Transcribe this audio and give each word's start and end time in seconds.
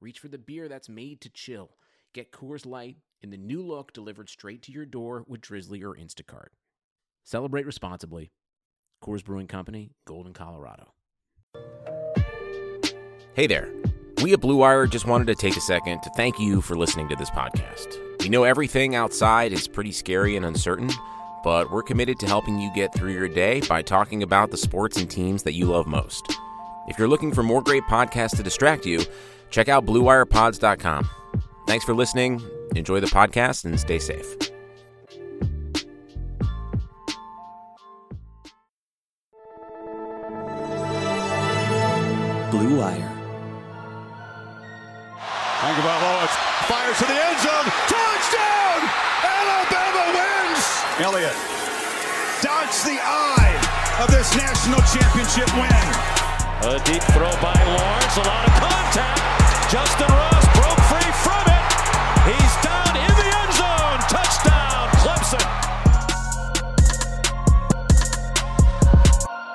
reach 0.00 0.18
for 0.18 0.28
the 0.28 0.38
beer 0.38 0.68
that's 0.68 0.88
made 0.88 1.20
to 1.22 1.30
chill. 1.30 1.70
Get 2.14 2.32
Coors 2.32 2.66
Light 2.66 2.96
in 3.22 3.30
the 3.30 3.36
new 3.36 3.62
look 3.62 3.92
delivered 3.92 4.28
straight 4.28 4.62
to 4.62 4.72
your 4.72 4.86
door 4.86 5.24
with 5.26 5.40
Drizzly 5.40 5.82
or 5.82 5.94
Instacart. 5.94 6.48
Celebrate 7.24 7.66
responsibly. 7.66 8.32
Coors 9.02 9.24
Brewing 9.24 9.46
Company, 9.46 9.92
Golden, 10.06 10.32
Colorado. 10.32 10.92
Hey 13.34 13.46
there. 13.46 13.72
We 14.22 14.32
at 14.32 14.40
Blue 14.40 14.56
Wire 14.56 14.86
just 14.86 15.06
wanted 15.06 15.26
to 15.28 15.34
take 15.34 15.56
a 15.56 15.60
second 15.60 16.02
to 16.02 16.10
thank 16.10 16.38
you 16.38 16.60
for 16.60 16.76
listening 16.76 17.08
to 17.08 17.16
this 17.16 17.30
podcast. 17.30 17.96
We 18.20 18.28
know 18.28 18.44
everything 18.44 18.94
outside 18.94 19.52
is 19.52 19.66
pretty 19.66 19.92
scary 19.92 20.36
and 20.36 20.44
uncertain 20.44 20.90
but 21.42 21.70
we're 21.70 21.82
committed 21.82 22.18
to 22.20 22.26
helping 22.26 22.58
you 22.58 22.70
get 22.74 22.92
through 22.94 23.12
your 23.12 23.28
day 23.28 23.60
by 23.68 23.82
talking 23.82 24.22
about 24.22 24.50
the 24.50 24.56
sports 24.56 24.98
and 24.98 25.10
teams 25.10 25.42
that 25.44 25.54
you 25.54 25.66
love 25.66 25.86
most. 25.86 26.36
If 26.88 26.98
you're 26.98 27.08
looking 27.08 27.32
for 27.32 27.42
more 27.42 27.62
great 27.62 27.84
podcasts 27.84 28.36
to 28.36 28.42
distract 28.42 28.84
you, 28.84 29.00
check 29.50 29.68
out 29.68 29.86
BlueWirePods.com. 29.86 31.08
Thanks 31.66 31.84
for 31.84 31.94
listening. 31.94 32.42
Enjoy 32.74 33.00
the 33.00 33.06
podcast 33.06 33.64
and 33.64 33.78
stay 33.78 33.98
safe. 33.98 34.38
Blue 42.50 42.78
Wire. 42.78 43.10
Tagovailoa 45.60 46.26
fires 46.66 46.98
to 46.98 47.04
the 47.04 47.14
end 47.14 47.38
zone. 47.38 47.68
Touchdown! 47.86 48.80
Alabama 49.22 50.04
wins! 50.16 50.66
Elliott 50.98 51.36
dodged 52.42 52.86
the 52.86 52.98
eye 53.02 53.54
of 54.02 54.10
this 54.10 54.34
national 54.34 54.80
championship 54.90 55.52
win. 55.54 56.19
A 56.62 56.78
deep 56.84 57.02
throw 57.14 57.30
by 57.40 57.54
Lawrence. 57.64 58.16
A 58.18 58.20
lot 58.20 58.46
of 58.46 58.52
contact. 58.60 59.72
Justin 59.72 60.08
Ross 60.08 60.44
broke 60.52 60.78
free 60.92 61.12
from 61.24 61.40
it. 61.48 61.64
He's 62.28 62.54
down 62.62 62.96
in 63.00 63.08
the 63.16 63.32
end 63.40 63.52
zone. 63.56 63.98
Touchdown, 64.10 64.90
Clemson. 65.00 65.40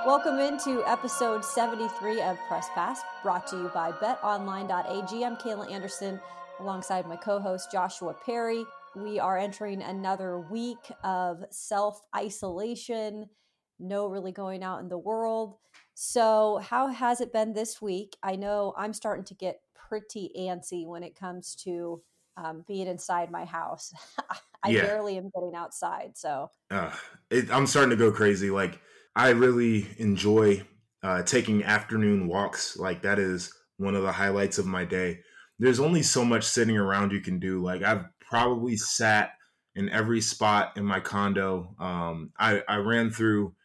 Welcome 0.04 0.40
into 0.40 0.84
episode 0.88 1.46
73 1.46 2.24
of 2.24 2.40
Press 2.48 2.70
Pass, 2.74 3.04
brought 3.22 3.46
to 3.48 3.56
you 3.56 3.70
by 3.72 3.92
betonline.ag. 3.92 5.24
I'm 5.24 5.36
Kayla 5.36 5.72
Anderson 5.72 6.20
alongside 6.60 7.06
my 7.06 7.18
co 7.18 7.40
host 7.40 7.72
Joshua 7.72 8.16
Perry. 8.26 8.66
We 8.96 9.20
are 9.20 9.38
entering 9.38 9.84
another 9.84 10.40
week 10.40 10.92
of 11.04 11.46
self 11.52 12.02
isolation, 12.16 13.30
no 13.78 14.08
really 14.08 14.32
going 14.32 14.64
out 14.64 14.80
in 14.80 14.90
the 14.90 14.98
world. 14.98 15.58
So, 15.96 16.58
how 16.58 16.88
has 16.88 17.22
it 17.22 17.32
been 17.32 17.54
this 17.54 17.82
week? 17.82 18.18
I 18.22 18.36
know 18.36 18.74
I'm 18.78 18.94
starting 18.94 19.24
to 19.26 19.34
get 19.34 19.62
pretty 19.74 20.32
antsy 20.38 20.86
when 20.86 21.04
it 21.04 21.16
comes 21.16 21.56
to 21.58 22.04
um, 22.38 22.64
being 22.68 22.88
inside 22.88 23.32
my 23.32 23.46
house. 23.46 23.94
I 24.64 24.72
Yeah. 24.72 24.82
barely 24.82 25.18
am 25.18 25.30
getting 25.34 25.56
outside. 25.56 26.18
So, 26.18 26.52
uh, 26.72 26.96
it, 27.30 27.50
I'm 27.52 27.68
starting 27.68 27.92
to 27.92 27.96
go 27.96 28.12
crazy. 28.12 28.50
Like 28.50 28.82
I 29.16 29.30
really 29.30 29.88
enjoy 30.00 30.66
uh, 31.04 31.24
taking 31.24 31.64
afternoon 31.64 32.28
walks. 32.28 32.78
Like 32.78 33.02
that 33.04 33.20
is 33.20 33.54
one 33.78 33.96
of 33.96 34.04
the 34.04 34.12
highlights 34.12 34.58
of 34.58 34.66
my 34.66 34.86
day. 34.86 35.22
There's 35.60 35.80
only 35.80 36.02
so 36.04 36.26
much 36.26 36.44
sitting 36.44 36.78
around 36.78 37.12
you 37.12 37.22
can 37.22 37.40
do. 37.40 37.62
Like 37.62 37.82
I've 37.82 38.06
probably 38.20 38.78
sat 38.78 39.34
in 39.76 39.90
every 39.90 40.22
spot 40.22 40.78
in 40.78 40.86
my 40.86 41.00
condo. 41.00 41.76
Um, 41.80 42.32
I, 42.38 42.64
I 42.68 42.78
ran 42.78 43.12
through 43.12 43.56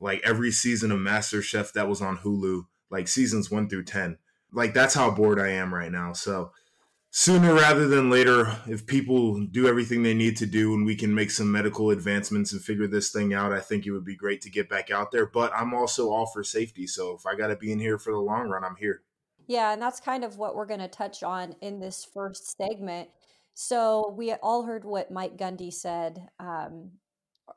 like 0.00 0.20
every 0.24 0.50
season 0.50 0.92
of 0.92 0.98
MasterChef 0.98 1.72
that 1.72 1.88
was 1.88 2.02
on 2.02 2.18
Hulu, 2.18 2.66
like 2.90 3.08
seasons 3.08 3.50
one 3.50 3.68
through 3.68 3.84
ten. 3.84 4.18
Like 4.52 4.74
that's 4.74 4.94
how 4.94 5.10
bored 5.10 5.40
I 5.40 5.48
am 5.48 5.74
right 5.74 5.90
now. 5.92 6.12
So 6.12 6.52
sooner 7.10 7.54
rather 7.54 7.88
than 7.88 8.10
later, 8.10 8.58
if 8.68 8.86
people 8.86 9.44
do 9.46 9.66
everything 9.66 10.02
they 10.02 10.14
need 10.14 10.36
to 10.36 10.46
do 10.46 10.74
and 10.74 10.84
we 10.84 10.94
can 10.94 11.14
make 11.14 11.30
some 11.30 11.50
medical 11.50 11.90
advancements 11.90 12.52
and 12.52 12.62
figure 12.62 12.86
this 12.86 13.10
thing 13.10 13.32
out, 13.32 13.52
I 13.52 13.60
think 13.60 13.86
it 13.86 13.92
would 13.92 14.04
be 14.04 14.16
great 14.16 14.42
to 14.42 14.50
get 14.50 14.68
back 14.68 14.90
out 14.90 15.10
there. 15.10 15.26
But 15.26 15.52
I'm 15.54 15.72
also 15.74 16.10
all 16.10 16.26
for 16.26 16.44
safety. 16.44 16.86
So 16.86 17.14
if 17.14 17.26
I 17.26 17.34
got 17.34 17.48
to 17.48 17.56
be 17.56 17.72
in 17.72 17.78
here 17.78 17.98
for 17.98 18.12
the 18.12 18.18
long 18.18 18.48
run, 18.48 18.64
I'm 18.64 18.76
here. 18.76 19.02
Yeah, 19.46 19.72
and 19.72 19.80
that's 19.80 20.00
kind 20.00 20.24
of 20.24 20.38
what 20.38 20.56
we're 20.56 20.66
going 20.66 20.80
to 20.80 20.88
touch 20.88 21.22
on 21.22 21.54
in 21.60 21.80
this 21.80 22.04
first 22.04 22.56
segment. 22.56 23.08
So 23.54 24.14
we 24.16 24.32
all 24.32 24.64
heard 24.64 24.84
what 24.84 25.10
Mike 25.10 25.38
Gundy 25.38 25.72
said. 25.72 26.28
Um, 26.38 26.90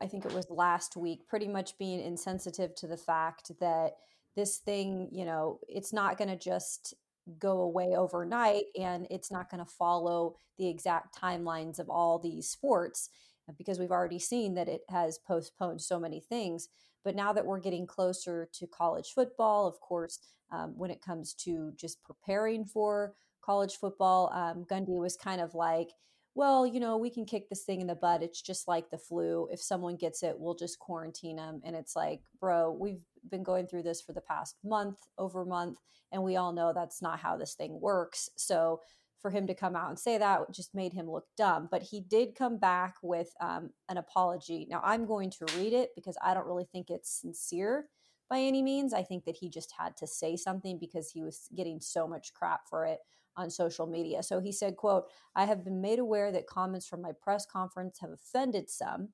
I 0.01 0.07
think 0.07 0.25
it 0.25 0.33
was 0.33 0.49
last 0.49 0.95
week, 0.95 1.27
pretty 1.27 1.47
much 1.47 1.77
being 1.77 1.99
insensitive 1.99 2.75
to 2.75 2.87
the 2.87 2.97
fact 2.97 3.51
that 3.59 3.93
this 4.35 4.57
thing, 4.57 5.09
you 5.11 5.25
know, 5.25 5.59
it's 5.67 5.93
not 5.93 6.17
going 6.17 6.29
to 6.29 6.37
just 6.37 6.93
go 7.37 7.61
away 7.61 7.95
overnight 7.95 8.63
and 8.79 9.05
it's 9.11 9.31
not 9.31 9.49
going 9.51 9.63
to 9.63 9.71
follow 9.71 10.35
the 10.57 10.67
exact 10.67 11.19
timelines 11.19 11.79
of 11.79 11.89
all 11.89 12.17
these 12.17 12.49
sports 12.49 13.09
uh, 13.47 13.53
because 13.57 13.79
we've 13.79 13.91
already 13.91 14.19
seen 14.19 14.55
that 14.55 14.69
it 14.69 14.81
has 14.89 15.19
postponed 15.19 15.81
so 15.81 15.99
many 15.99 16.19
things. 16.19 16.69
But 17.03 17.15
now 17.15 17.33
that 17.33 17.45
we're 17.45 17.59
getting 17.59 17.87
closer 17.87 18.49
to 18.53 18.67
college 18.67 19.11
football, 19.13 19.67
of 19.67 19.79
course, 19.79 20.19
um, 20.51 20.73
when 20.75 20.91
it 20.91 21.01
comes 21.01 21.33
to 21.35 21.71
just 21.75 22.03
preparing 22.03 22.65
for 22.65 23.13
college 23.41 23.75
football, 23.75 24.31
um, 24.33 24.65
Gundy 24.69 24.97
was 24.97 25.15
kind 25.15 25.41
of 25.41 25.53
like, 25.53 25.89
well, 26.35 26.65
you 26.65 26.79
know, 26.79 26.97
we 26.97 27.09
can 27.09 27.25
kick 27.25 27.49
this 27.49 27.63
thing 27.63 27.81
in 27.81 27.87
the 27.87 27.95
butt. 27.95 28.23
It's 28.23 28.41
just 28.41 28.67
like 28.67 28.89
the 28.89 28.97
flu. 28.97 29.47
If 29.51 29.61
someone 29.61 29.95
gets 29.95 30.23
it, 30.23 30.35
we'll 30.37 30.55
just 30.55 30.79
quarantine 30.79 31.37
them. 31.37 31.61
And 31.63 31.75
it's 31.75 31.95
like, 31.95 32.21
bro, 32.39 32.71
we've 32.71 33.01
been 33.29 33.43
going 33.43 33.67
through 33.67 33.83
this 33.83 34.01
for 34.01 34.13
the 34.13 34.21
past 34.21 34.55
month 34.63 34.97
over 35.17 35.43
month, 35.43 35.79
and 36.11 36.23
we 36.23 36.35
all 36.35 36.53
know 36.53 36.71
that's 36.73 37.01
not 37.01 37.19
how 37.19 37.37
this 37.37 37.55
thing 37.55 37.79
works. 37.81 38.29
So 38.37 38.81
for 39.21 39.31
him 39.31 39.47
to 39.47 39.53
come 39.53 39.75
out 39.75 39.89
and 39.89 39.99
say 39.99 40.17
that 40.17 40.49
just 40.51 40.73
made 40.73 40.93
him 40.93 41.09
look 41.09 41.25
dumb. 41.35 41.67
But 41.69 41.83
he 41.83 41.99
did 41.99 42.35
come 42.35 42.57
back 42.57 42.95
with 43.01 43.33
um, 43.41 43.71
an 43.89 43.97
apology. 43.97 44.65
Now 44.69 44.81
I'm 44.83 45.05
going 45.05 45.29
to 45.31 45.45
read 45.57 45.73
it 45.73 45.89
because 45.95 46.17
I 46.23 46.33
don't 46.33 46.47
really 46.47 46.67
think 46.71 46.89
it's 46.89 47.11
sincere 47.11 47.89
by 48.29 48.39
any 48.39 48.61
means. 48.61 48.93
I 48.93 49.03
think 49.03 49.25
that 49.25 49.35
he 49.35 49.49
just 49.49 49.73
had 49.77 49.97
to 49.97 50.07
say 50.07 50.37
something 50.37 50.79
because 50.79 51.11
he 51.11 51.21
was 51.21 51.49
getting 51.53 51.81
so 51.81 52.07
much 52.07 52.33
crap 52.33 52.61
for 52.69 52.85
it 52.85 52.99
on 53.35 53.49
social 53.49 53.87
media. 53.87 54.23
So 54.23 54.39
he 54.39 54.51
said, 54.51 54.75
quote, 54.75 55.05
I 55.35 55.45
have 55.45 55.63
been 55.63 55.81
made 55.81 55.99
aware 55.99 56.31
that 56.31 56.47
comments 56.47 56.87
from 56.87 57.01
my 57.01 57.11
press 57.21 57.45
conference 57.45 57.99
have 57.99 58.11
offended 58.11 58.69
some. 58.69 59.09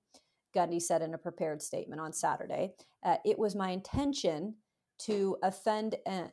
Gundy 0.55 0.81
said 0.81 1.01
in 1.01 1.13
a 1.13 1.17
prepared 1.17 1.61
statement 1.61 2.01
on 2.01 2.13
Saturday. 2.13 2.73
Uh, 3.03 3.17
it 3.25 3.37
was 3.37 3.55
my 3.55 3.69
intention 3.69 4.55
to 4.99 5.37
offend, 5.43 5.95
uh, 6.05 6.27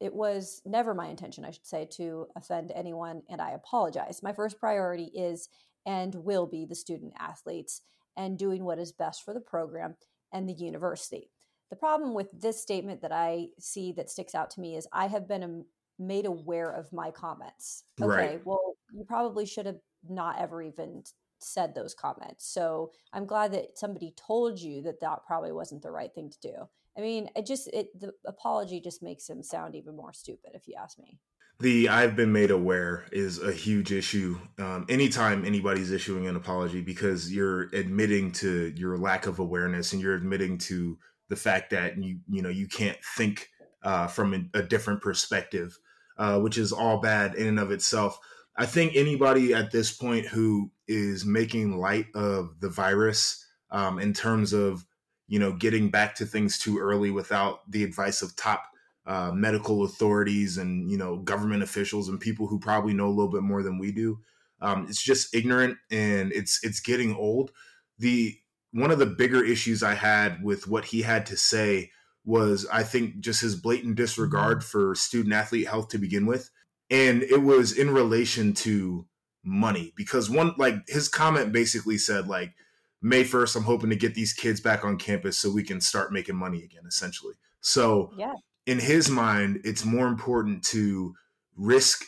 it 0.00 0.12
was 0.12 0.60
never 0.64 0.92
my 0.92 1.06
intention, 1.06 1.44
I 1.44 1.52
should 1.52 1.66
say, 1.66 1.86
to 1.92 2.26
offend 2.36 2.72
anyone, 2.74 3.22
and 3.30 3.40
I 3.40 3.52
apologize. 3.52 4.22
My 4.22 4.32
first 4.32 4.58
priority 4.58 5.10
is 5.14 5.48
and 5.86 6.14
will 6.14 6.46
be 6.46 6.64
the 6.64 6.74
student 6.74 7.12
athletes 7.18 7.82
and 8.16 8.38
doing 8.38 8.64
what 8.64 8.78
is 8.78 8.92
best 8.92 9.24
for 9.24 9.32
the 9.32 9.40
program 9.40 9.94
and 10.32 10.48
the 10.48 10.54
university. 10.54 11.30
The 11.70 11.76
problem 11.76 12.14
with 12.14 12.28
this 12.32 12.60
statement 12.60 13.00
that 13.02 13.12
I 13.12 13.48
see 13.58 13.92
that 13.92 14.10
sticks 14.10 14.34
out 14.34 14.50
to 14.50 14.60
me 14.60 14.76
is 14.76 14.88
I 14.92 15.06
have 15.06 15.28
been 15.28 15.64
made 16.00 16.26
aware 16.26 16.70
of 16.70 16.92
my 16.92 17.10
comments. 17.10 17.84
Okay, 18.00 18.08
Right. 18.08 18.40
well, 18.44 18.76
you 18.92 19.04
probably 19.04 19.46
should 19.46 19.66
have 19.66 19.78
not 20.08 20.40
ever 20.40 20.62
even 20.62 21.04
said 21.38 21.74
those 21.74 21.94
comments. 21.94 22.46
So 22.46 22.92
I'm 23.12 23.26
glad 23.26 23.52
that 23.52 23.78
somebody 23.78 24.14
told 24.16 24.58
you 24.58 24.82
that 24.82 25.00
that 25.00 25.20
probably 25.26 25.52
wasn't 25.52 25.82
the 25.82 25.90
right 25.90 26.12
thing 26.14 26.30
to 26.30 26.40
do. 26.40 26.54
I 26.96 27.02
mean, 27.02 27.30
it 27.36 27.46
just 27.46 27.68
it 27.68 27.88
the 27.98 28.12
apology 28.26 28.80
just 28.80 29.02
makes 29.02 29.28
him 29.28 29.42
sound 29.42 29.74
even 29.74 29.94
more 29.96 30.12
stupid, 30.12 30.52
if 30.54 30.66
you 30.66 30.74
ask 30.78 30.98
me. 30.98 31.18
The 31.60 31.88
I've 31.90 32.16
been 32.16 32.32
made 32.32 32.50
aware 32.50 33.06
is 33.12 33.42
a 33.42 33.52
huge 33.52 33.92
issue. 33.92 34.38
Um, 34.58 34.86
anytime 34.88 35.44
anybody's 35.44 35.92
issuing 35.92 36.26
an 36.26 36.34
apology, 36.36 36.80
because 36.80 37.32
you're 37.32 37.64
admitting 37.74 38.32
to 38.32 38.72
your 38.76 38.96
lack 38.96 39.26
of 39.26 39.38
awareness 39.38 39.92
and 39.92 40.00
you're 40.00 40.14
admitting 40.14 40.56
to 40.58 40.98
the 41.28 41.36
fact 41.36 41.70
that 41.70 42.02
you 42.02 42.20
you 42.28 42.42
know 42.42 42.48
you 42.48 42.66
can't 42.66 42.98
think 43.16 43.48
uh, 43.82 44.06
from 44.06 44.34
a, 44.34 44.58
a 44.58 44.62
different 44.62 45.00
perspective, 45.00 45.78
uh, 46.20 46.38
which 46.38 46.58
is 46.58 46.70
all 46.70 46.98
bad 46.98 47.34
in 47.34 47.46
and 47.46 47.58
of 47.58 47.70
itself. 47.70 48.20
I 48.58 48.66
think 48.66 48.92
anybody 48.94 49.54
at 49.54 49.70
this 49.70 49.90
point 49.90 50.26
who 50.26 50.70
is 50.86 51.24
making 51.24 51.78
light 51.78 52.08
of 52.14 52.60
the 52.60 52.68
virus 52.68 53.42
um, 53.70 53.98
in 53.98 54.12
terms 54.12 54.52
of 54.52 54.84
you 55.28 55.38
know 55.38 55.54
getting 55.54 55.88
back 55.88 56.14
to 56.16 56.26
things 56.26 56.58
too 56.58 56.78
early 56.78 57.10
without 57.10 57.60
the 57.70 57.82
advice 57.84 58.20
of 58.20 58.36
top 58.36 58.64
uh, 59.06 59.32
medical 59.32 59.84
authorities 59.84 60.58
and 60.58 60.90
you 60.90 60.98
know 60.98 61.16
government 61.16 61.62
officials 61.62 62.10
and 62.10 62.20
people 62.20 62.46
who 62.46 62.60
probably 62.60 62.92
know 62.92 63.06
a 63.06 63.08
little 63.08 63.32
bit 63.32 63.42
more 63.42 63.62
than 63.62 63.78
we 63.78 63.90
do. 63.90 64.18
Um, 64.60 64.84
it's 64.90 65.02
just 65.02 65.34
ignorant 65.34 65.78
and 65.90 66.32
it's 66.32 66.62
it's 66.62 66.80
getting 66.80 67.14
old. 67.14 67.50
The 67.98 68.36
one 68.72 68.90
of 68.90 68.98
the 68.98 69.06
bigger 69.06 69.42
issues 69.42 69.82
I 69.82 69.94
had 69.94 70.44
with 70.44 70.68
what 70.68 70.84
he 70.84 71.00
had 71.00 71.24
to 71.26 71.36
say 71.38 71.92
was 72.24 72.66
I 72.72 72.82
think 72.82 73.20
just 73.20 73.40
his 73.40 73.56
blatant 73.56 73.96
disregard 73.96 74.58
mm-hmm. 74.58 74.66
for 74.68 74.94
student 74.94 75.34
athlete 75.34 75.68
health 75.68 75.88
to 75.88 75.98
begin 75.98 76.26
with. 76.26 76.50
And 76.90 77.22
it 77.22 77.42
was 77.42 77.72
in 77.72 77.90
relation 77.90 78.52
to 78.54 79.06
money 79.42 79.92
because 79.96 80.28
one 80.28 80.54
like 80.58 80.74
his 80.86 81.08
comment 81.08 81.52
basically 81.52 81.96
said 81.96 82.28
like 82.28 82.52
May 83.00 83.24
1st 83.24 83.56
I'm 83.56 83.62
hoping 83.62 83.90
to 83.90 83.96
get 83.96 84.14
these 84.14 84.34
kids 84.34 84.60
back 84.60 84.84
on 84.84 84.98
campus 84.98 85.38
so 85.38 85.50
we 85.50 85.62
can 85.62 85.80
start 85.80 86.12
making 86.12 86.36
money 86.36 86.62
again 86.62 86.82
essentially. 86.86 87.34
So 87.60 88.12
yeah. 88.16 88.34
in 88.66 88.78
his 88.78 89.08
mind 89.08 89.60
it's 89.64 89.84
more 89.84 90.08
important 90.08 90.62
to 90.64 91.14
risk 91.56 92.04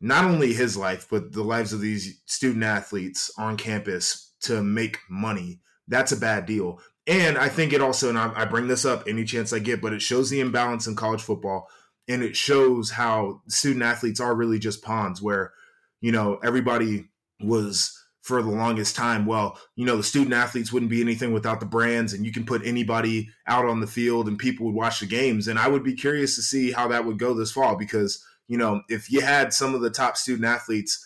not 0.00 0.24
only 0.24 0.52
his 0.52 0.76
life 0.76 1.06
but 1.10 1.32
the 1.32 1.42
lives 1.42 1.72
of 1.72 1.80
these 1.80 2.20
student 2.26 2.64
athletes 2.64 3.30
on 3.38 3.56
campus 3.56 4.34
to 4.42 4.62
make 4.62 4.98
money. 5.08 5.60
That's 5.86 6.12
a 6.12 6.18
bad 6.18 6.44
deal. 6.44 6.80
And 7.08 7.38
I 7.38 7.48
think 7.48 7.72
it 7.72 7.80
also, 7.80 8.10
and 8.10 8.18
I, 8.18 8.30
I 8.36 8.44
bring 8.44 8.68
this 8.68 8.84
up 8.84 9.04
any 9.08 9.24
chance 9.24 9.52
I 9.52 9.58
get, 9.58 9.80
but 9.80 9.92
it 9.92 10.02
shows 10.02 10.30
the 10.30 10.40
imbalance 10.40 10.86
in 10.86 10.94
college 10.94 11.22
football 11.22 11.68
and 12.08 12.22
it 12.22 12.34
shows 12.34 12.90
how 12.90 13.42
student 13.48 13.84
athletes 13.84 14.18
are 14.18 14.34
really 14.34 14.58
just 14.58 14.82
pawns 14.82 15.20
where 15.20 15.52
you 16.00 16.10
know 16.10 16.38
everybody 16.42 17.08
was 17.40 17.94
for 18.22 18.42
the 18.42 18.50
longest 18.50 18.96
time 18.96 19.26
well 19.26 19.58
you 19.76 19.84
know 19.84 19.96
the 19.96 20.02
student 20.02 20.34
athletes 20.34 20.72
wouldn't 20.72 20.90
be 20.90 21.00
anything 21.00 21.32
without 21.32 21.60
the 21.60 21.66
brands 21.66 22.12
and 22.12 22.24
you 22.24 22.32
can 22.32 22.44
put 22.44 22.66
anybody 22.66 23.28
out 23.46 23.66
on 23.66 23.80
the 23.80 23.86
field 23.86 24.26
and 24.26 24.38
people 24.38 24.66
would 24.66 24.74
watch 24.74 25.00
the 25.00 25.06
games. 25.06 25.46
And 25.46 25.58
i 25.58 25.68
would 25.68 25.84
be 25.84 25.94
curious 25.94 26.34
to 26.36 26.42
see 26.42 26.72
how 26.72 26.88
that 26.88 27.04
would 27.04 27.18
go 27.18 27.34
this 27.34 27.52
fall 27.52 27.76
because 27.76 28.24
you 28.48 28.56
know 28.56 28.82
if 28.88 29.10
you 29.10 29.20
had 29.20 29.52
some 29.52 29.74
of 29.74 29.82
the 29.82 29.90
top 29.90 30.16
student 30.16 30.46
athletes 30.46 31.04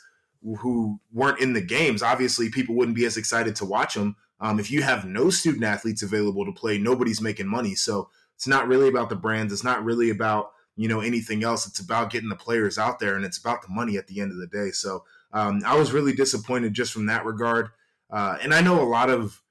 who 0.58 0.98
weren't 1.12 1.40
in 1.40 1.52
the 1.52 1.60
games 1.60 2.02
obviously 2.02 2.48
people 2.48 2.74
wouldn't 2.74 2.96
be 2.96 3.04
as 3.04 3.16
excited 3.16 3.54
to 3.56 3.64
watch 3.64 3.94
them 3.94 4.16
um, 4.42 4.60
if 4.60 4.70
you 4.70 4.82
have 4.82 5.06
no 5.06 5.30
student 5.30 5.64
athletes 5.64 6.02
available 6.02 6.44
to 6.44 6.52
play 6.52 6.76
nobody's 6.76 7.22
making 7.22 7.46
money 7.46 7.74
so 7.74 8.10
it's 8.34 8.46
not 8.46 8.68
really 8.68 8.88
about 8.88 9.08
the 9.08 9.16
brands 9.16 9.52
it's 9.52 9.64
not 9.64 9.82
really 9.82 10.10
about 10.10 10.52
you 10.76 10.88
know 10.88 11.00
anything 11.00 11.44
else. 11.44 11.66
It's 11.66 11.80
about 11.80 12.10
getting 12.10 12.28
the 12.28 12.36
players 12.36 12.78
out 12.78 12.98
there, 12.98 13.16
and 13.16 13.24
it's 13.24 13.38
about 13.38 13.62
the 13.62 13.68
money 13.68 13.96
at 13.96 14.06
the 14.06 14.20
end 14.20 14.32
of 14.32 14.38
the 14.38 14.46
day. 14.46 14.70
So 14.70 15.04
um, 15.32 15.62
I 15.66 15.76
was 15.76 15.92
really 15.92 16.12
disappointed 16.12 16.74
just 16.74 16.92
from 16.92 17.06
that 17.06 17.24
regard. 17.24 17.70
Uh, 18.10 18.36
and 18.42 18.52
I 18.52 18.60
know 18.60 18.82
a 18.82 18.84
lot 18.84 19.10
of 19.10 19.42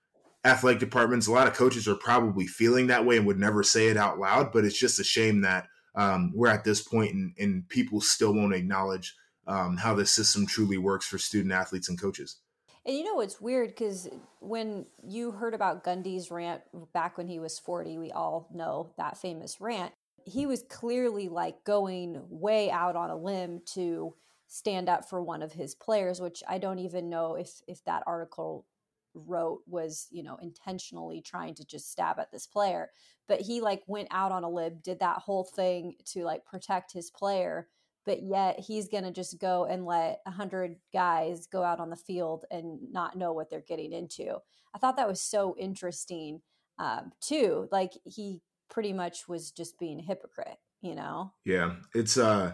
athletic 0.46 0.80
departments, 0.80 1.28
a 1.28 1.32
lot 1.32 1.48
of 1.48 1.54
coaches 1.54 1.88
are 1.88 1.96
probably 1.96 2.48
feeling 2.48 2.88
that 2.88 3.06
way 3.06 3.18
and 3.18 3.26
would 3.26 3.40
never 3.40 3.64
say 3.64 3.88
it 3.88 3.98
out 3.98 4.20
loud. 4.20 4.52
But 4.52 4.66
it's 4.66 4.78
just 4.78 5.00
a 5.00 5.04
shame 5.04 5.42
that 5.42 5.68
um, 5.96 6.32
we're 6.36 6.50
at 6.50 6.64
this 6.64 6.82
point 6.82 7.14
and, 7.14 7.34
and 7.40 7.68
people 7.70 8.02
still 8.02 8.34
won't 8.34 8.54
acknowledge 8.54 9.16
um, 9.48 9.78
how 9.78 9.94
the 9.94 10.06
system 10.06 10.46
truly 10.46 10.78
works 10.78 11.06
for 11.08 11.18
student 11.18 11.54
athletes 11.54 11.90
and 11.90 12.00
coaches. 12.00 12.38
And 12.86 12.96
you 12.98 13.04
know 13.04 13.16
what's 13.16 13.40
weird? 13.40 13.70
Because 13.70 14.10
when 14.40 14.86
you 15.04 15.32
heard 15.32 15.54
about 15.54 15.84
Gundy's 15.84 16.32
rant 16.32 16.62
back 16.94 17.18
when 17.18 17.28
he 17.28 17.40
was 17.40 17.60
40, 17.60 17.98
we 17.98 18.12
all 18.12 18.48
know 18.54 18.92
that 18.98 19.18
famous 19.18 19.62
rant 19.62 19.94
he 20.24 20.46
was 20.46 20.64
clearly 20.70 21.30
like 21.30 21.64
going 21.64 22.22
way 22.30 22.70
out 22.70 22.96
on 22.96 23.10
a 23.10 23.16
limb 23.16 23.60
to 23.66 24.14
stand 24.48 24.90
up 24.90 25.10
for 25.10 25.20
one 25.20 25.42
of 25.42 25.54
his 25.54 25.74
players 25.74 26.22
which 26.22 26.44
i 26.48 26.60
don't 26.60 26.78
even 26.78 27.10
know 27.10 27.34
if 27.34 27.62
if 27.68 27.84
that 27.86 28.04
article 28.06 28.66
wrote 29.14 29.62
was 29.68 30.08
you 30.12 30.24
know 30.24 30.38
intentionally 30.42 31.22
trying 31.22 31.54
to 31.56 31.66
just 31.66 31.92
stab 31.92 32.20
at 32.20 32.32
this 32.32 32.48
player. 32.48 32.90
But 33.28 33.42
he 33.42 33.62
like 33.62 33.84
went 33.88 34.08
out 34.12 34.32
on 34.32 34.44
a 34.44 34.50
limb 34.50 34.80
did 34.84 35.00
that 35.00 35.18
whole 35.18 35.44
thing 35.44 35.96
to 36.08 36.24
like 36.24 36.46
protect 36.46 36.94
his 36.94 37.10
player 37.12 37.68
but 38.06 38.24
yet 38.24 38.60
he's 38.60 38.88
going 38.88 39.04
to 39.04 39.12
just 39.12 39.40
go 39.40 39.66
and 39.66 39.86
let 39.86 40.20
100 40.26 40.76
guys 40.94 41.48
go 41.48 41.64
out 41.64 41.80
on 41.80 41.90
the 41.90 41.96
field 41.96 42.46
and 42.52 42.80
not 42.92 43.18
know 43.18 43.34
what 43.34 43.50
they're 43.50 43.64
getting 43.68 43.92
into 43.94 44.38
i 44.74 44.78
thought 44.78 44.98
that 44.98 45.08
was 45.08 45.22
so 45.22 45.56
interesting 45.58 46.42
um, 46.80 47.12
too 47.22 47.68
like 47.72 47.92
he 48.06 48.42
pretty 48.72 48.94
much 48.94 49.28
was 49.28 49.52
just 49.52 49.78
being 49.78 50.00
a 50.00 50.04
hypocrite, 50.04 50.58
you 50.82 50.96
know? 50.96 51.34
Yeah. 51.46 51.76
It's, 51.94 52.18
uh, 52.18 52.54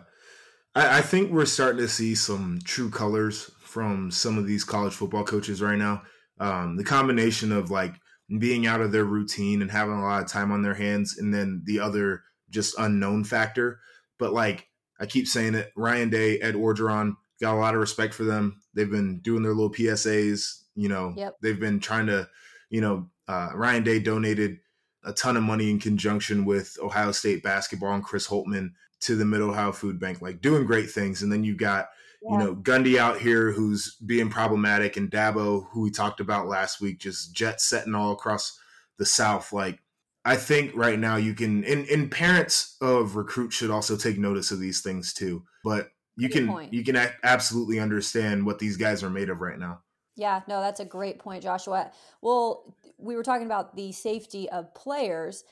I, 0.76 0.98
I 0.98 1.02
think 1.02 1.32
we're 1.32 1.46
starting 1.46 1.80
to 1.80 1.88
see 1.88 2.16
some 2.16 2.60
true 2.66 2.90
colors 2.90 3.52
from 3.62 4.12
some 4.12 4.38
of 4.38 4.46
these 4.46 4.66
college 4.66 4.94
football 4.94 5.24
coaches 5.24 5.62
right 5.62 5.78
now. 5.78 6.02
Um, 6.40 6.76
the 6.76 6.84
combination 6.84 7.52
of 7.52 7.72
like 7.72 7.94
being 8.40 8.68
out 8.68 8.82
of 8.82 8.92
their 8.92 9.06
routine 9.06 9.62
and 9.62 9.72
having 9.72 9.96
a 9.96 10.04
lot 10.04 10.22
of 10.22 10.28
time 10.28 10.52
on 10.52 10.62
their 10.62 10.74
hands, 10.74 11.18
and 11.18 11.34
then 11.34 11.64
the 11.66 11.80
other 11.80 12.24
just 12.50 12.78
unknown 12.78 13.24
factor. 13.24 13.80
But 14.20 14.34
like 14.34 14.67
I 15.00 15.06
keep 15.06 15.28
saying 15.28 15.56
it, 15.56 15.72
Ryan 15.76 16.10
Day, 16.10 16.40
Ed 16.40 16.56
Orgeron, 16.56 17.16
got 17.40 17.54
a 17.54 17.60
lot 17.60 17.74
of 17.74 17.80
respect 17.80 18.14
for 18.14 18.24
them. 18.24 18.62
They've 18.74 18.90
been 18.90 19.20
doing 19.20 19.44
their 19.44 19.54
little 19.54 19.72
PSAs. 19.72 20.64
You 20.76 20.90
know, 20.90 21.14
yep. 21.18 21.36
they've 21.42 21.60
been 21.60 21.80
trying 21.80 22.08
to, 22.08 22.30
you 22.70 22.82
know, 22.82 23.10
uh, 23.28 23.50
Ryan 23.54 23.84
Day 23.84 24.00
donated 24.00 24.60
a 25.04 25.14
ton 25.14 25.38
of 25.38 25.44
money 25.44 25.72
in 25.72 25.80
conjunction 25.80 26.46
with 26.46 26.78
Ohio 26.82 27.12
State 27.12 27.42
basketball 27.42 27.94
and 27.94 28.04
Chris 28.04 28.28
Holtmann 28.28 28.72
to 29.02 29.16
the 29.16 29.26
Mid 29.26 29.42
Ohio 29.42 29.72
Food 29.72 30.00
Bank, 30.00 30.22
like 30.22 30.42
doing 30.42 30.66
great 30.66 30.92
things. 30.92 31.22
And 31.22 31.32
then 31.32 31.44
you 31.44 31.56
got, 31.56 31.88
yeah. 32.22 32.32
you 32.32 32.38
know, 32.38 32.56
Gundy 32.56 32.98
out 32.98 33.20
here 33.20 33.52
who's 33.52 33.96
being 34.06 34.30
problematic, 34.30 34.98
and 34.98 35.10
Dabo, 35.10 35.68
who 35.72 35.82
we 35.82 35.92
talked 35.92 36.20
about 36.20 36.48
last 36.48 36.82
week, 36.82 37.00
just 37.00 37.34
jet 37.34 37.62
setting 37.62 37.96
all 37.96 38.12
across 38.12 38.60
the 38.98 39.06
South. 39.06 39.54
Like, 39.54 39.80
I 40.28 40.36
think 40.36 40.76
right 40.76 41.00
now 41.00 41.16
you 41.16 41.34
can, 41.34 41.64
and, 41.64 41.88
and 41.88 42.12
parents 42.12 42.76
of 42.82 43.16
recruits 43.16 43.56
should 43.56 43.72
also 43.72 43.96
take 43.96 44.18
notice 44.18 44.52
of 44.52 44.60
these 44.60 44.82
things 44.82 45.14
too. 45.14 45.44
But 45.64 45.88
you 46.18 46.28
Good 46.28 46.40
can 46.40 46.48
point. 46.50 46.74
you 46.74 46.84
can 46.84 46.98
absolutely 47.24 47.80
understand 47.80 48.46
what 48.46 48.60
these 48.60 48.76
guys 48.76 49.04
are 49.04 49.10
made 49.10 49.30
of 49.30 49.40
right 49.40 49.58
now. 49.58 49.80
Yeah, 50.18 50.42
no, 50.46 50.60
that's 50.60 50.82
a 50.82 50.86
great 50.86 51.20
point, 51.20 51.44
Joshua. 51.44 51.92
Well, 52.22 52.76
we 52.98 53.16
were 53.16 53.24
talking 53.24 53.46
about 53.46 53.78
the 53.78 53.94
safety 53.94 54.50
of 54.50 54.74
players. 54.74 55.46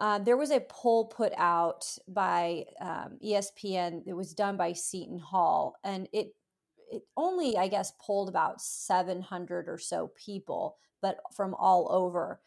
Um, 0.00 0.24
there 0.24 0.38
was 0.38 0.50
a 0.50 0.60
poll 0.60 1.06
put 1.06 1.32
out 1.36 1.84
by 2.08 2.64
um, 2.80 3.18
ESPN. 3.22 4.02
It 4.06 4.14
was 4.14 4.32
done 4.32 4.56
by 4.56 4.72
Seton 4.72 5.18
Hall, 5.18 5.74
and 5.84 6.08
it 6.10 6.34
it 6.90 7.02
only, 7.18 7.58
I 7.58 7.68
guess, 7.68 7.92
polled 8.00 8.30
about 8.30 8.62
700 8.62 9.68
or 9.68 9.78
so 9.78 10.10
people, 10.16 10.76
but 11.02 11.18
from 11.36 11.54
all 11.54 11.92
over. 11.92 12.40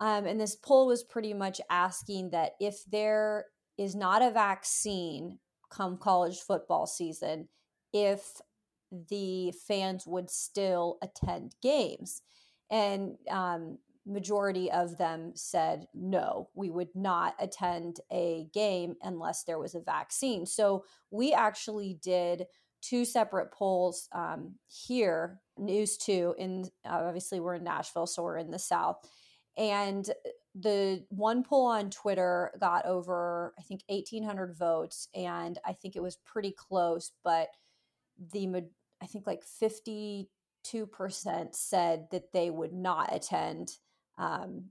Um, 0.00 0.26
and 0.26 0.40
this 0.40 0.54
poll 0.54 0.86
was 0.86 1.02
pretty 1.02 1.34
much 1.34 1.60
asking 1.70 2.30
that 2.30 2.52
if 2.60 2.84
there 2.90 3.46
is 3.76 3.94
not 3.94 4.22
a 4.22 4.30
vaccine 4.30 5.38
come 5.70 5.98
college 5.98 6.38
football 6.38 6.86
season, 6.86 7.48
if 7.92 8.40
the 9.10 9.52
fans 9.66 10.06
would 10.06 10.30
still 10.30 10.98
attend 11.02 11.54
games. 11.62 12.22
And 12.70 13.16
um, 13.30 13.78
majority 14.08 14.70
of 14.70 14.96
them 14.96 15.32
said 15.34 15.86
no 15.94 16.48
we 16.54 16.70
would 16.70 16.88
not 16.94 17.34
attend 17.38 18.00
a 18.10 18.46
game 18.54 18.94
unless 19.02 19.44
there 19.44 19.58
was 19.58 19.74
a 19.74 19.80
vaccine 19.80 20.46
so 20.46 20.82
we 21.10 21.32
actually 21.34 21.98
did 22.02 22.46
two 22.80 23.04
separate 23.04 23.52
polls 23.52 24.08
um, 24.12 24.54
here 24.66 25.40
news 25.58 25.98
2 25.98 26.34
in 26.38 26.64
obviously 26.86 27.38
we're 27.38 27.56
in 27.56 27.64
nashville 27.64 28.06
so 28.06 28.22
we're 28.22 28.38
in 28.38 28.50
the 28.50 28.58
south 28.58 28.96
and 29.58 30.10
the 30.54 31.04
one 31.10 31.42
poll 31.42 31.66
on 31.66 31.90
twitter 31.90 32.50
got 32.60 32.86
over 32.86 33.54
i 33.58 33.62
think 33.62 33.82
1800 33.88 34.56
votes 34.56 35.08
and 35.14 35.58
i 35.66 35.72
think 35.72 35.96
it 35.96 36.02
was 36.02 36.16
pretty 36.24 36.52
close 36.52 37.12
but 37.22 37.48
the 38.32 38.48
i 39.02 39.06
think 39.06 39.26
like 39.26 39.42
52% 39.62 40.26
said 41.52 42.06
that 42.10 42.32
they 42.32 42.50
would 42.50 42.72
not 42.72 43.14
attend 43.14 43.72
um, 44.16 44.70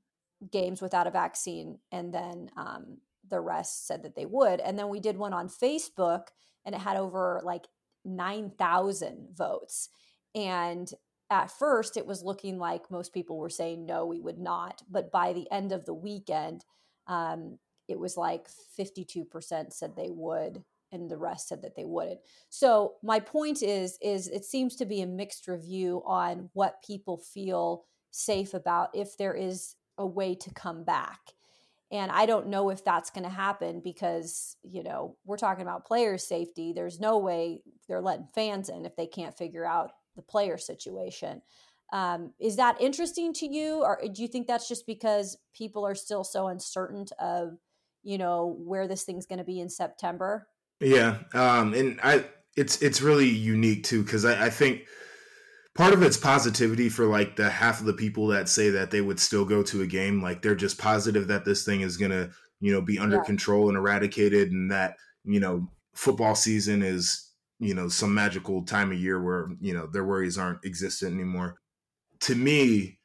games 0.52 0.82
without 0.82 1.08
a 1.08 1.12
vaccine, 1.12 1.80
and 1.92 2.14
then 2.14 2.50
um, 2.58 2.98
the 3.30 3.40
rest 3.40 3.88
said 3.88 4.04
that 4.04 4.16
they 4.16 4.26
would. 4.26 4.60
And 4.60 4.78
then 4.78 4.90
we 4.90 5.00
did 5.00 5.18
one 5.18 5.34
on 5.34 5.50
Facebook, 5.50 6.28
and 6.66 6.76
it 6.76 6.82
had 6.82 6.98
over 6.98 7.42
like 7.44 7.66
9,000 8.06 9.30
votes. 9.34 9.90
And 10.36 10.90
at 11.30 11.52
first, 11.52 11.98
it 11.98 12.06
was 12.06 12.24
looking 12.24 12.58
like 12.58 12.90
most 12.90 13.14
people 13.14 13.38
were 13.38 13.50
saying, 13.50 13.86
no, 13.86 14.06
we 14.06 14.20
would 14.20 14.40
not. 14.40 14.82
But 14.90 15.12
by 15.12 15.34
the 15.34 15.52
end 15.52 15.72
of 15.72 15.86
the 15.86 15.94
weekend, 15.94 16.64
um, 17.08 17.60
it 17.88 18.00
was 18.00 18.18
like 18.18 18.48
52% 18.80 19.74
said 19.74 19.96
they 19.96 20.10
would 20.10 20.64
and 20.94 21.10
the 21.12 21.18
rest 21.18 21.50
said 21.50 21.62
that 21.64 21.76
they 21.76 21.84
wouldn't 21.84 22.22
so 22.50 22.94
my 23.04 23.20
point 23.20 23.62
is 23.62 23.98
is 24.02 24.30
it 24.30 24.46
seems 24.46 24.74
to 24.74 24.86
be 24.86 25.02
a 25.02 25.06
mixed 25.06 25.46
review 25.46 26.02
on 26.06 26.50
what 26.54 26.82
people 26.82 27.18
feel 27.18 27.84
safe 28.12 28.54
about 28.54 28.90
if 28.94 29.18
there 29.18 29.34
is 29.34 29.76
a 29.98 30.06
way 30.06 30.36
to 30.36 30.54
come 30.54 30.84
back. 30.84 31.20
And 31.90 32.12
I 32.12 32.26
don't 32.26 32.48
know 32.48 32.70
if 32.70 32.84
that's 32.84 33.10
going 33.10 33.24
to 33.24 33.30
happen 33.30 33.80
because, 33.82 34.58
you 34.64 34.84
know, 34.84 35.16
we're 35.26 35.38
talking 35.38 35.62
about 35.62 35.86
players 35.86 36.28
safety. 36.28 36.74
There's 36.74 37.00
no 37.00 37.18
way 37.18 37.62
they're 37.88 38.02
letting 38.02 38.28
fans 38.36 38.68
in 38.68 38.86
if 38.86 38.96
they 38.98 39.08
can't 39.08 39.38
figure 39.38 39.66
out 39.66 39.92
the 40.18 40.22
player 40.22 40.58
situation. 40.58 41.42
Um, 41.94 42.34
is 42.38 42.58
that 42.58 42.82
interesting 42.82 43.32
to 43.36 43.48
you? 43.48 43.82
Or 43.84 44.02
do 44.14 44.22
you 44.22 44.28
think 44.28 44.46
that's 44.46 44.68
just 44.68 44.86
because 44.86 45.38
people 45.56 45.88
are 45.88 45.96
still 45.96 46.26
so 46.26 46.48
uncertain 46.48 47.06
of, 47.18 47.58
you 48.04 48.18
know, 48.18 48.58
where 48.60 48.88
this 48.88 49.04
thing's 49.04 49.26
going 49.26 49.40
to 49.40 49.46
be 49.46 49.62
in 49.62 49.70
September. 49.70 50.48
Yeah. 50.82 51.20
Um, 51.34 51.74
and 51.74 52.00
I, 52.04 52.26
it's, 52.58 52.82
it's 52.82 53.02
really 53.02 53.30
unique 53.30 53.86
too. 53.86 54.04
Cause 54.04 54.26
I, 54.26 54.48
I 54.48 54.50
think 54.50 54.82
part 55.76 55.94
of 55.94 56.04
it's 56.04 56.18
positivity 56.18 56.90
for 56.90 57.06
like 57.06 57.36
the 57.36 57.50
half 57.50 57.80
of 57.80 57.86
the 57.86 57.94
people 57.94 58.28
that 58.28 58.50
say 58.50 58.70
that 58.72 58.92
they 58.92 59.02
would 59.02 59.20
still 59.20 59.46
go 59.46 59.64
to 59.64 59.82
a 59.82 59.88
game. 59.88 60.22
Like 60.22 60.42
they're 60.42 60.56
just 60.56 60.78
positive 60.78 61.28
that 61.28 61.46
this 61.46 61.64
thing 61.64 61.82
is 61.82 61.98
going 61.98 62.12
to, 62.12 62.30
you 62.60 62.74
know, 62.74 62.82
be 62.82 63.00
under 63.00 63.18
yeah. 63.18 63.24
control 63.24 63.70
and 63.70 63.78
eradicated 63.78 64.52
and 64.52 64.72
that, 64.72 64.96
you 65.24 65.40
know, 65.40 65.70
football 65.94 66.36
season 66.36 66.82
is, 66.82 67.27
you 67.60 67.74
know, 67.74 67.88
some 67.88 68.14
magical 68.14 68.64
time 68.64 68.92
of 68.92 69.00
year 69.00 69.22
where, 69.22 69.50
you 69.60 69.74
know, 69.74 69.88
their 69.88 70.06
worries 70.06 70.38
aren't 70.38 70.66
existent 70.66 71.14
anymore. 71.14 71.58
To 72.22 72.36
me, 72.36 73.00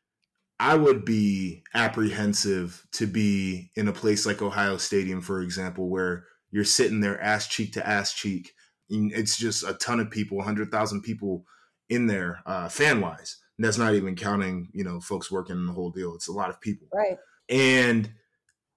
I 0.60 0.76
would 0.76 1.04
be 1.04 1.64
apprehensive 1.74 2.86
to 2.92 3.06
be 3.06 3.70
in 3.74 3.88
a 3.88 3.92
place 3.92 4.26
like 4.26 4.42
Ohio 4.42 4.76
Stadium, 4.76 5.20
for 5.20 5.40
example, 5.40 5.88
where 5.88 6.24
you're 6.50 6.64
sitting 6.64 7.00
there 7.00 7.20
ass 7.20 7.48
cheek 7.48 7.72
to 7.72 7.86
ass 7.86 8.12
cheek. 8.12 8.52
It's 8.88 9.36
just 9.36 9.64
a 9.64 9.74
ton 9.74 10.00
of 10.00 10.10
people, 10.10 10.36
100,000 10.36 11.02
people 11.02 11.44
in 11.88 12.06
there, 12.06 12.42
uh, 12.46 12.68
fan 12.68 13.00
wise. 13.00 13.38
That's 13.58 13.78
not 13.78 13.94
even 13.94 14.16
counting, 14.16 14.68
you 14.72 14.84
know, 14.84 15.00
folks 15.00 15.30
working 15.30 15.66
the 15.66 15.72
whole 15.72 15.90
deal. 15.90 16.14
It's 16.14 16.28
a 16.28 16.32
lot 16.32 16.50
of 16.50 16.60
people. 16.60 16.88
Right. 16.92 17.16
And 17.48 18.12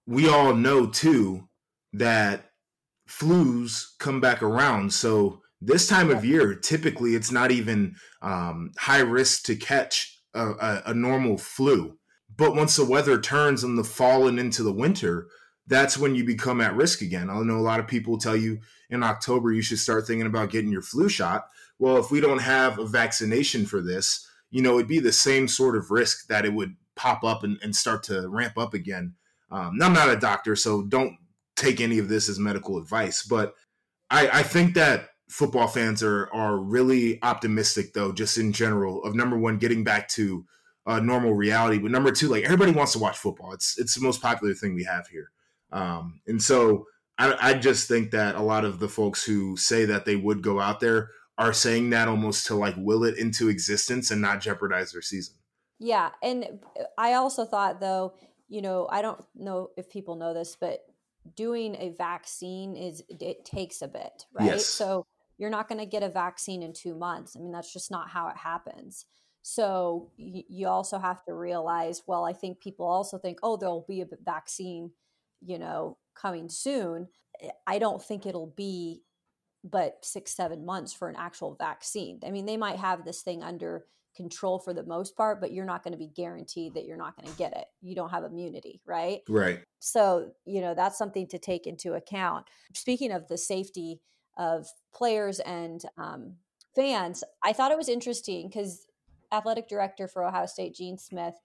we 0.08 0.30
all 0.30 0.54
know 0.54 0.88
too 0.88 1.50
that 1.94 2.52
flus 3.08 3.86
come 4.00 4.22
back 4.22 4.42
around. 4.42 4.94
So 4.94 5.42
this 5.66 5.88
time 5.88 6.10
of 6.10 6.26
year, 6.26 6.54
typically 6.56 7.16
it's 7.16 7.32
not 7.32 7.52
even 7.52 7.96
um, 8.22 8.72
high 8.78 9.00
risk 9.00 9.44
to 9.46 9.56
catch 9.56 10.20
a, 10.34 10.50
a, 10.50 10.84
a 10.88 10.94
normal 10.94 11.38
flu. 11.38 11.98
But 12.38 12.56
once 12.56 12.76
the 12.76 12.86
weather 12.86 13.20
turns 13.20 13.64
in 13.64 13.76
the 13.76 13.84
fall 13.84 14.28
and 14.28 14.40
into 14.40 14.64
the 14.64 14.74
winter, 14.74 15.28
that's 15.68 15.98
when 15.98 16.16
you 16.16 16.24
become 16.24 16.62
at 16.62 16.76
risk 16.76 17.02
again. 17.02 17.30
I 17.30 17.40
know 17.42 17.58
a 17.58 17.60
lot 17.60 17.80
of 17.80 17.88
people 17.88 18.18
tell 18.18 18.36
you 18.36 18.60
in 18.90 19.04
October 19.04 19.52
you 19.52 19.62
should 19.62 19.80
start 19.80 20.06
thinking 20.06 20.28
about 20.28 20.52
getting 20.52 20.72
your 20.72 20.82
flu 20.82 21.10
shot. 21.10 21.48
Well, 21.80 21.98
if 21.98 22.12
we 22.12 22.22
don't 22.22 22.42
have 22.42 22.78
a 22.78 22.86
vaccination 22.86 23.66
for 23.66 23.82
this, 23.82 24.28
you 24.52 24.62
know, 24.62 24.76
it'd 24.76 24.88
be 24.88 25.00
the 25.00 25.12
same 25.12 25.48
sort 25.48 25.76
of 25.76 25.92
risk 25.92 26.28
that 26.28 26.46
it 26.46 26.54
would 26.54 26.76
pop 26.96 27.24
up 27.24 27.44
and, 27.44 27.58
and 27.62 27.76
start 27.76 28.04
to 28.04 28.28
ramp 28.30 28.58
up 28.58 28.74
again. 28.74 29.16
Um, 29.52 29.80
I'm 29.82 29.94
not 29.94 30.10
a 30.10 30.18
doctor, 30.18 30.56
so 30.56 30.84
don't 30.84 31.18
take 31.56 31.82
any 31.82 32.00
of 32.00 32.10
this 32.10 32.30
as 32.30 32.40
medical 32.40 32.78
advice, 32.78 33.24
but 33.24 33.54
I, 34.10 34.28
I 34.28 34.44
think 34.44 34.76
that 34.76 35.10
football 35.30 35.68
fans 35.68 36.04
are 36.04 36.30
are 36.34 36.58
really 36.58 37.22
optimistic 37.24 37.94
though, 37.94 38.12
just 38.12 38.38
in 38.38 38.52
general, 38.52 39.04
of 39.04 39.16
number 39.16 39.38
one, 39.38 39.58
getting 39.58 39.84
back 39.84 40.08
to 40.10 40.46
uh, 40.86 41.00
normal 41.00 41.34
reality, 41.34 41.80
but 41.80 41.92
number 41.92 42.12
two, 42.12 42.28
like 42.28 42.44
everybody 42.44 42.72
wants 42.72 42.94
to 42.94 43.00
watch 43.00 43.18
football. 43.18 43.54
It's 43.54 43.78
it's 43.80 43.96
the 43.96 44.02
most 44.02 44.22
popular 44.22 44.54
thing 44.54 44.76
we 44.76 44.84
have 44.84 45.08
here, 45.08 45.32
um, 45.72 46.22
and 46.28 46.42
so 46.42 46.86
I, 47.18 47.36
I 47.50 47.54
just 47.56 47.88
think 47.88 48.12
that 48.12 48.36
a 48.36 48.42
lot 48.42 48.66
of 48.66 48.80
the 48.80 48.90
folks 48.90 49.24
who 49.24 49.58
say 49.58 49.86
that 49.86 50.06
they 50.06 50.16
would 50.16 50.42
go 50.42 50.60
out 50.60 50.80
there 50.80 51.10
are 51.38 51.54
saying 51.54 51.90
that 51.90 52.08
almost 52.08 52.48
to 52.48 52.56
like 52.56 52.76
will 52.78 53.04
it 53.04 53.18
into 53.18 53.50
existence 53.50 54.12
and 54.12 54.22
not 54.22 54.42
jeopardize 54.42 54.92
their 54.92 55.02
season. 55.02 55.36
Yeah, 55.80 56.12
and 56.22 56.60
I 56.98 57.14
also 57.14 57.46
thought 57.46 57.80
though, 57.80 58.14
you 58.48 58.62
know, 58.62 58.88
I 58.90 59.02
don't 59.02 59.24
know 59.34 59.72
if 59.78 59.90
people 59.90 60.16
know 60.16 60.34
this, 60.34 60.56
but 60.60 60.86
doing 61.36 61.76
a 61.76 61.90
vaccine 61.90 62.76
is 62.76 63.04
it 63.10 63.44
takes 63.44 63.82
a 63.82 63.88
bit, 63.88 64.26
right? 64.34 64.46
Yes. 64.46 64.66
So 64.66 65.06
you're 65.38 65.50
not 65.50 65.68
going 65.68 65.80
to 65.80 65.86
get 65.86 66.04
a 66.04 66.10
vaccine 66.10 66.64
in 66.64 66.74
2 66.74 66.96
months. 66.96 67.36
I 67.36 67.40
mean, 67.40 67.52
that's 67.52 67.74
just 67.74 67.92
not 67.92 68.10
how 68.10 68.28
it 68.30 68.38
happens. 68.38 69.06
So 69.42 70.12
you 70.18 70.68
also 70.68 70.98
have 70.98 71.24
to 71.26 71.34
realize, 71.34 72.02
well, 72.08 72.26
I 72.26 72.34
think 72.34 72.60
people 72.60 72.88
also 72.88 73.20
think, 73.20 73.40
oh, 73.44 73.58
there'll 73.58 73.86
be 73.88 74.02
a 74.02 74.08
vaccine, 74.24 74.92
you 75.46 75.60
know, 75.60 75.98
coming 76.16 76.50
soon. 76.50 77.10
Eh, 77.42 77.50
I 77.68 77.78
don't 77.78 78.02
think 78.02 78.26
it'll 78.26 78.54
be 78.56 79.04
but 79.64 79.98
six, 80.04 80.32
seven 80.32 80.66
months 80.66 80.94
for 80.94 81.10
an 81.10 81.16
actual 81.16 81.56
vaccine. 81.60 82.20
I 82.26 82.32
mean, 82.32 82.46
they 82.46 82.58
might 82.58 82.78
have 82.78 83.04
this 83.04 83.22
thing 83.22 83.44
under 83.44 83.86
control 84.16 84.60
for 84.60 84.74
the 84.74 84.86
most 84.86 85.16
part, 85.18 85.42
but 85.42 85.52
you're 85.52 85.66
not 85.66 85.84
going 85.84 85.92
to 85.92 85.98
be 85.98 86.08
guaranteed 86.08 86.74
that 86.76 86.86
you're 86.86 86.98
not 86.98 87.16
going 87.16 87.32
to 87.32 87.38
get 87.38 87.56
it. 87.58 87.66
You 87.82 87.96
don't 87.96 88.12
have 88.12 88.24
immunity, 88.24 88.82
right? 88.86 89.22
Right. 89.28 89.60
So, 89.80 90.32
you 90.46 90.62
know, 90.62 90.74
that's 90.74 90.98
something 90.98 91.28
to 91.28 91.40
take 91.40 91.68
into 91.68 91.94
account. 91.94 92.46
Speaking 92.74 93.12
of 93.12 93.28
the 93.28 93.38
safety 93.38 94.02
of 94.38 94.68
players 94.94 95.40
and 95.40 95.82
um, 95.98 96.36
fans, 96.76 97.24
I 97.44 97.54
thought 97.54 97.72
it 97.72 97.78
was 97.78 97.90
interesting 97.90 98.48
because 98.48 98.86
athletic 99.32 99.68
director 99.68 100.08
for 100.08 100.26
Ohio 100.26 100.46
State, 100.46 100.76
Gene 100.76 100.98
Smith, 100.98 101.36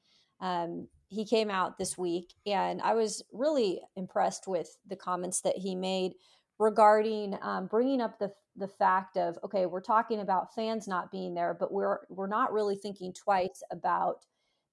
um, 0.40 0.88
he 1.08 1.24
came 1.24 1.50
out 1.50 1.76
this 1.76 1.98
week, 1.98 2.34
and 2.46 2.80
I 2.80 2.94
was 2.94 3.22
really 3.32 3.80
impressed 3.96 4.46
with 4.46 4.76
the 4.86 4.96
comments 4.96 5.40
that 5.42 5.56
he 5.56 5.74
made 5.74 6.12
regarding 6.58 7.36
um, 7.42 7.66
bringing 7.66 8.00
up 8.00 8.18
the 8.18 8.32
the 8.56 8.68
fact 8.68 9.16
of 9.16 9.38
okay, 9.44 9.66
we're 9.66 9.80
talking 9.80 10.20
about 10.20 10.54
fans 10.54 10.86
not 10.86 11.10
being 11.10 11.34
there, 11.34 11.56
but 11.58 11.72
we're 11.72 11.98
we're 12.08 12.28
not 12.28 12.52
really 12.52 12.76
thinking 12.76 13.12
twice 13.12 13.62
about 13.72 14.24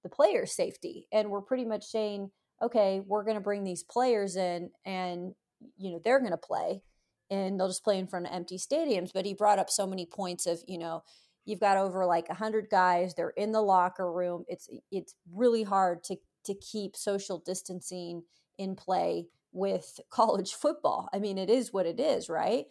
the 0.04 0.08
players' 0.08 0.52
safety, 0.52 1.08
and 1.12 1.28
we're 1.30 1.42
pretty 1.42 1.64
much 1.64 1.84
saying, 1.84 2.30
okay, 2.62 3.02
we're 3.04 3.24
going 3.24 3.36
to 3.36 3.40
bring 3.40 3.64
these 3.64 3.82
players 3.82 4.36
in, 4.36 4.70
and 4.86 5.34
you 5.76 5.90
know 5.90 6.00
they're 6.04 6.20
going 6.20 6.30
to 6.30 6.36
play, 6.36 6.82
and 7.30 7.58
they'll 7.58 7.68
just 7.68 7.84
play 7.84 7.98
in 7.98 8.06
front 8.06 8.26
of 8.26 8.32
empty 8.32 8.56
stadiums. 8.58 9.12
But 9.12 9.26
he 9.26 9.34
brought 9.34 9.58
up 9.58 9.70
so 9.70 9.86
many 9.86 10.06
points 10.06 10.46
of 10.46 10.62
you 10.66 10.78
know 10.78 11.02
you've 11.44 11.60
got 11.60 11.78
over 11.78 12.04
like 12.04 12.28
100 12.28 12.68
guys 12.70 13.14
they're 13.14 13.30
in 13.30 13.52
the 13.52 13.62
locker 13.62 14.12
room 14.12 14.44
it's 14.48 14.68
it's 14.92 15.14
really 15.32 15.62
hard 15.62 16.04
to 16.04 16.16
to 16.44 16.54
keep 16.54 16.96
social 16.96 17.38
distancing 17.38 18.22
in 18.58 18.74
play 18.74 19.26
with 19.52 20.00
college 20.10 20.54
football. 20.54 21.08
I 21.12 21.18
mean, 21.18 21.38
it 21.38 21.50
is 21.50 21.72
what 21.72 21.86
it 21.86 22.00
is, 22.00 22.28
right? 22.28 22.66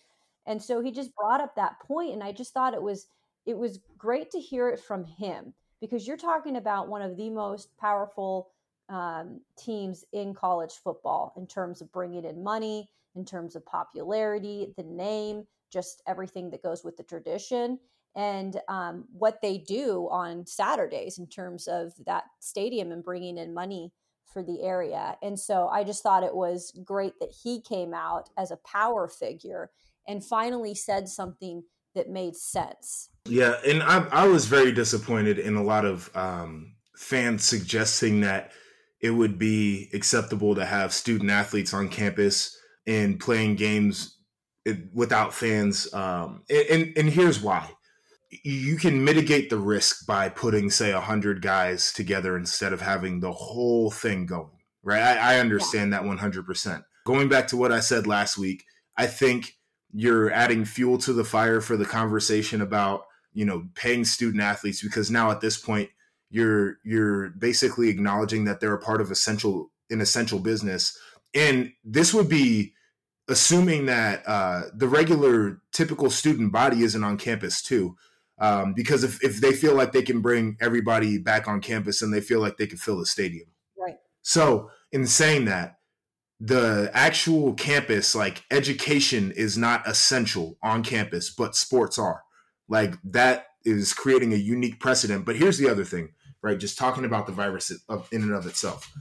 And 0.45 0.61
so 0.61 0.81
he 0.81 0.91
just 0.91 1.15
brought 1.15 1.41
up 1.41 1.55
that 1.55 1.79
point 1.79 2.13
and 2.13 2.23
I 2.23 2.31
just 2.31 2.53
thought 2.53 2.73
it 2.73 2.81
was 2.81 3.07
it 3.45 3.57
was 3.57 3.79
great 3.97 4.31
to 4.31 4.39
hear 4.39 4.67
it 4.67 4.79
from 4.79 5.05
him 5.05 5.53
because 5.79 6.05
you're 6.05 6.17
talking 6.17 6.57
about 6.57 6.89
one 6.89 7.01
of 7.01 7.15
the 7.15 7.29
most 7.29 7.69
powerful 7.77 8.49
um, 8.89 9.39
teams 9.57 10.03
in 10.11 10.33
college 10.33 10.73
football 10.83 11.33
in 11.37 11.47
terms 11.47 11.81
of 11.81 11.91
bringing 11.91 12.25
in 12.25 12.43
money, 12.43 12.89
in 13.17 13.25
terms 13.25 13.55
of 13.55 13.65
popularity, 13.65 14.74
the 14.77 14.83
name, 14.83 15.43
just 15.71 16.01
everything 16.07 16.50
that 16.51 16.63
goes 16.63 16.83
with 16.83 16.95
the 16.97 17.03
tradition, 17.03 17.79
and 18.15 18.59
um, 18.67 19.05
what 19.12 19.41
they 19.41 19.57
do 19.57 20.07
on 20.12 20.45
Saturdays 20.45 21.17
in 21.17 21.27
terms 21.27 21.67
of 21.67 21.93
that 22.05 22.24
stadium 22.39 22.91
and 22.91 23.03
bringing 23.03 23.38
in 23.38 23.53
money 23.53 23.91
for 24.31 24.43
the 24.43 24.63
area. 24.63 25.15
And 25.21 25.39
so 25.39 25.67
I 25.67 25.83
just 25.83 26.03
thought 26.03 26.24
it 26.24 26.36
was 26.36 26.77
great 26.83 27.13
that 27.19 27.33
he 27.43 27.62
came 27.62 27.93
out 27.93 28.29
as 28.38 28.51
a 28.51 28.57
power 28.57 29.07
figure 29.07 29.71
and 30.07 30.24
finally 30.24 30.74
said 30.74 31.07
something 31.07 31.63
that 31.95 32.09
made 32.09 32.36
sense. 32.36 33.09
Yeah, 33.25 33.55
and 33.65 33.83
I, 33.83 34.07
I 34.12 34.27
was 34.27 34.45
very 34.45 34.71
disappointed 34.71 35.39
in 35.39 35.55
a 35.55 35.63
lot 35.63 35.86
of 35.86 36.15
um, 36.15 36.75
fans 36.95 37.43
suggesting 37.43 38.21
that 38.21 38.51
it 39.01 39.12
would 39.12 39.38
be 39.38 39.89
acceptable 39.93 40.55
to 40.55 40.65
have 40.65 40.93
student 40.93 41.29
athletes 41.29 41.74
on 41.74 41.89
campus 41.89 42.57
and 42.88 43.20
playing 43.20 43.56
games 43.56 44.17
without 44.94 45.34
fans. 45.34 45.94
Um, 45.94 46.44
and, 46.50 46.94
and, 46.98 47.10
here's 47.10 47.39
why 47.41 47.70
you 48.44 48.75
can 48.77 49.03
mitigate 49.03 49.50
the 49.50 49.58
risk 49.58 50.06
by 50.06 50.29
putting 50.29 50.70
say 50.70 50.94
100 50.94 51.41
guys 51.41 51.91
together 51.94 52.38
instead 52.38 52.74
of 52.74 52.82
having 52.82 53.20
the 53.20 53.32
whole 53.32 53.89
thing 53.89 54.25
going 54.25 54.50
right 54.84 55.01
i, 55.01 55.36
I 55.36 55.39
understand 55.39 55.91
yeah. 55.91 56.01
that 56.01 56.08
100% 56.08 56.84
going 57.06 57.29
back 57.29 57.48
to 57.48 57.58
what 57.58 57.72
i 57.72 57.79
said 57.79 58.06
last 58.06 58.38
week 58.38 58.65
i 58.98 59.08
think 59.08 59.53
you're 59.94 60.32
adding 60.32 60.65
fuel 60.65 60.98
to 61.00 61.13
the 61.13 61.24
fire 61.24 61.62
for 61.62 61.77
the 61.77 61.86
conversation 61.86 62.62
about 62.62 63.03
you 63.34 63.46
know 63.46 63.67
paying 63.75 64.03
student 64.03 64.44
athletes 64.44 64.82
because 64.82 65.10
now 65.10 65.32
at 65.32 65.41
this 65.41 65.58
point 65.58 65.89
you're 66.29 66.77
you're 66.84 67.29
basically 67.29 67.88
acknowledging 67.88 68.44
that 68.46 68.60
they're 68.60 68.74
a 68.74 68.82
part 68.82 69.00
of 69.00 69.12
essential 69.12 69.72
an 69.89 70.01
essential 70.01 70.39
business 70.39 70.98
and 71.34 71.72
this 71.86 72.13
would 72.13 72.27
be 72.27 72.74
assuming 73.29 73.86
that 73.88 74.24
uh, 74.27 74.63
the 74.74 74.88
regular 74.88 75.62
typical 75.72 76.10
student 76.10 76.51
body 76.51 76.84
isn't 76.84 77.03
on 77.03 77.17
campus 77.17 77.62
too 77.62 77.96
um, 78.39 78.74
because 78.74 79.03
if, 79.03 79.24
if 79.24 79.41
they 79.41 79.53
feel 79.53 79.75
like 79.75 79.91
they 79.91 80.03
can 80.03 80.22
bring 80.22 80.57
everybody 80.62 81.17
back 81.17 81.48
on 81.48 81.62
campus 81.62 82.01
and 82.01 82.13
they 82.13 82.22
feel 82.22 82.39
like 82.39 82.57
they 82.57 82.67
can 82.67 82.77
fill 82.77 83.00
the 83.00 83.05
stadium. 83.05 83.48
Right. 83.77 83.98
So, 84.22 84.69
in 84.91 85.07
saying 85.07 85.46
that, 85.46 85.77
the 86.39 86.91
actual 86.93 87.55
campus, 87.55 88.13
like 88.13 88.43
education, 88.51 89.31
is 89.31 89.57
not 89.57 89.88
essential 89.88 90.57
on 90.62 90.84
campus, 90.84 91.31
but 91.31 91.55
sports 91.55 91.98
are. 91.98 92.24
Like 92.69 92.96
that 93.05 93.48
is 93.65 93.93
creating 93.93 94.34
a 94.34 94.38
unique 94.38 94.79
precedent. 94.79 95.25
But 95.25 95.38
here's 95.38 95.57
the 95.57 95.69
other 95.69 95.84
thing, 95.84 96.10
right? 96.43 96.60
Just 96.60 96.77
talking 96.77 97.05
about 97.05 97.25
the 97.25 97.34
virus 97.34 97.72
in 98.12 98.22
and 98.22 98.34
of 98.34 98.46
itself, 98.46 98.91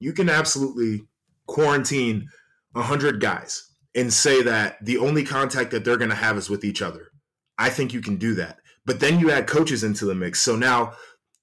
you 0.00 0.12
can 0.14 0.30
absolutely 0.30 1.02
quarantine 1.46 2.28
100 2.74 3.20
guys 3.20 3.70
and 3.94 4.12
say 4.12 4.42
that 4.42 4.84
the 4.84 4.98
only 4.98 5.24
contact 5.24 5.70
that 5.70 5.84
they're 5.84 5.96
going 5.96 6.10
to 6.10 6.16
have 6.16 6.36
is 6.36 6.50
with 6.50 6.64
each 6.64 6.82
other 6.82 7.10
I 7.58 7.70
think 7.70 7.92
you 7.92 8.00
can 8.00 8.16
do 8.16 8.34
that. 8.34 8.58
But 8.86 9.00
then 9.00 9.18
you 9.20 9.30
add 9.30 9.46
coaches 9.46 9.84
into 9.84 10.04
the 10.04 10.14
mix. 10.14 10.40
So 10.42 10.56
now 10.56 10.94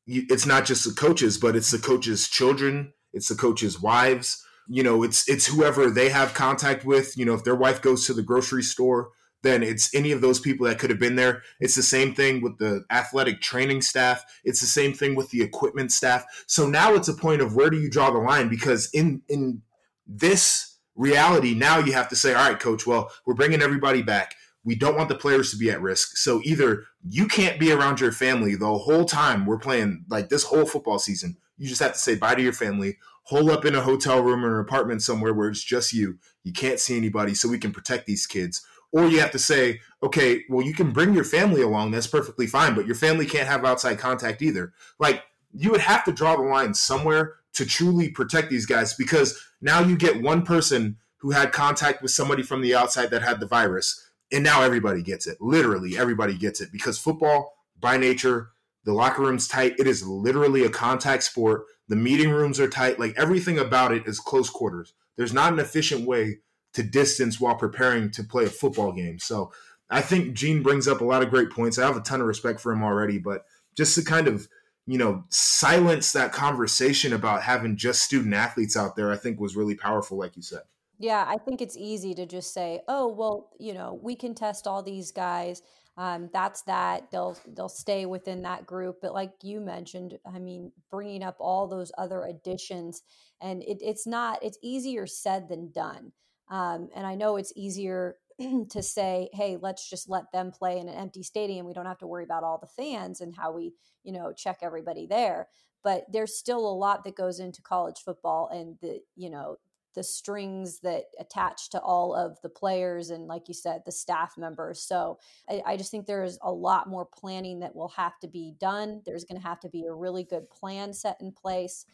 you, 0.06 0.24
it's 0.30 0.46
not 0.46 0.66
just 0.66 0.84
the 0.86 0.94
coaches, 0.94 1.38
but 1.38 1.56
it's 1.56 1.72
the 1.72 1.80
coaches' 1.80 2.28
children, 2.30 2.94
it's 3.14 3.28
the 3.28 3.36
coaches' 3.36 3.82
wives. 3.82 4.44
you 4.68 4.84
know, 4.84 5.04
it's 5.04 5.28
it's 5.28 5.48
whoever 5.48 5.90
they 5.90 6.10
have 6.10 6.34
contact 6.34 6.86
with. 6.86 7.18
You 7.18 7.26
know, 7.26 7.34
if 7.34 7.44
their 7.44 7.56
wife 7.56 7.82
goes 7.82 8.06
to 8.08 8.14
the 8.14 8.24
grocery 8.24 8.64
store, 8.64 9.10
then 9.44 9.64
it's 9.64 9.94
any 9.96 10.12
of 10.12 10.22
those 10.22 10.40
people 10.40 10.68
that 10.68 10.80
could 10.80 10.90
have 10.92 11.00
been 11.00 11.16
there. 11.16 11.42
It's 11.60 11.76
the 11.76 11.84
same 11.84 12.14
thing 12.14 12.42
with 12.42 12.58
the 12.60 12.86
athletic 12.92 13.42
training 13.42 13.82
staff. 13.82 14.24
It's 14.44 14.62
the 14.62 14.68
same 14.68 14.94
thing 14.94 15.16
with 15.16 15.30
the 15.32 15.42
equipment 15.42 15.92
staff. 15.92 16.26
So 16.48 16.68
now 16.68 16.94
it's 16.94 17.08
a 17.08 17.14
point 17.14 17.42
of 17.42 17.56
where 17.56 17.70
do 17.70 17.78
you 17.78 17.90
draw 17.90 18.12
the 18.12 18.20
line? 18.20 18.50
Because 18.50 18.90
in 18.94 19.24
in 19.30 19.62
this 20.06 20.71
reality, 20.96 21.54
now 21.54 21.80
you 21.80 21.94
have 21.94 22.10
to 22.10 22.16
say, 22.16 22.34
all 22.34 22.50
right, 22.50 22.60
coach, 22.60 22.86
well, 22.86 23.12
we're 23.26 23.34
bringing 23.34 23.62
everybody 23.62 24.02
back. 24.02 24.36
We 24.64 24.76
don't 24.76 24.96
want 24.96 25.10
the 25.10 25.16
players 25.16 25.52
to 25.52 25.58
be 25.58 25.72
at 25.72 25.82
risk. 25.82 26.18
So 26.18 26.42
either 26.44 26.84
you 27.04 27.28
can't 27.28 27.60
be 27.60 27.72
around 27.72 28.00
your 28.00 28.12
family 28.12 28.56
the 28.56 28.78
whole 28.78 29.06
time 29.06 29.46
we're 29.46 29.58
playing, 29.58 30.06
like 30.10 30.30
this 30.30 30.44
whole 30.44 30.66
football 30.66 31.00
season. 31.00 31.38
You 31.58 31.68
just 31.68 31.82
have 31.82 31.94
to 31.94 32.00
say 32.00 32.16
bye 32.16 32.36
to 32.36 32.42
your 32.42 32.54
family, 32.54 32.98
hole 33.24 33.52
up 33.52 33.66
in 33.66 33.76
a 33.76 33.82
hotel 33.82 34.22
room 34.22 34.46
or 34.46 34.60
an 34.60 34.66
apartment 34.66 35.02
somewhere 35.02 35.34
where 35.34 35.50
it's 35.50 35.64
just 35.64 35.94
you. 35.94 36.20
You 36.44 36.54
can't 36.54 36.80
see 36.80 36.98
anybody 36.98 37.34
so 37.34 37.50
we 37.50 37.60
can 37.60 37.72
protect 37.72 38.06
these 38.06 38.28
kids 38.28 38.66
or 38.92 39.08
you 39.08 39.20
have 39.20 39.32
to 39.32 39.40
say, 39.40 39.80
okay, 40.04 40.44
well, 40.50 40.66
you 40.66 40.74
can 40.74 40.92
bring 40.92 41.14
your 41.14 41.24
family 41.24 41.62
along. 41.62 41.92
That's 41.92 42.08
perfectly 42.08 42.48
fine, 42.48 42.76
but 42.76 42.86
your 42.86 42.96
family 42.96 43.26
can't 43.26 43.48
have 43.48 43.66
outside 43.66 44.00
contact 44.00 44.42
either. 44.42 44.74
Like, 45.00 45.24
you 45.54 45.72
would 45.72 45.82
have 45.82 46.04
to 46.06 46.12
draw 46.12 46.36
the 46.36 46.44
line 46.44 46.74
somewhere 46.74 47.36
to 47.54 47.66
truly 47.66 48.10
protect 48.10 48.50
these 48.50 48.66
guys 48.66 48.94
because 48.94 49.42
now 49.62 49.82
you 49.82 49.98
get 49.98 50.22
one 50.22 50.44
person 50.44 50.98
who 51.18 51.32
had 51.32 51.52
contact 51.52 52.02
with 52.02 52.12
somebody 52.12 52.44
from 52.44 52.62
the 52.62 52.74
outside 52.76 53.12
that 53.12 53.22
had 53.22 53.40
the 53.40 53.46
virus, 53.46 54.10
and 54.32 54.44
now 54.44 54.62
everybody 54.62 55.04
gets 55.04 55.28
it. 55.28 55.38
Literally, 55.40 55.98
everybody 55.98 56.38
gets 56.38 56.62
it 56.62 56.72
because 56.72 56.98
football, 56.98 57.54
by 57.80 57.98
nature, 57.98 58.50
the 58.84 58.94
locker 58.94 59.22
room's 59.22 59.48
tight. 59.48 59.76
It 59.78 59.88
is 59.88 60.06
literally 60.08 60.66
a 60.66 60.70
contact 60.70 61.24
sport. 61.24 61.66
The 61.88 61.96
meeting 61.96 62.30
rooms 62.30 62.60
are 62.60 62.68
tight. 62.68 63.00
Like 63.00 63.14
everything 63.18 63.60
about 63.60 63.92
it 63.92 64.08
is 64.08 64.20
close 64.20 64.50
quarters. 64.50 64.94
There's 65.18 65.34
not 65.34 65.54
an 65.54 65.60
efficient 65.60 66.08
way 66.08 66.40
to 66.74 66.84
distance 66.84 67.40
while 67.40 67.56
preparing 67.56 68.10
to 68.12 68.24
play 68.24 68.46
a 68.46 68.50
football 68.50 68.92
game. 68.94 69.20
So 69.20 69.52
I 69.90 70.02
think 70.02 70.34
Gene 70.34 70.64
brings 70.64 70.88
up 70.88 71.02
a 71.02 71.06
lot 71.06 71.22
of 71.22 71.30
great 71.30 71.52
points. 71.52 71.78
I 71.78 71.86
have 71.86 71.98
a 71.98 72.02
ton 72.02 72.22
of 72.22 72.28
respect 72.28 72.62
for 72.62 72.72
him 72.72 72.82
already, 72.82 73.20
but 73.20 73.46
just 73.76 73.94
to 73.96 74.04
kind 74.04 74.28
of 74.28 74.48
you 74.88 74.98
know 74.98 75.24
silence 75.30 76.12
that 76.14 76.32
conversation 76.32 77.14
about 77.14 77.44
having 77.44 77.78
just 77.78 78.04
student 78.04 78.34
athletes 78.34 78.76
out 78.76 78.96
there, 78.96 79.12
I 79.12 79.18
think 79.18 79.40
was 79.40 79.56
really 79.56 79.76
powerful, 79.76 80.18
like 80.18 80.36
you 80.36 80.42
said. 80.42 80.62
Yeah, 81.00 81.26
I 81.28 81.38
think 81.38 81.62
it's 81.62 81.78
easy 81.78 82.14
to 82.16 82.26
just 82.26 82.54
say, 82.54 82.82
"Oh, 82.88 83.08
well, 83.08 83.50
you 83.60 83.74
know, 83.74 84.00
we 84.02 84.16
can 84.16 84.36
test 84.36 84.68
all 84.68 84.84
these 84.84 85.12
guys. 85.12 85.62
Um, 85.98 86.30
that's 86.32 86.62
that. 86.64 87.12
They'll 87.12 87.38
they'll 87.48 87.70
stay 87.70 88.06
within 88.06 88.44
that 88.44 88.66
group." 88.66 88.98
But 89.02 89.14
like 89.14 89.34
you 89.44 89.60
mentioned, 89.62 90.20
I 90.26 90.40
mean, 90.40 90.72
bringing 90.90 91.24
up 91.24 91.38
all 91.40 91.68
those 91.68 91.92
other 91.98 92.24
additions, 92.24 93.04
and 93.42 93.64
it, 93.64 93.80
it's 93.82 94.06
not. 94.06 94.44
It's 94.44 94.60
easier 94.62 95.08
said 95.08 95.50
than 95.50 95.72
done. 95.72 96.12
Um, 96.50 96.90
and 96.94 97.08
I 97.08 97.16
know 97.16 97.38
it's 97.38 97.54
easier 97.56 98.18
to 98.70 98.82
say, 98.82 99.30
hey, 99.34 99.58
let's 99.60 99.90
just 99.90 100.10
let 100.10 100.32
them 100.32 100.52
play 100.52 100.80
in 100.80 100.88
an 100.88 100.96
empty 100.96 101.24
stadium. 101.24 101.66
We 101.66 101.74
don't 101.74 101.86
have 101.86 102.00
to 102.00 102.08
worry 102.08 102.24
about 102.24 102.44
all 102.44 102.58
the 102.58 102.68
fans 102.68 103.22
and 103.22 103.36
how 103.36 103.52
we, 103.52 103.74
you 104.04 104.12
know, 104.12 104.34
check 104.34 104.60
everybody 104.62 105.06
there. 105.06 105.48
But 105.84 106.06
there's 106.12 106.38
still 106.38 106.60
a 106.60 106.78
lot 106.78 107.04
that 107.04 107.16
goes 107.16 107.40
into 107.40 107.62
college 107.62 108.00
football 108.04 108.50
and 108.50 108.78
the, 108.82 109.02
you 109.16 109.30
know, 109.30 109.58
the 109.94 110.04
strings 110.04 110.80
that 110.80 111.06
attach 111.20 111.70
to 111.72 111.82
all 111.82 112.16
of 112.16 112.42
the 112.42 112.50
players 112.50 113.10
and 113.10 113.28
like 113.28 113.50
you 113.50 113.54
said 113.54 113.82
the 113.86 113.92
staff 113.92 114.38
members 114.38 114.82
so 114.82 115.20
I, 115.50 115.62
I, 115.66 115.76
just 115.76 115.92
think 115.92 116.06
there's 116.06 116.40
a 116.42 116.50
lot 116.50 116.88
more 116.88 117.04
planning 117.06 117.60
that 117.60 117.76
will 117.76 117.90
have 117.90 118.18
to 118.20 118.30
be 118.30 118.54
done 118.58 119.02
there's 119.06 119.26
going 119.26 119.42
to 119.42 119.46
have 119.46 119.60
to 119.60 119.70
be 119.70 119.84
a 119.84 119.94
really 119.94 120.24
good 120.24 120.50
plan 120.50 120.94
set 120.94 121.18
in 121.20 121.34
place 121.34 121.86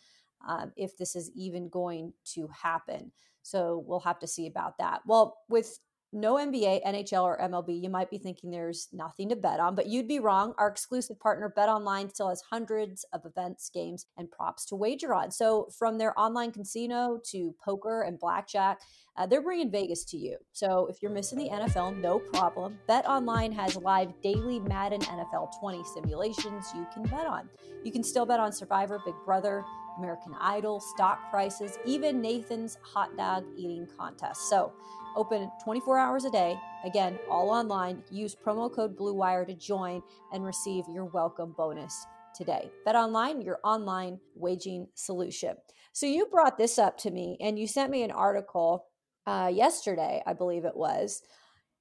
um, 0.48 0.74
if 0.78 0.96
this 0.96 1.16
is 1.16 1.32
even 1.34 1.70
going 1.70 2.14
to 2.36 2.48
happen 2.50 3.12
so 3.48 3.82
we'll 3.88 4.02
have 4.02 4.20
to 4.20 4.28
see 4.28 4.46
about 4.46 4.78
that. 4.80 5.02
Well, 5.06 5.38
with 5.48 5.80
no 6.14 6.36
NBA, 6.36 6.86
NHL, 6.86 7.24
or 7.24 7.38
MLB, 7.40 7.82
you 7.82 7.90
might 7.90 8.10
be 8.10 8.18
thinking 8.18 8.50
there's 8.50 8.88
nothing 8.94 9.30
to 9.30 9.36
bet 9.36 9.60
on, 9.60 9.76
but 9.76 9.88
you'd 9.88 10.08
be 10.08 10.20
wrong. 10.20 10.54
Our 10.58 10.68
exclusive 10.68 11.20
partner, 11.20 11.52
Bet 11.54 11.70
Online, 11.70 12.10
still 12.10 12.30
has 12.30 12.42
hundreds 12.50 13.06
of 13.14 13.26
events, 13.26 13.70
games, 13.74 14.06
and 14.18 14.32
props 14.32 14.66
to 14.68 14.76
wager 14.76 15.14
on. 15.14 15.32
So, 15.32 15.68
from 15.78 15.98
their 15.98 16.18
online 16.18 16.52
casino 16.52 17.20
to 17.32 17.54
poker 17.64 18.04
and 18.04 18.18
blackjack, 18.20 18.80
uh, 19.18 19.26
they're 19.26 19.42
bringing 19.42 19.72
Vegas 19.72 20.06
to 20.06 20.18
you. 20.18 20.38
So, 20.54 20.88
if 20.88 21.02
you're 21.02 21.12
missing 21.12 21.40
the 21.40 21.50
NFL, 21.50 22.00
no 22.00 22.20
problem. 22.20 22.80
Bet 22.88 23.06
Online 23.06 23.52
has 23.52 23.76
live 23.76 24.14
daily 24.22 24.60
Madden 24.60 25.02
NFL 25.02 25.60
20 25.60 25.84
simulations 25.94 26.72
you 26.74 26.88
can 26.94 27.04
bet 27.04 27.26
on. 27.26 27.50
You 27.84 27.92
can 27.92 28.04
still 28.04 28.26
bet 28.26 28.40
on 28.40 28.54
Survivor, 28.54 29.02
Big 29.06 29.16
Brother, 29.26 29.64
American 29.98 30.36
Idol, 30.40 30.80
stock 30.80 31.30
prices, 31.30 31.78
even 31.86 32.22
Nathan's 32.22 32.78
hot 32.82 33.16
dog 33.18 33.46
eating 33.58 33.88
contest. 33.98 34.50
So, 34.50 34.72
open 35.18 35.52
24 35.64 35.98
hours 35.98 36.24
a 36.24 36.30
day. 36.30 36.58
Again, 36.86 37.20
all 37.30 37.50
online. 37.50 38.04
Use 38.12 38.36
promo 38.36 38.74
code 38.74 38.96
BLUEWIRE 38.96 39.48
to 39.48 39.54
join 39.56 40.02
and 40.32 40.46
receive 40.46 40.86
your 40.88 41.06
welcome 41.06 41.54
bonus 41.58 42.06
today. 42.36 42.72
Bet 42.86 42.96
online, 42.96 43.42
your 43.42 43.60
online 43.64 44.20
waging 44.36 44.88
solution. 44.94 45.56
So, 45.92 46.06
you 46.06 46.28
brought 46.28 46.58
this 46.58 46.78
up 46.78 46.98
to 47.00 47.12
me 47.12 47.38
and 47.42 47.58
you 47.58 47.68
sent 47.68 47.92
me 47.92 48.04
an 48.04 48.12
article 48.12 48.86
uh, 49.26 49.52
yesterday, 49.54 50.22
I 50.26 50.34
believe 50.34 50.64
it 50.64 50.78
was, 50.78 51.22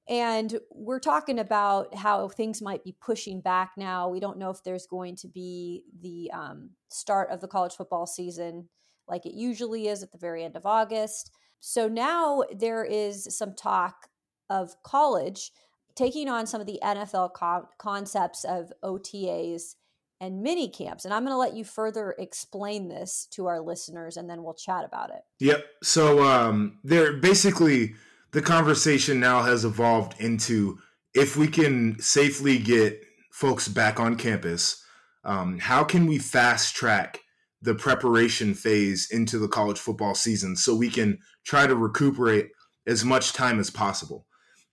and 0.09 0.57
we're 0.71 0.99
talking 0.99 1.39
about 1.39 1.95
how 1.95 2.29
things 2.29 2.61
might 2.61 2.83
be 2.83 2.95
pushing 2.99 3.41
back 3.41 3.71
now. 3.77 4.09
We 4.09 4.19
don't 4.19 4.37
know 4.37 4.49
if 4.49 4.63
there's 4.63 4.87
going 4.87 5.15
to 5.17 5.27
be 5.27 5.83
the 6.01 6.31
um, 6.33 6.71
start 6.89 7.29
of 7.29 7.41
the 7.41 7.47
college 7.47 7.73
football 7.73 8.07
season 8.07 8.67
like 9.07 9.25
it 9.25 9.33
usually 9.33 9.87
is 9.87 10.03
at 10.03 10.11
the 10.11 10.17
very 10.17 10.43
end 10.43 10.55
of 10.55 10.65
August. 10.65 11.31
So 11.59 11.87
now 11.87 12.43
there 12.55 12.83
is 12.83 13.35
some 13.35 13.53
talk 13.53 14.09
of 14.49 14.81
college 14.83 15.51
taking 15.95 16.29
on 16.29 16.45
some 16.45 16.61
of 16.61 16.67
the 16.67 16.79
NFL 16.83 17.33
co- 17.33 17.67
concepts 17.77 18.43
of 18.45 18.71
OTAs 18.83 19.75
and 20.19 20.41
mini 20.41 20.69
camps. 20.69 21.05
And 21.05 21.13
I'm 21.13 21.23
going 21.23 21.33
to 21.33 21.37
let 21.37 21.55
you 21.55 21.63
further 21.63 22.15
explain 22.17 22.87
this 22.87 23.27
to 23.31 23.47
our 23.47 23.59
listeners 23.59 24.17
and 24.17 24.29
then 24.29 24.43
we'll 24.43 24.53
chat 24.53 24.85
about 24.85 25.09
it. 25.09 25.21
Yep. 25.39 25.65
So 25.83 26.23
um, 26.23 26.79
they're 26.83 27.13
basically 27.13 27.95
the 28.31 28.41
conversation 28.41 29.19
now 29.19 29.43
has 29.43 29.65
evolved 29.65 30.19
into 30.19 30.79
if 31.13 31.35
we 31.35 31.47
can 31.47 31.99
safely 31.99 32.59
get 32.59 33.01
folks 33.31 33.67
back 33.67 33.99
on 33.99 34.15
campus, 34.15 34.83
um, 35.23 35.59
how 35.59 35.83
can 35.83 36.05
we 36.05 36.17
fast 36.17 36.75
track 36.75 37.21
the 37.61 37.75
preparation 37.75 38.53
phase 38.53 39.09
into 39.11 39.39
the 39.39 39.47
college 39.47 39.79
football 39.79 40.15
season 40.15 40.55
so 40.55 40.75
we 40.75 40.89
can 40.89 41.17
try 41.45 41.65
to 41.67 41.75
recuperate 41.75 42.49
as 42.85 43.03
much 43.03 43.33
time 43.33 43.59
as 43.59 43.69
possible? 43.69 44.25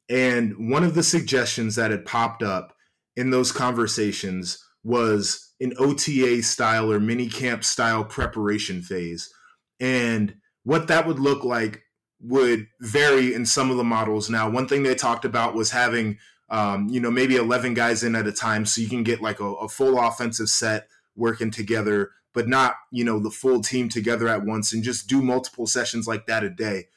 And 0.09 0.71
one 0.71 0.85
of 0.85 0.95
the 0.95 1.03
suggestions 1.03 1.77
that 1.77 1.91
had 1.91 2.05
popped 2.05 2.43
up 2.43 2.75
in 3.17 3.31
those 3.31 3.53
conversations 3.53 4.63
was 4.83 5.55
an 5.61 5.73
OTA 5.79 6.43
style 6.43 6.93
or 6.93 7.01
mini 7.01 7.29
camp 7.29 7.65
style 7.65 8.05
preparation 8.05 8.83
phase. 8.83 9.33
And 9.81 10.35
what 10.65 10.89
that 10.89 11.07
would 11.07 11.19
look 11.19 11.45
like 11.45 11.83
would 12.21 12.67
vary 12.81 13.35
in 13.35 13.47
some 13.47 13.71
of 13.71 13.77
the 13.77 13.85
models. 13.85 14.31
Now, 14.31 14.49
one 14.49 14.67
thing 14.67 14.83
they 14.83 14.95
talked 14.95 15.25
about 15.25 15.55
was 15.55 15.71
having, 15.71 16.19
um, 16.49 16.89
you 16.89 17.01
know, 17.01 17.11
maybe 17.11 17.37
11 17.37 17.75
guys 17.75 18.03
in 18.03 18.15
at 18.15 18.27
a 18.27 18.33
time 18.33 18.67
so 18.67 18.81
you 18.81 18.89
can 18.89 19.03
get 19.03 19.21
like 19.21 19.41
a, 19.41 19.45
a, 19.45 19.69
full 19.69 19.99
offensive 19.99 20.49
set 20.49 20.89
working 21.17 21.51
together, 21.51 22.11
but 22.35 22.49
not, 22.49 22.75
you 22.91 23.05
know, 23.05 23.19
the 23.19 23.31
full 23.31 23.63
team 23.63 23.89
together 23.89 24.29
at 24.29 24.45
once 24.45 24.73
and 24.73 24.83
just 24.83 25.07
do 25.07 25.23
multiple 25.23 25.67
sessions 25.67 26.07
like 26.07 26.27
that 26.27 26.45
a 26.45 26.51
day. 26.51 26.89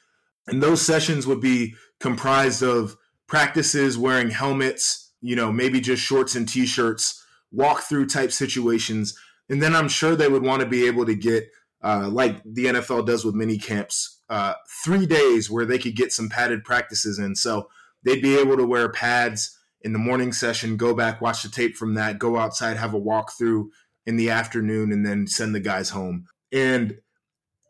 And 0.46 0.62
those 0.62 0.82
sessions 0.82 1.26
would 1.26 1.40
be 1.40 1.74
comprised 2.00 2.62
of 2.62 2.96
practices 3.26 3.96
wearing 3.96 4.30
helmets, 4.30 5.12
you 5.20 5.36
know, 5.36 5.52
maybe 5.52 5.80
just 5.80 6.02
shorts 6.02 6.34
and 6.34 6.48
t 6.48 6.66
shirts, 6.66 7.24
walk 7.52 7.82
through 7.82 8.06
type 8.06 8.32
situations. 8.32 9.16
And 9.48 9.62
then 9.62 9.74
I'm 9.74 9.88
sure 9.88 10.16
they 10.16 10.28
would 10.28 10.42
want 10.42 10.60
to 10.60 10.68
be 10.68 10.86
able 10.86 11.06
to 11.06 11.14
get, 11.14 11.48
uh, 11.82 12.08
like 12.10 12.42
the 12.44 12.66
NFL 12.66 13.06
does 13.06 13.24
with 13.24 13.34
mini 13.34 13.58
camps, 13.58 14.20
uh, 14.28 14.54
three 14.84 15.06
days 15.06 15.50
where 15.50 15.64
they 15.64 15.78
could 15.78 15.94
get 15.94 16.12
some 16.12 16.28
padded 16.28 16.64
practices 16.64 17.18
in. 17.18 17.36
So 17.36 17.68
they'd 18.02 18.22
be 18.22 18.36
able 18.36 18.56
to 18.56 18.66
wear 18.66 18.88
pads 18.88 19.56
in 19.82 19.92
the 19.92 19.98
morning 19.98 20.32
session, 20.32 20.76
go 20.76 20.94
back, 20.94 21.20
watch 21.20 21.42
the 21.42 21.48
tape 21.48 21.76
from 21.76 21.94
that, 21.94 22.18
go 22.18 22.36
outside, 22.36 22.76
have 22.76 22.94
a 22.94 23.00
walkthrough 23.00 23.68
in 24.08 24.16
the 24.16 24.30
afternoon, 24.30 24.90
and 24.90 25.04
then 25.04 25.26
send 25.26 25.54
the 25.54 25.60
guys 25.60 25.90
home. 25.90 26.24
And 26.50 26.96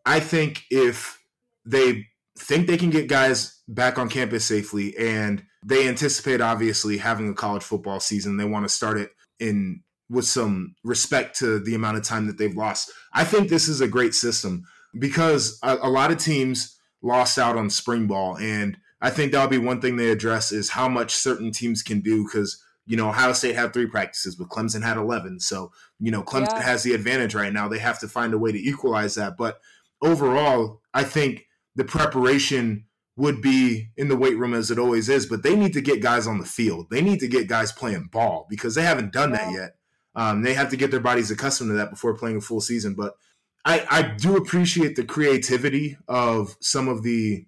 I 0.07 0.21
think 0.21 0.63
if 0.71 1.19
they 1.67 2.07
think 2.39 2.69
they 2.69 2.77
can 2.77 2.91
get 2.91 3.09
guys 3.09 3.61
back 3.67 3.99
on 3.99 4.09
campus 4.09 4.45
safely 4.45 4.97
and 4.97 5.43
they 5.67 5.89
anticipate 5.89 6.41
obviously 6.41 6.99
having 6.99 7.29
a 7.29 7.35
college 7.35 7.65
football 7.65 7.99
season, 7.99 8.37
they 8.37 8.45
want 8.45 8.65
to 8.65 8.69
start 8.73 8.99
it 8.99 9.11
in 9.41 9.83
with 10.09 10.27
some 10.27 10.77
respect 10.85 11.37
to 11.41 11.59
the 11.59 11.75
amount 11.75 11.97
of 11.97 12.05
time 12.05 12.29
that 12.29 12.39
they've 12.39 12.57
lost. 12.57 12.93
I 13.13 13.25
think 13.25 13.49
this 13.49 13.67
is 13.67 13.81
a 13.81 13.89
great 13.89 14.15
system 14.15 14.63
because 14.97 15.59
a, 15.65 15.77
a 15.83 15.91
lot 15.91 16.13
of 16.13 16.19
teams 16.19 16.79
lost 17.03 17.37
out 17.37 17.57
on 17.57 17.69
spring 17.69 18.07
ball, 18.07 18.39
and 18.39 18.77
I 19.01 19.11
think 19.11 19.33
that'll 19.33 19.49
be 19.49 19.59
one 19.59 19.81
thing 19.81 19.97
they 19.97 20.11
address 20.11 20.53
is 20.53 20.71
how 20.71 20.89
much 20.89 21.17
certain 21.17 21.51
teams 21.51 21.83
can 21.83 22.01
do 22.01 22.23
because 22.23 22.63
you 22.89 22.97
know 22.97 23.11
Ohio 23.11 23.33
State 23.35 23.55
had 23.55 23.73
three 23.73 23.87
practices, 23.87 24.35
but 24.35 24.49
Clemson 24.49 24.83
had 24.83 24.97
eleven. 24.97 25.39
So 25.39 25.73
you 26.01 26.11
know 26.11 26.23
Clemson 26.23 26.55
yeah. 26.55 26.63
has 26.63 26.83
the 26.83 26.95
advantage 26.95 27.35
right 27.35 27.53
now. 27.53 27.69
They 27.69 27.79
have 27.79 28.01
to 28.01 28.09
find 28.09 28.33
a 28.33 28.39
way 28.39 28.51
to 28.51 28.59
equalize 28.59 29.15
that. 29.15 29.37
But 29.37 29.61
overall, 30.03 30.81
I 30.95 31.05
think 31.05 31.47
the 31.77 31.85
preparation 31.85 32.87
would 33.17 33.43
be 33.43 33.91
in 33.97 34.09
the 34.09 34.17
weight 34.17 34.39
room 34.39 34.55
as 34.55 34.71
it 34.71 34.79
always 34.79 35.09
is, 35.09 35.27
but 35.27 35.43
they 35.43 35.55
need 35.55 35.73
to 35.75 35.81
get 35.81 36.01
guys 36.01 36.27
on 36.27 36.39
the 36.39 36.47
field. 36.47 36.89
They 36.89 37.03
need 37.03 37.21
to 37.21 37.29
get 37.29 37.49
guys 37.49 37.73
playing 37.73 38.09
ball 38.11 38.47
because 38.49 38.75
they 38.75 38.83
haven't 38.83 39.13
done 39.13 39.33
that 39.33 39.53
yet. 39.53 39.75
Um, 40.15 40.43
they 40.43 40.55
have 40.55 40.71
to 40.71 40.77
get 40.77 40.91
their 40.91 41.01
bodies 41.01 41.31
accustomed 41.31 41.71
to 41.71 41.75
that 41.75 41.91
before 41.91 42.17
playing 42.17 42.37
a 42.39 42.41
full 42.41 42.61
season. 42.61 42.95
But 42.95 43.15
I, 43.65 43.87
I 43.91 44.03
do 44.03 44.37
appreciate 44.37 44.97
the 44.97 45.05
creativity 45.05 45.99
of 46.07 46.57
some 46.61 46.89
of 46.89 47.03
the 47.03 47.45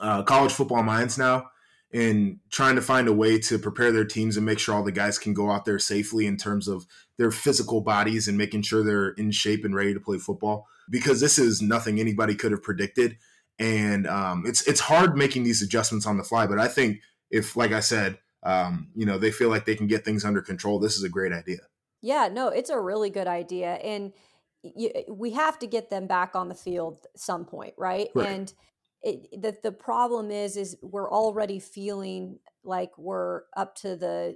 uh, 0.00 0.22
college 0.22 0.52
football 0.52 0.82
minds 0.82 1.18
now 1.18 1.50
in 1.94 2.40
trying 2.50 2.74
to 2.74 2.82
find 2.82 3.06
a 3.06 3.12
way 3.12 3.38
to 3.38 3.56
prepare 3.56 3.92
their 3.92 4.04
teams 4.04 4.36
and 4.36 4.44
make 4.44 4.58
sure 4.58 4.74
all 4.74 4.82
the 4.82 4.90
guys 4.90 5.16
can 5.16 5.32
go 5.32 5.52
out 5.52 5.64
there 5.64 5.78
safely 5.78 6.26
in 6.26 6.36
terms 6.36 6.66
of 6.66 6.84
their 7.18 7.30
physical 7.30 7.80
bodies 7.80 8.26
and 8.26 8.36
making 8.36 8.62
sure 8.62 8.82
they're 8.82 9.10
in 9.10 9.30
shape 9.30 9.64
and 9.64 9.76
ready 9.76 9.94
to 9.94 10.00
play 10.00 10.18
football. 10.18 10.66
Because 10.90 11.20
this 11.20 11.38
is 11.38 11.62
nothing 11.62 12.00
anybody 12.00 12.34
could 12.34 12.50
have 12.50 12.64
predicted. 12.64 13.16
And 13.60 14.08
um, 14.08 14.42
it's 14.44 14.66
it's 14.66 14.80
hard 14.80 15.16
making 15.16 15.44
these 15.44 15.62
adjustments 15.62 16.04
on 16.06 16.16
the 16.16 16.24
fly 16.24 16.48
but 16.48 16.58
i 16.58 16.66
think 16.66 16.98
if 17.30 17.56
like 17.56 17.70
i 17.70 17.78
said 17.78 18.18
um, 18.42 18.88
you 18.96 19.06
know 19.06 19.16
they 19.16 19.30
feel 19.30 19.48
like 19.48 19.64
they 19.64 19.76
can 19.76 19.86
get 19.86 20.04
things 20.04 20.24
under 20.24 20.42
control 20.42 20.80
this 20.80 20.96
is 20.96 21.04
a 21.04 21.08
great 21.08 21.32
idea. 21.32 21.60
Yeah 22.02 22.28
no 22.32 22.48
it's 22.48 22.70
a 22.70 22.80
really 22.80 23.10
good 23.10 23.28
idea. 23.28 23.74
And 23.74 24.12
you, 24.64 24.90
we 25.08 25.30
have 25.34 25.56
to 25.60 25.68
get 25.68 25.88
them 25.90 26.08
back 26.08 26.34
on 26.34 26.48
the 26.48 26.54
field 26.56 27.06
some 27.14 27.44
point 27.44 27.74
right, 27.78 28.08
right. 28.16 28.26
and 28.26 28.52
it, 29.04 29.42
the 29.42 29.56
the 29.62 29.72
problem 29.72 30.30
is 30.30 30.56
is 30.56 30.76
we're 30.82 31.10
already 31.10 31.60
feeling 31.60 32.38
like 32.64 32.90
we're 32.98 33.42
up 33.56 33.76
to 33.76 33.96
the 33.96 34.34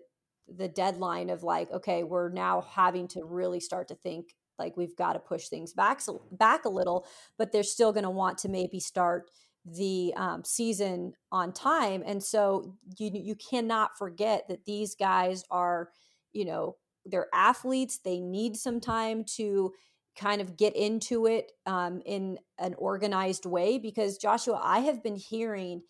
the 0.56 0.68
deadline 0.68 1.30
of 1.30 1.42
like 1.42 1.70
okay 1.72 2.04
we're 2.04 2.30
now 2.30 2.64
having 2.70 3.08
to 3.08 3.24
really 3.24 3.60
start 3.60 3.88
to 3.88 3.94
think 3.94 4.34
like 4.58 4.76
we've 4.76 4.96
got 4.96 5.14
to 5.14 5.18
push 5.18 5.48
things 5.48 5.72
back 5.72 6.00
back 6.32 6.64
a 6.64 6.68
little 6.68 7.06
but 7.36 7.50
they're 7.50 7.62
still 7.62 7.92
going 7.92 8.04
to 8.04 8.10
want 8.10 8.38
to 8.38 8.48
maybe 8.48 8.78
start 8.78 9.30
the 9.76 10.12
um, 10.16 10.44
season 10.44 11.12
on 11.32 11.52
time. 11.52 12.02
And 12.06 12.22
so 12.22 12.74
you 12.98 13.10
you 13.12 13.34
cannot 13.34 13.98
forget 13.98 14.48
that 14.48 14.64
these 14.64 14.94
guys 14.94 15.44
are 15.50 15.90
you 16.32 16.44
know 16.44 16.76
they're 17.06 17.28
athletes 17.32 17.98
they 17.98 18.20
need 18.20 18.56
some 18.56 18.80
time 18.80 19.24
to 19.24 19.72
kind 20.18 20.40
of 20.40 20.56
get 20.56 20.74
into 20.74 21.26
it 21.26 21.52
um, 21.66 22.02
in 22.04 22.38
an 22.58 22.74
organized 22.76 23.46
way 23.46 23.78
because 23.78 24.18
Joshua, 24.18 24.60
I 24.62 24.80
have 24.80 25.02
been 25.02 25.16
hearing 25.16 25.82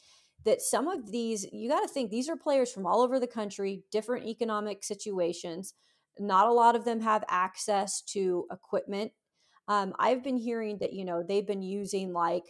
that 0.44 0.60
some 0.60 0.86
of 0.86 1.10
these, 1.10 1.46
you 1.52 1.68
got 1.68 1.80
to 1.80 1.88
think 1.88 2.10
these 2.10 2.28
are 2.28 2.36
players 2.36 2.70
from 2.70 2.86
all 2.86 3.02
over 3.02 3.18
the 3.18 3.26
country, 3.26 3.82
different 3.90 4.26
economic 4.26 4.84
situations. 4.84 5.74
Not 6.18 6.46
a 6.46 6.52
lot 6.52 6.76
of 6.76 6.84
them 6.84 7.00
have 7.00 7.24
access 7.28 8.02
to 8.12 8.46
equipment. 8.52 9.12
Um, 9.66 9.94
I've 9.98 10.22
been 10.22 10.36
hearing 10.36 10.78
that, 10.78 10.92
you 10.92 11.04
know, 11.04 11.22
they've 11.22 11.46
been 11.46 11.62
using 11.62 12.12
like 12.12 12.44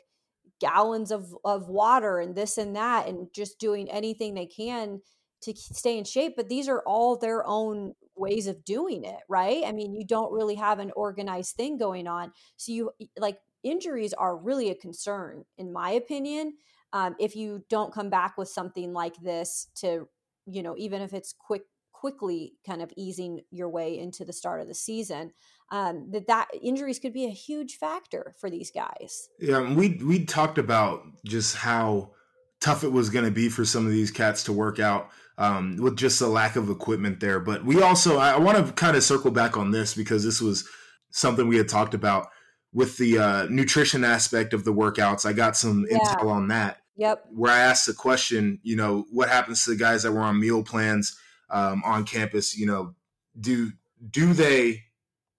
gallons 0.60 1.10
of, 1.10 1.34
of 1.44 1.68
water 1.68 2.18
and 2.18 2.34
this 2.34 2.58
and 2.58 2.74
that 2.76 3.06
and 3.06 3.28
just 3.32 3.58
doing 3.58 3.90
anything 3.90 4.34
they 4.34 4.46
can 4.46 5.00
to 5.40 5.54
stay 5.54 5.96
in 5.98 6.04
shape 6.04 6.34
but 6.36 6.48
these 6.48 6.68
are 6.68 6.82
all 6.86 7.16
their 7.16 7.46
own 7.46 7.94
ways 8.18 8.46
of 8.46 8.64
doing 8.64 9.04
it, 9.04 9.20
right? 9.28 9.62
I 9.64 9.72
mean, 9.72 9.94
you 9.94 10.04
don't 10.04 10.32
really 10.32 10.56
have 10.56 10.78
an 10.78 10.90
organized 10.96 11.56
thing 11.56 11.78
going 11.78 12.06
on. 12.06 12.32
So 12.56 12.72
you 12.72 12.90
like 13.18 13.38
injuries 13.62 14.12
are 14.12 14.36
really 14.36 14.70
a 14.70 14.74
concern, 14.74 15.44
in 15.56 15.72
my 15.72 15.90
opinion. 15.90 16.54
Um, 16.92 17.16
if 17.18 17.36
you 17.36 17.64
don't 17.68 17.92
come 17.92 18.10
back 18.10 18.36
with 18.38 18.48
something 18.48 18.92
like 18.92 19.16
this 19.22 19.68
to, 19.76 20.08
you 20.46 20.62
know, 20.62 20.74
even 20.78 21.02
if 21.02 21.12
it's 21.12 21.34
quick, 21.38 21.62
quickly 21.92 22.54
kind 22.66 22.80
of 22.80 22.92
easing 22.96 23.40
your 23.50 23.68
way 23.68 23.98
into 23.98 24.24
the 24.24 24.32
start 24.32 24.60
of 24.60 24.68
the 24.68 24.74
season, 24.74 25.32
um, 25.70 26.08
that 26.12 26.26
that 26.28 26.48
injuries 26.62 26.98
could 26.98 27.12
be 27.12 27.26
a 27.26 27.30
huge 27.30 27.76
factor 27.76 28.34
for 28.40 28.48
these 28.48 28.70
guys. 28.70 29.28
Yeah, 29.38 29.74
we 29.74 30.00
we 30.02 30.24
talked 30.24 30.56
about 30.56 31.02
just 31.26 31.56
how 31.56 32.12
tough 32.60 32.84
it 32.84 32.92
was 32.92 33.10
going 33.10 33.24
to 33.24 33.30
be 33.30 33.48
for 33.48 33.64
some 33.64 33.86
of 33.86 33.92
these 33.92 34.10
cats 34.10 34.44
to 34.44 34.52
work 34.52 34.78
out 34.78 35.10
um, 35.38 35.76
with 35.76 35.96
just 35.96 36.18
the 36.18 36.26
lack 36.28 36.56
of 36.56 36.68
equipment 36.68 37.20
there. 37.20 37.40
But 37.40 37.64
we 37.64 37.80
also, 37.82 38.18
I, 38.18 38.32
I 38.32 38.38
want 38.38 38.66
to 38.66 38.72
kind 38.72 38.96
of 38.96 39.04
circle 39.04 39.30
back 39.30 39.56
on 39.56 39.70
this 39.70 39.94
because 39.94 40.24
this 40.24 40.40
was 40.40 40.68
something 41.10 41.46
we 41.46 41.56
had 41.56 41.68
talked 41.68 41.94
about 41.94 42.28
with 42.72 42.96
the 42.98 43.18
uh, 43.18 43.46
nutrition 43.48 44.04
aspect 44.04 44.52
of 44.52 44.64
the 44.64 44.72
workouts. 44.72 45.24
I 45.24 45.32
got 45.32 45.56
some 45.56 45.86
yeah. 45.88 45.98
intel 45.98 46.30
on 46.30 46.48
that. 46.48 46.78
Yep. 46.96 47.26
Where 47.30 47.52
I 47.52 47.60
asked 47.60 47.86
the 47.86 47.94
question, 47.94 48.58
you 48.64 48.74
know, 48.74 49.06
what 49.12 49.28
happens 49.28 49.64
to 49.64 49.70
the 49.70 49.76
guys 49.76 50.02
that 50.02 50.12
were 50.12 50.20
on 50.20 50.40
meal 50.40 50.64
plans 50.64 51.16
um, 51.48 51.82
on 51.84 52.04
campus? 52.04 52.58
You 52.58 52.66
know, 52.66 52.94
do 53.40 53.70
do 54.10 54.32
they 54.32 54.82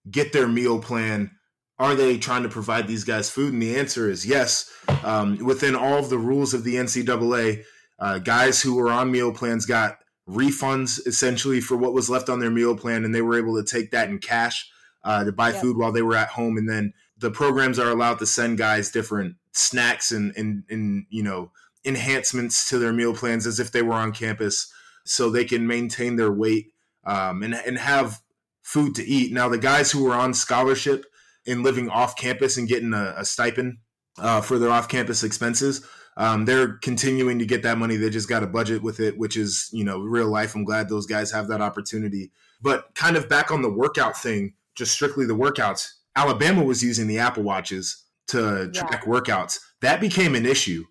get 0.09 0.31
their 0.31 0.47
meal 0.47 0.79
plan? 0.79 1.31
Are 1.79 1.95
they 1.95 2.17
trying 2.17 2.43
to 2.43 2.49
provide 2.49 2.87
these 2.87 3.05
guys 3.05 3.29
food? 3.29 3.53
And 3.53 3.61
the 3.61 3.77
answer 3.77 4.09
is 4.09 4.25
yes. 4.25 4.69
Um, 5.03 5.37
within 5.37 5.75
all 5.75 5.97
of 5.97 6.09
the 6.09 6.17
rules 6.17 6.53
of 6.53 6.65
the 6.65 6.75
NCAA, 6.75 7.63
uh, 7.97 8.19
guys 8.19 8.61
who 8.61 8.75
were 8.75 8.91
on 8.91 9.11
meal 9.11 9.31
plans 9.31 9.65
got 9.65 9.99
refunds 10.27 11.05
essentially 11.07 11.61
for 11.61 11.75
what 11.77 11.93
was 11.93 12.09
left 12.09 12.29
on 12.29 12.39
their 12.39 12.51
meal 12.51 12.75
plan, 12.75 13.05
and 13.05 13.15
they 13.15 13.21
were 13.21 13.37
able 13.37 13.55
to 13.55 13.63
take 13.63 13.91
that 13.91 14.09
in 14.09 14.19
cash 14.19 14.69
uh, 15.03 15.23
to 15.23 15.31
buy 15.31 15.51
yep. 15.51 15.61
food 15.61 15.77
while 15.77 15.91
they 15.91 16.01
were 16.01 16.15
at 16.15 16.29
home. 16.29 16.57
And 16.57 16.69
then 16.69 16.93
the 17.17 17.31
programs 17.31 17.79
are 17.79 17.89
allowed 17.89 18.19
to 18.19 18.25
send 18.25 18.57
guys 18.57 18.91
different 18.91 19.35
snacks 19.51 20.11
and, 20.11 20.33
and, 20.35 20.63
and 20.69 21.05
you 21.09 21.23
know 21.23 21.51
enhancements 21.85 22.69
to 22.69 22.77
their 22.77 22.93
meal 22.93 23.13
plans 23.13 23.47
as 23.47 23.59
if 23.59 23.71
they 23.71 23.81
were 23.81 23.93
on 23.93 24.11
campus, 24.11 24.71
so 25.05 25.29
they 25.29 25.45
can 25.45 25.65
maintain 25.65 26.17
their 26.17 26.31
weight 26.31 26.73
um, 27.05 27.41
and 27.41 27.55
and 27.55 27.77
have 27.77 28.21
food 28.61 28.95
to 28.95 29.03
eat. 29.05 29.31
Now 29.31 29.47
the 29.49 29.57
guys 29.57 29.91
who 29.91 30.03
were 30.03 30.15
on 30.15 30.33
scholarship 30.33 31.05
and 31.49 31.63
living 31.63 31.89
off 31.89 32.15
campus 32.15 32.57
and 32.57 32.67
getting 32.67 32.93
a, 32.93 33.15
a 33.17 33.25
stipend 33.25 33.77
uh, 34.17 34.41
for 34.41 34.59
their 34.59 34.69
off 34.69 34.87
campus 34.87 35.23
expenses 35.23 35.85
um, 36.19 36.43
they're 36.43 36.73
continuing 36.73 37.39
to 37.39 37.45
get 37.45 37.63
that 37.63 37.77
money. 37.77 37.95
They 37.95 38.09
just 38.09 38.27
got 38.27 38.43
a 38.43 38.47
budget 38.47 38.83
with 38.83 38.99
it, 38.99 39.17
which 39.17 39.37
is, 39.37 39.69
you 39.71 39.85
know, 39.85 39.99
real 39.99 40.27
life. 40.27 40.53
I'm 40.53 40.65
glad 40.65 40.89
those 40.89 41.05
guys 41.05 41.31
have 41.31 41.47
that 41.47 41.61
opportunity. 41.61 42.33
But 42.61 42.93
kind 42.93 43.15
of 43.15 43.29
back 43.29 43.51
on 43.51 43.61
the 43.61 43.71
workout 43.71 44.17
thing, 44.17 44.53
just 44.75 44.91
strictly 44.91 45.25
the 45.25 45.35
workouts, 45.35 45.93
Alabama 46.17 46.61
was 46.61 46.83
using 46.83 47.07
the 47.07 47.19
Apple 47.19 47.43
Watches 47.43 48.03
to 48.27 48.69
track 48.73 49.03
yeah. 49.05 49.09
workouts. 49.09 49.59
That 49.81 50.01
became 50.01 50.35
an 50.35 50.45
issue. 50.45 50.83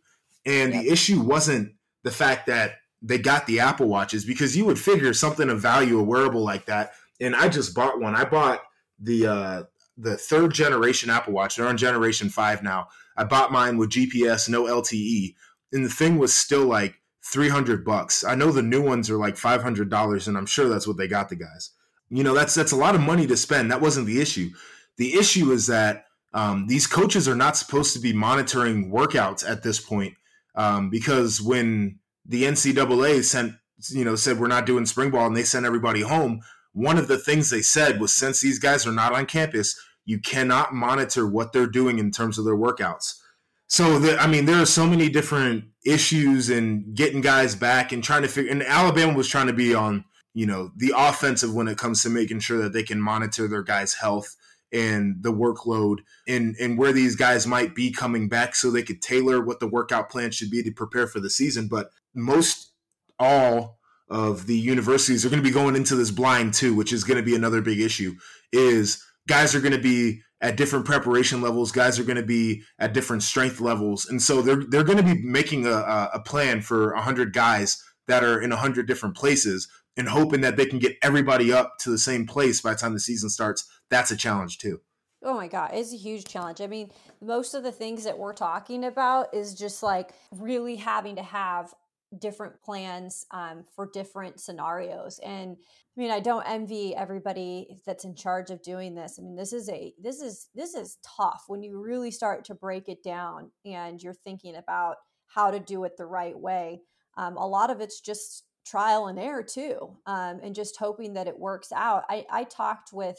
And 0.46 0.72
the 0.72 0.88
issue 0.88 1.20
wasn't 1.20 1.74
the 2.04 2.10
fact 2.10 2.46
that 2.46 2.76
they 3.02 3.18
got 3.18 3.46
the 3.46 3.60
Apple 3.60 3.86
Watches 3.86 4.24
because 4.24 4.56
you 4.56 4.64
would 4.64 4.78
figure 4.78 5.12
something 5.12 5.50
of 5.50 5.60
value, 5.60 5.98
a 5.98 6.02
wearable 6.02 6.42
like 6.42 6.64
that. 6.66 6.92
And 7.20 7.36
I 7.36 7.48
just 7.48 7.74
bought 7.74 8.00
one. 8.00 8.14
I 8.14 8.24
bought 8.24 8.62
the 8.98 9.26
uh, 9.26 9.62
the 9.98 10.16
third 10.16 10.54
generation 10.54 11.10
Apple 11.10 11.32
Watch. 11.32 11.56
They're 11.56 11.66
on 11.66 11.76
generation 11.76 12.30
five 12.30 12.62
now. 12.62 12.88
I 13.16 13.24
bought 13.24 13.52
mine 13.52 13.76
with 13.76 13.90
GPS, 13.90 14.48
no 14.48 14.64
LTE, 14.64 15.34
and 15.72 15.84
the 15.84 15.90
thing 15.90 16.18
was 16.18 16.32
still 16.32 16.64
like 16.64 17.00
300 17.24 17.84
bucks. 17.84 18.24
I 18.24 18.34
know 18.34 18.52
the 18.52 18.62
new 18.62 18.80
ones 18.80 19.10
are 19.10 19.18
like 19.18 19.34
$500 19.34 20.28
and 20.28 20.38
I'm 20.38 20.46
sure 20.46 20.68
that's 20.68 20.86
what 20.86 20.96
they 20.96 21.08
got 21.08 21.28
the 21.28 21.36
guys. 21.36 21.70
You 22.10 22.24
know, 22.24 22.32
that's 22.32 22.54
that's 22.54 22.72
a 22.72 22.76
lot 22.76 22.94
of 22.94 23.02
money 23.02 23.26
to 23.26 23.36
spend. 23.36 23.70
That 23.70 23.82
wasn't 23.82 24.06
the 24.06 24.20
issue. 24.20 24.50
The 24.96 25.14
issue 25.14 25.50
is 25.50 25.66
that 25.66 26.06
um, 26.32 26.66
these 26.66 26.86
coaches 26.86 27.28
are 27.28 27.34
not 27.34 27.56
supposed 27.56 27.92
to 27.94 28.00
be 28.00 28.12
monitoring 28.12 28.90
workouts 28.90 29.48
at 29.48 29.62
this 29.62 29.80
point 29.80 30.14
um, 30.54 30.88
because 30.88 31.42
when 31.42 31.98
the 32.24 32.44
NCAA 32.44 33.24
sent, 33.24 33.54
you 33.90 34.04
know, 34.04 34.16
said 34.16 34.38
we're 34.38 34.46
not 34.46 34.66
doing 34.66 34.86
spring 34.86 35.10
ball 35.10 35.26
and 35.26 35.36
they 35.36 35.42
sent 35.42 35.66
everybody 35.66 36.00
home, 36.00 36.40
one 36.72 36.96
of 36.96 37.08
the 37.08 37.18
things 37.18 37.50
they 37.50 37.62
said 37.62 38.00
was 38.00 38.12
since 38.12 38.40
these 38.40 38.58
guys 38.58 38.86
are 38.86 38.92
not 38.92 39.12
on 39.12 39.26
campus, 39.26 39.78
you 40.08 40.18
cannot 40.18 40.72
monitor 40.72 41.28
what 41.28 41.52
they're 41.52 41.66
doing 41.66 41.98
in 41.98 42.10
terms 42.10 42.38
of 42.38 42.46
their 42.46 42.56
workouts. 42.56 43.20
So, 43.66 43.98
the, 43.98 44.18
I 44.18 44.26
mean, 44.26 44.46
there 44.46 44.56
are 44.56 44.64
so 44.64 44.86
many 44.86 45.10
different 45.10 45.64
issues 45.84 46.48
in 46.48 46.94
getting 46.94 47.20
guys 47.20 47.54
back 47.54 47.92
and 47.92 48.02
trying 48.02 48.22
to 48.22 48.28
figure. 48.28 48.50
And 48.50 48.62
Alabama 48.62 49.12
was 49.12 49.28
trying 49.28 49.48
to 49.48 49.52
be 49.52 49.74
on, 49.74 50.06
you 50.32 50.46
know, 50.46 50.70
the 50.74 50.94
offensive 50.96 51.52
when 51.52 51.68
it 51.68 51.76
comes 51.76 52.02
to 52.02 52.08
making 52.08 52.40
sure 52.40 52.56
that 52.62 52.72
they 52.72 52.82
can 52.82 53.02
monitor 53.02 53.46
their 53.48 53.62
guys' 53.62 53.92
health 53.92 54.34
and 54.72 55.22
the 55.22 55.32
workload 55.32 55.98
and 56.26 56.56
and 56.58 56.78
where 56.78 56.92
these 56.92 57.14
guys 57.14 57.46
might 57.46 57.74
be 57.74 57.92
coming 57.92 58.30
back, 58.30 58.54
so 58.54 58.70
they 58.70 58.82
could 58.82 59.02
tailor 59.02 59.44
what 59.44 59.60
the 59.60 59.68
workout 59.68 60.08
plan 60.08 60.30
should 60.30 60.50
be 60.50 60.62
to 60.62 60.70
prepare 60.70 61.06
for 61.06 61.20
the 61.20 61.28
season. 61.28 61.68
But 61.68 61.90
most 62.14 62.72
all 63.18 63.78
of 64.08 64.46
the 64.46 64.58
universities 64.58 65.26
are 65.26 65.28
going 65.28 65.42
to 65.42 65.46
be 65.46 65.52
going 65.52 65.76
into 65.76 65.96
this 65.96 66.10
blind 66.10 66.54
too, 66.54 66.74
which 66.74 66.94
is 66.94 67.04
going 67.04 67.18
to 67.18 67.22
be 67.22 67.36
another 67.36 67.60
big 67.60 67.78
issue. 67.78 68.14
Is 68.54 69.04
guys 69.28 69.54
are 69.54 69.60
going 69.60 69.72
to 69.72 69.78
be 69.78 70.22
at 70.40 70.56
different 70.56 70.84
preparation 70.84 71.40
levels. 71.40 71.70
Guys 71.70 71.98
are 71.98 72.04
going 72.04 72.16
to 72.16 72.24
be 72.24 72.62
at 72.78 72.92
different 72.92 73.22
strength 73.22 73.60
levels, 73.60 74.08
and 74.08 74.20
so 74.20 74.42
they're 74.42 74.64
they're 74.68 74.84
going 74.84 74.98
to 74.98 75.04
be 75.04 75.22
making 75.22 75.66
a, 75.66 76.08
a 76.14 76.20
plan 76.24 76.60
for 76.60 76.94
hundred 76.94 77.32
guys 77.32 77.82
that 78.08 78.24
are 78.24 78.40
in 78.40 78.50
hundred 78.50 78.88
different 78.88 79.16
places, 79.16 79.68
and 79.96 80.08
hoping 80.08 80.40
that 80.40 80.56
they 80.56 80.66
can 80.66 80.80
get 80.80 80.96
everybody 81.02 81.52
up 81.52 81.74
to 81.80 81.90
the 81.90 81.98
same 81.98 82.26
place 82.26 82.60
by 82.60 82.72
the 82.72 82.78
time 82.78 82.94
the 82.94 83.00
season 83.00 83.30
starts. 83.30 83.68
That's 83.90 84.10
a 84.10 84.16
challenge 84.16 84.58
too. 84.58 84.80
Oh 85.22 85.34
my 85.34 85.48
God, 85.48 85.70
it's 85.74 85.92
a 85.92 85.96
huge 85.96 86.24
challenge. 86.24 86.60
I 86.60 86.68
mean, 86.68 86.90
most 87.20 87.54
of 87.54 87.64
the 87.64 87.72
things 87.72 88.04
that 88.04 88.18
we're 88.18 88.32
talking 88.32 88.84
about 88.84 89.34
is 89.34 89.54
just 89.54 89.82
like 89.82 90.10
really 90.30 90.76
having 90.76 91.16
to 91.16 91.22
have 91.22 91.74
different 92.20 92.60
plans 92.62 93.26
um, 93.32 93.64
for 93.74 93.90
different 93.92 94.40
scenarios 94.40 95.20
and 95.24 95.56
i 95.60 96.00
mean 96.00 96.10
i 96.10 96.20
don't 96.20 96.48
envy 96.48 96.94
everybody 96.96 97.78
that's 97.84 98.04
in 98.04 98.14
charge 98.14 98.50
of 98.50 98.62
doing 98.62 98.94
this 98.94 99.18
i 99.18 99.22
mean 99.22 99.36
this 99.36 99.52
is 99.52 99.68
a 99.68 99.92
this 100.00 100.20
is 100.22 100.48
this 100.54 100.74
is 100.74 100.98
tough 101.04 101.44
when 101.48 101.62
you 101.62 101.78
really 101.78 102.10
start 102.10 102.44
to 102.44 102.54
break 102.54 102.88
it 102.88 103.02
down 103.02 103.50
and 103.64 104.02
you're 104.02 104.14
thinking 104.14 104.56
about 104.56 104.96
how 105.26 105.50
to 105.50 105.60
do 105.60 105.84
it 105.84 105.96
the 105.98 106.06
right 106.06 106.38
way 106.38 106.80
um, 107.18 107.36
a 107.36 107.46
lot 107.46 107.70
of 107.70 107.80
it's 107.80 108.00
just 108.00 108.44
trial 108.68 109.06
and 109.06 109.18
error 109.18 109.42
too 109.42 109.96
um, 110.06 110.40
and 110.42 110.54
just 110.54 110.76
hoping 110.76 111.14
that 111.14 111.26
it 111.26 111.38
works 111.38 111.72
out. 111.72 112.04
I, 112.08 112.24
I 112.30 112.44
talked 112.44 112.92
with 112.92 113.18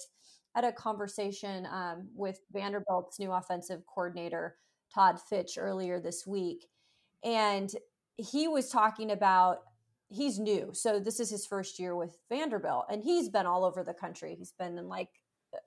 had 0.55 0.63
a 0.63 0.71
conversation 0.71 1.67
um, 1.71 2.09
with 2.15 2.39
vanderbilt's 2.51 3.19
new 3.19 3.31
offensive 3.31 3.81
coordinator 3.85 4.55
todd 4.93 5.19
fitch 5.21 5.57
earlier 5.57 5.99
this 5.99 6.25
week 6.25 6.65
and 7.23 7.71
he 8.19 8.47
was 8.47 8.69
talking 8.69 9.11
about 9.11 9.59
he's 10.09 10.39
new. 10.39 10.71
So 10.73 10.99
this 10.99 11.19
is 11.19 11.29
his 11.29 11.45
first 11.45 11.79
year 11.79 11.95
with 11.95 12.17
Vanderbilt 12.29 12.85
and 12.89 13.03
he's 13.03 13.29
been 13.29 13.45
all 13.45 13.63
over 13.63 13.83
the 13.83 13.93
country. 13.93 14.35
He's 14.37 14.53
been 14.53 14.77
in 14.77 14.87
like 14.87 15.09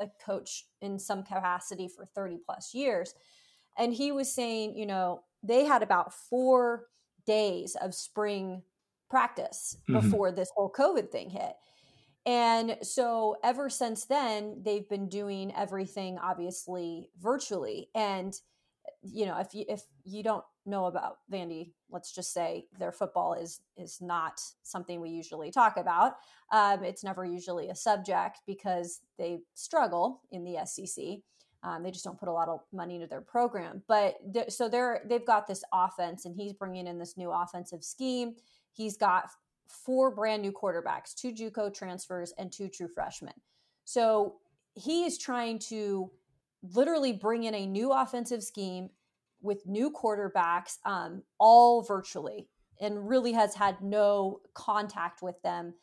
a 0.00 0.08
coach 0.24 0.66
in 0.80 0.98
some 0.98 1.22
capacity 1.22 1.88
for 1.88 2.06
30 2.14 2.38
plus 2.44 2.74
years. 2.74 3.14
And 3.78 3.94
he 3.94 4.12
was 4.12 4.32
saying, 4.32 4.76
you 4.76 4.86
know, 4.86 5.22
they 5.42 5.64
had 5.64 5.82
about 5.82 6.12
4 6.12 6.86
days 7.26 7.76
of 7.80 7.94
spring 7.94 8.62
practice 9.08 9.76
mm-hmm. 9.88 10.00
before 10.00 10.32
this 10.32 10.50
whole 10.54 10.70
COVID 10.70 11.10
thing 11.10 11.30
hit. 11.30 11.54
And 12.24 12.76
so 12.82 13.36
ever 13.42 13.68
since 13.68 14.04
then, 14.04 14.62
they've 14.64 14.88
been 14.88 15.08
doing 15.08 15.52
everything 15.56 16.18
obviously 16.18 17.10
virtually. 17.20 17.88
And 17.94 18.34
you 19.02 19.26
know, 19.26 19.38
if 19.38 19.54
you 19.54 19.64
if 19.68 19.82
you 20.04 20.22
don't 20.22 20.44
know 20.64 20.86
about 20.86 21.18
Vandy, 21.30 21.72
let's 21.90 22.12
just 22.12 22.32
say 22.32 22.66
their 22.78 22.92
football 22.92 23.34
is 23.34 23.60
is 23.76 24.00
not 24.00 24.40
something 24.62 25.00
we 25.00 25.10
usually 25.10 25.50
talk 25.50 25.76
about. 25.76 26.14
Um, 26.50 26.84
it's 26.84 27.04
never 27.04 27.24
usually 27.24 27.68
a 27.68 27.74
subject 27.74 28.40
because 28.46 29.00
they 29.18 29.40
struggle 29.54 30.22
in 30.30 30.44
the 30.44 30.58
SEC. 30.64 31.04
Um, 31.64 31.82
they 31.82 31.90
just 31.90 32.04
don't 32.04 32.18
put 32.18 32.28
a 32.28 32.32
lot 32.32 32.48
of 32.48 32.60
money 32.72 32.96
into 32.96 33.06
their 33.06 33.20
program. 33.20 33.82
But 33.86 34.16
th- 34.32 34.50
so 34.50 34.68
they're 34.68 35.02
they've 35.08 35.26
got 35.26 35.46
this 35.46 35.64
offense, 35.72 36.24
and 36.24 36.34
he's 36.34 36.52
bringing 36.52 36.86
in 36.86 36.98
this 36.98 37.16
new 37.16 37.30
offensive 37.30 37.84
scheme. 37.84 38.34
He's 38.72 38.96
got 38.96 39.30
four 39.68 40.10
brand 40.10 40.42
new 40.42 40.52
quarterbacks, 40.52 41.14
two 41.14 41.32
JUCO 41.32 41.72
transfers, 41.74 42.32
and 42.38 42.52
two 42.52 42.68
true 42.68 42.88
freshmen. 42.88 43.34
So 43.84 44.36
he 44.74 45.04
is 45.04 45.18
trying 45.18 45.58
to 45.58 46.10
literally 46.62 47.12
bring 47.12 47.44
in 47.44 47.54
a 47.54 47.66
new 47.66 47.92
offensive 47.92 48.42
scheme 48.42 48.90
with 49.42 49.66
new 49.66 49.90
quarterbacks, 49.90 50.78
um, 50.84 51.22
all 51.38 51.82
virtually, 51.82 52.48
and 52.80 53.08
really 53.08 53.32
has 53.32 53.54
had 53.54 53.82
no 53.82 54.40
contact 54.54 55.22
with 55.22 55.40
them 55.42 55.74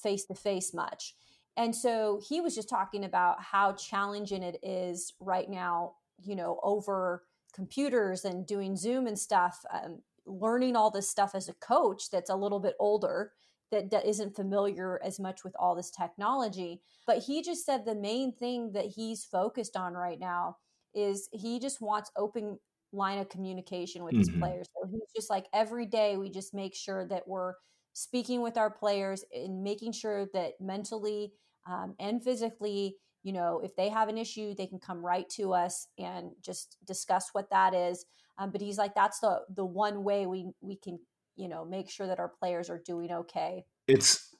face 0.00 0.24
to 0.24 0.34
face 0.34 0.72
much. 0.72 1.14
And 1.56 1.74
so 1.74 2.20
he 2.26 2.40
was 2.40 2.54
just 2.54 2.68
talking 2.68 3.04
about 3.04 3.42
how 3.42 3.72
challenging 3.72 4.42
it 4.42 4.58
is 4.62 5.14
right 5.20 5.48
now, 5.48 5.94
you 6.22 6.36
know, 6.36 6.60
over 6.62 7.24
computers 7.54 8.24
and 8.24 8.46
doing 8.46 8.76
Zoom 8.76 9.06
and 9.06 9.18
stuff, 9.18 9.64
um, 9.72 10.02
learning 10.26 10.76
all 10.76 10.90
this 10.90 11.08
stuff 11.08 11.34
as 11.34 11.48
a 11.48 11.54
coach 11.54 12.10
that's 12.10 12.28
a 12.28 12.36
little 12.36 12.60
bit 12.60 12.74
older 12.78 13.32
that, 13.70 13.90
that 13.90 14.04
isn't 14.04 14.36
familiar 14.36 15.00
as 15.02 15.18
much 15.18 15.42
with 15.44 15.56
all 15.58 15.74
this 15.74 15.90
technology. 15.90 16.82
But 17.06 17.18
he 17.18 17.42
just 17.42 17.64
said 17.64 17.84
the 17.84 17.94
main 17.94 18.32
thing 18.32 18.72
that 18.72 18.86
he's 18.86 19.24
focused 19.24 19.76
on 19.76 19.94
right 19.94 20.20
now 20.20 20.58
is 20.94 21.28
he 21.32 21.58
just 21.58 21.80
wants 21.80 22.10
open 22.16 22.58
line 22.96 23.18
of 23.18 23.28
communication 23.28 24.04
with 24.04 24.14
mm-hmm. 24.14 24.20
his 24.20 24.30
players. 24.30 24.66
So 24.74 24.88
he's 24.90 25.12
just 25.14 25.30
like 25.30 25.46
every 25.52 25.86
day 25.86 26.16
we 26.16 26.30
just 26.30 26.54
make 26.54 26.74
sure 26.74 27.06
that 27.08 27.26
we're 27.26 27.54
speaking 27.92 28.42
with 28.42 28.56
our 28.56 28.70
players 28.70 29.24
and 29.32 29.62
making 29.62 29.92
sure 29.92 30.26
that 30.34 30.52
mentally 30.60 31.32
um, 31.68 31.94
and 31.98 32.22
physically, 32.22 32.96
you 33.22 33.32
know, 33.32 33.60
if 33.62 33.74
they 33.76 33.88
have 33.88 34.08
an 34.08 34.18
issue, 34.18 34.54
they 34.54 34.66
can 34.66 34.78
come 34.78 35.04
right 35.04 35.28
to 35.30 35.52
us 35.52 35.88
and 35.98 36.30
just 36.40 36.76
discuss 36.86 37.30
what 37.32 37.50
that 37.50 37.74
is. 37.74 38.04
Um, 38.38 38.50
but 38.50 38.60
he's 38.60 38.78
like, 38.78 38.94
that's 38.94 39.20
the 39.20 39.40
the 39.54 39.64
one 39.64 40.04
way 40.04 40.26
we 40.26 40.50
we 40.60 40.76
can 40.76 40.98
you 41.36 41.48
know 41.48 41.64
make 41.64 41.90
sure 41.90 42.06
that 42.06 42.18
our 42.18 42.28
players 42.28 42.68
are 42.68 42.80
doing 42.84 43.12
okay 43.12 43.64
it's 43.86 44.34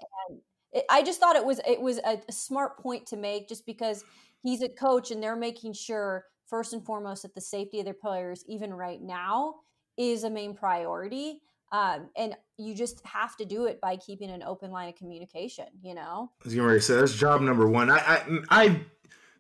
it, 0.73 0.85
i 0.91 1.03
just 1.03 1.21
thought 1.21 1.37
it 1.37 1.45
was 1.45 1.61
it 1.67 1.81
was 1.81 1.99
a, 1.99 2.21
a 2.29 2.33
smart 2.33 2.79
point 2.79 3.07
to 3.07 3.17
make 3.17 3.49
just 3.49 3.67
because 3.67 4.03
he's 4.43 4.63
a 4.63 4.69
coach 4.69 5.11
and 5.11 5.23
they're 5.23 5.37
making 5.37 5.73
sure 5.73 6.25
first 6.49 6.73
and 6.73 6.85
foremost 6.85 7.23
that 7.23 7.35
the 7.35 7.41
safety 7.41 7.79
of 7.79 7.85
their 7.85 7.95
players 7.95 8.45
even 8.49 8.73
right 8.73 9.03
now 9.03 9.55
is 9.97 10.25
a 10.25 10.31
main 10.31 10.55
priority 10.55 11.41
um, 11.73 12.09
and 12.17 12.37
you 12.59 12.75
just 12.75 13.05
have 13.05 13.37
to 13.37 13.45
do 13.45 13.67
it 13.67 13.81
by 13.81 13.97
keeping 13.97 14.31
an 14.31 14.43
open 14.43 14.71
line 14.71 14.89
of 14.89 14.95
communication 14.95 15.67
you 15.83 15.95
know 15.95 16.31
as 16.45 16.55
you 16.55 16.63
already 16.63 16.81
said 16.81 17.01
that's 17.01 17.15
job 17.15 17.41
number 17.41 17.69
one 17.69 17.91
I, 17.91 17.99
I 17.99 18.41
i 18.51 18.81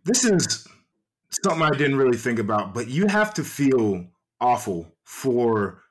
this 0.04 0.24
is 0.24 0.66
something 1.42 1.62
i 1.62 1.70
didn't 1.70 1.96
really 1.96 2.16
think 2.16 2.38
about 2.38 2.74
but 2.74 2.88
you 2.88 3.06
have 3.06 3.34
to 3.34 3.44
feel 3.44 4.06
awful 4.40 4.92
for 5.04 5.82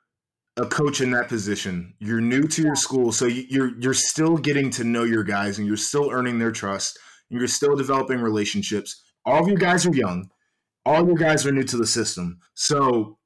a 0.56 0.66
coach 0.66 1.00
in 1.00 1.10
that 1.10 1.28
position. 1.28 1.94
You're 1.98 2.20
new 2.20 2.44
to 2.44 2.62
your 2.62 2.76
school, 2.76 3.12
so 3.12 3.26
you're 3.26 3.78
you're 3.78 3.94
still 3.94 4.36
getting 4.36 4.70
to 4.70 4.84
know 4.84 5.04
your 5.04 5.22
guys, 5.22 5.58
and 5.58 5.66
you're 5.66 5.76
still 5.76 6.10
earning 6.10 6.38
their 6.38 6.52
trust, 6.52 6.98
and 7.30 7.38
you're 7.38 7.48
still 7.48 7.76
developing 7.76 8.20
relationships. 8.20 9.02
All 9.24 9.42
of 9.42 9.48
your 9.48 9.58
guys 9.58 9.86
are 9.86 9.94
young. 9.94 10.30
All 10.86 11.06
your 11.06 11.16
guys 11.16 11.44
are 11.46 11.52
new 11.52 11.64
to 11.64 11.76
the 11.76 11.86
system. 11.86 12.38
So, 12.54 13.18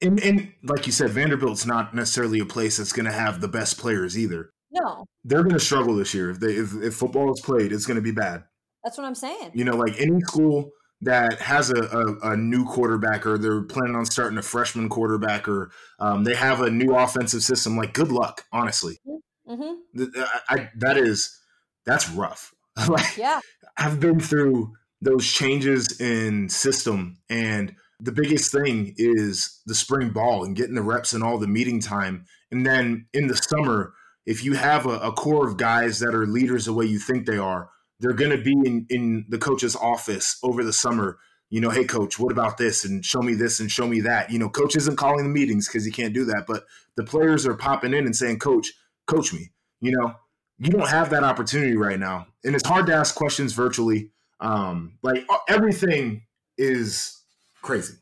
in, 0.00 0.18
in 0.18 0.52
like 0.62 0.86
you 0.86 0.92
said, 0.92 1.10
Vanderbilt's 1.10 1.66
not 1.66 1.94
necessarily 1.94 2.38
a 2.38 2.46
place 2.46 2.76
that's 2.76 2.92
going 2.92 3.06
to 3.06 3.12
have 3.12 3.40
the 3.40 3.48
best 3.48 3.78
players 3.78 4.18
either. 4.18 4.50
No, 4.70 5.06
they're 5.24 5.42
going 5.42 5.54
to 5.54 5.60
struggle 5.60 5.96
this 5.96 6.14
year. 6.14 6.30
If 6.30 6.38
they 6.38 6.52
if, 6.52 6.74
if 6.74 6.94
football 6.94 7.32
is 7.32 7.40
played, 7.40 7.72
it's 7.72 7.86
going 7.86 7.96
to 7.96 8.02
be 8.02 8.12
bad. 8.12 8.44
That's 8.84 8.98
what 8.98 9.06
I'm 9.06 9.14
saying. 9.14 9.50
You 9.54 9.64
know, 9.64 9.74
like 9.74 10.00
any 10.00 10.20
school 10.20 10.70
that 11.02 11.40
has 11.40 11.70
a, 11.70 11.82
a, 11.82 12.32
a, 12.32 12.36
new 12.36 12.64
quarterback 12.64 13.26
or 13.26 13.36
they're 13.36 13.62
planning 13.62 13.96
on 13.96 14.06
starting 14.06 14.38
a 14.38 14.42
freshman 14.42 14.88
quarterback 14.88 15.46
or 15.48 15.70
um, 15.98 16.24
they 16.24 16.34
have 16.34 16.60
a 16.60 16.70
new 16.70 16.94
offensive 16.94 17.42
system 17.42 17.76
like 17.76 17.92
good 17.92 18.10
luck 18.10 18.44
honestly 18.52 18.98
mm-hmm. 19.46 20.22
I, 20.48 20.70
that 20.76 20.96
is 20.96 21.38
that's 21.84 22.08
rough 22.10 22.54
like 22.88 23.16
yeah 23.16 23.40
i've 23.76 24.00
been 24.00 24.20
through 24.20 24.72
those 25.00 25.26
changes 25.26 26.00
in 26.00 26.48
system. 26.48 27.18
And 27.28 27.74
the 28.00 28.12
biggest 28.12 28.52
thing 28.52 28.94
is 28.96 29.60
the 29.66 29.74
spring 29.74 30.10
ball 30.10 30.44
and 30.44 30.56
getting 30.56 30.74
the 30.74 30.82
reps 30.82 31.12
and 31.12 31.22
all 31.22 31.38
the 31.38 31.46
meeting 31.46 31.80
time. 31.80 32.24
And 32.50 32.66
then 32.66 33.06
in 33.12 33.26
the 33.26 33.36
summer 33.36 33.94
if 34.26 34.44
you 34.44 34.54
have 34.54 34.86
a, 34.86 34.98
a 34.98 35.12
core 35.12 35.46
of 35.46 35.56
guys 35.56 36.00
that 36.00 36.14
are 36.14 36.26
leaders 36.26 36.64
the 36.64 36.72
way 36.72 36.84
you 36.84 36.98
think 36.98 37.26
they 37.26 37.38
are 37.38 37.70
they're 37.98 38.12
going 38.12 38.36
to 38.36 38.42
be 38.42 38.52
in, 38.52 38.86
in 38.90 39.24
the 39.30 39.38
coach's 39.38 39.74
office 39.74 40.38
over 40.42 40.62
the 40.62 40.72
summer. 40.72 41.18
You 41.48 41.60
know 41.60 41.70
hey 41.70 41.84
coach 41.84 42.18
what 42.18 42.32
about 42.32 42.58
this? 42.58 42.84
And 42.84 43.04
show 43.04 43.22
me 43.22 43.34
this 43.34 43.60
and 43.60 43.70
show 43.70 43.86
me 43.86 44.00
that. 44.00 44.30
You 44.30 44.38
know 44.38 44.48
coach 44.48 44.76
isn't 44.76 44.96
calling 44.96 45.24
the 45.24 45.30
meetings 45.30 45.68
because 45.68 45.84
he 45.84 45.92
can't 45.92 46.12
do 46.12 46.24
that 46.24 46.44
but 46.46 46.64
the 46.96 47.04
players 47.04 47.46
are 47.46 47.54
popping 47.54 47.94
in 47.94 48.04
and 48.04 48.16
saying 48.16 48.40
coach 48.40 48.72
coach 49.06 49.32
me. 49.32 49.52
You 49.80 49.92
know 49.92 50.14
you 50.58 50.70
don't 50.70 50.88
have 50.88 51.10
that 51.10 51.22
opportunity 51.22 51.76
right 51.76 51.98
now. 51.98 52.26
And 52.44 52.54
it's 52.54 52.66
hard 52.66 52.86
to 52.86 52.94
ask 52.94 53.14
questions 53.14 53.52
virtually 53.52 54.10
um 54.40 54.98
like 55.02 55.26
everything 55.48 56.22
is 56.58 57.22
crazy 57.62 57.94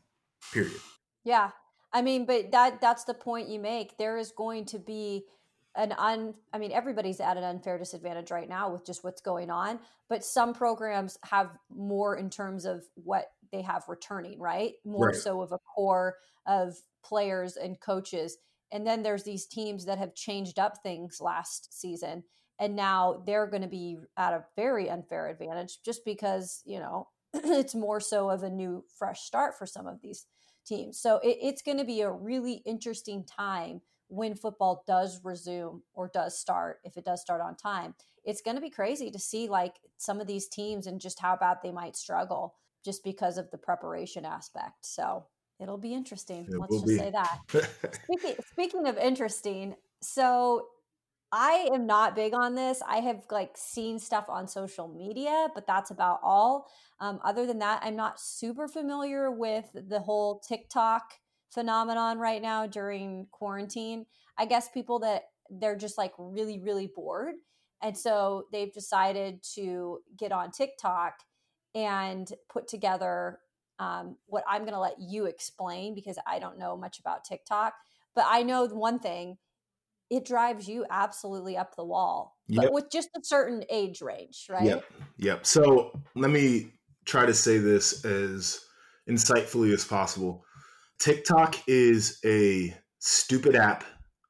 period. 0.53 0.79
Yeah. 1.23 1.51
I 1.93 2.01
mean 2.01 2.25
but 2.25 2.51
that 2.51 2.81
that's 2.81 3.03
the 3.03 3.13
point 3.13 3.49
you 3.49 3.59
make. 3.59 3.97
There 3.97 4.17
is 4.17 4.31
going 4.31 4.65
to 4.65 4.79
be 4.79 5.25
an 5.77 5.93
un 5.97 6.33
i 6.53 6.57
mean 6.57 6.71
everybody's 6.71 7.19
at 7.19 7.35
an 7.35 7.43
unfair 7.43 7.77
disadvantage 7.77 8.31
right 8.31 8.47
now 8.47 8.71
with 8.71 8.85
just 8.85 9.03
what's 9.03 9.19
going 9.19 9.49
on 9.49 9.77
but 10.07 10.23
some 10.23 10.53
programs 10.53 11.19
have 11.25 11.49
more 11.69 12.15
in 12.15 12.29
terms 12.29 12.63
of 12.63 12.85
what 12.93 13.25
they 13.55 13.61
have 13.61 13.83
returning 13.87 14.39
right? 14.39 14.73
More 14.83 15.07
right. 15.07 15.15
so 15.15 15.41
of 15.41 15.51
a 15.51 15.59
core 15.59 16.15
of 16.45 16.75
players 17.03 17.57
and 17.57 17.79
coaches. 17.79 18.37
And 18.71 18.85
then 18.85 19.03
there's 19.03 19.23
these 19.23 19.45
teams 19.45 19.85
that 19.85 19.97
have 19.97 20.15
changed 20.15 20.59
up 20.59 20.81
things 20.83 21.21
last 21.21 21.79
season 21.79 22.23
and 22.59 22.75
now 22.75 23.21
they're 23.25 23.47
going 23.47 23.61
to 23.61 23.67
be 23.67 23.97
at 24.17 24.33
a 24.33 24.45
very 24.55 24.89
unfair 24.89 25.27
advantage 25.27 25.79
just 25.83 26.05
because 26.05 26.61
you 26.65 26.79
know 26.79 27.07
it's 27.33 27.75
more 27.75 27.99
so 27.99 28.29
of 28.29 28.43
a 28.43 28.49
new 28.49 28.83
fresh 28.97 29.21
start 29.21 29.57
for 29.57 29.65
some 29.65 29.87
of 29.87 30.01
these 30.01 30.25
teams 30.65 30.99
so 30.99 31.17
it, 31.17 31.37
it's 31.41 31.61
going 31.61 31.77
to 31.77 31.85
be 31.85 32.01
a 32.01 32.11
really 32.11 32.61
interesting 32.65 33.23
time 33.23 33.81
when 34.07 34.35
football 34.35 34.83
does 34.87 35.19
resume 35.23 35.81
or 35.93 36.09
does 36.13 36.37
start, 36.37 36.79
if 36.83 36.97
it 36.97 37.05
does 37.05 37.21
start 37.21 37.41
on 37.41 37.55
time, 37.55 37.95
it's 38.23 38.41
going 38.41 38.55
to 38.55 38.61
be 38.61 38.69
crazy 38.69 39.11
to 39.11 39.19
see 39.19 39.47
like 39.47 39.75
some 39.97 40.19
of 40.19 40.27
these 40.27 40.47
teams 40.47 40.87
and 40.87 41.01
just 41.01 41.19
how 41.19 41.35
bad 41.35 41.57
they 41.63 41.71
might 41.71 41.95
struggle 41.95 42.55
just 42.83 43.03
because 43.03 43.37
of 43.37 43.49
the 43.51 43.57
preparation 43.57 44.25
aspect. 44.25 44.77
So 44.81 45.25
it'll 45.59 45.77
be 45.77 45.93
interesting. 45.93 46.45
It 46.49 46.59
Let's 46.59 46.75
just 46.75 46.87
be. 46.87 46.97
say 46.97 47.11
that. 47.11 47.39
speaking, 48.03 48.35
speaking 48.51 48.87
of 48.87 48.97
interesting, 48.97 49.75
so 50.01 50.67
I 51.37 51.67
am 51.73 51.85
not 51.85 52.15
big 52.15 52.33
on 52.33 52.55
this. 52.55 52.81
I 52.87 53.01
have 53.01 53.25
like 53.29 53.57
seen 53.57 53.99
stuff 53.99 54.29
on 54.29 54.47
social 54.47 54.87
media, 54.87 55.49
but 55.53 55.67
that's 55.67 55.91
about 55.91 56.21
all. 56.23 56.71
Um, 57.01 57.19
other 57.25 57.45
than 57.45 57.59
that, 57.59 57.81
I'm 57.83 57.97
not 57.97 58.21
super 58.21 58.69
familiar 58.69 59.29
with 59.29 59.65
the 59.73 59.99
whole 59.99 60.39
TikTok 60.39 61.11
phenomenon 61.49 62.19
right 62.19 62.41
now 62.41 62.67
during 62.67 63.27
quarantine. 63.31 64.05
I 64.37 64.45
guess 64.45 64.69
people 64.69 64.99
that 64.99 65.23
they're 65.49 65.75
just 65.75 65.97
like 65.97 66.13
really, 66.17 66.57
really 66.57 66.87
bored. 66.87 67.35
And 67.83 67.97
so 67.97 68.45
they've 68.53 68.71
decided 68.71 69.43
to 69.55 69.99
get 70.17 70.31
on 70.31 70.51
TikTok 70.51 71.15
and 71.75 72.31
put 72.47 72.69
together 72.69 73.39
um, 73.77 74.15
what 74.27 74.45
I'm 74.47 74.61
going 74.61 74.71
to 74.73 74.79
let 74.79 75.01
you 75.01 75.25
explain 75.25 75.95
because 75.95 76.17
I 76.25 76.39
don't 76.39 76.57
know 76.57 76.77
much 76.77 76.97
about 76.97 77.25
TikTok. 77.25 77.73
But 78.15 78.23
I 78.29 78.43
know 78.43 78.65
one 78.67 78.99
thing 78.99 79.35
it 80.09 80.25
drives 80.25 80.67
you 80.67 80.85
absolutely 80.89 81.57
up 81.57 81.75
the 81.75 81.85
wall, 81.85 82.37
yep. 82.47 82.65
but 82.65 82.73
with 82.73 82.91
just 82.91 83.09
a 83.15 83.19
certain 83.23 83.63
age 83.69 84.01
range, 84.01 84.47
right? 84.49 84.65
Yep. 84.65 84.85
Yep. 85.17 85.45
So 85.45 85.99
let 86.15 86.31
me 86.31 86.73
try 87.05 87.25
to 87.25 87.33
say 87.33 87.57
this 87.57 88.05
as 88.05 88.59
insightfully 89.09 89.73
as 89.73 89.85
possible. 89.85 90.43
TikTok 90.99 91.55
is 91.67 92.19
a 92.25 92.75
stupid 92.99 93.55
app 93.55 93.83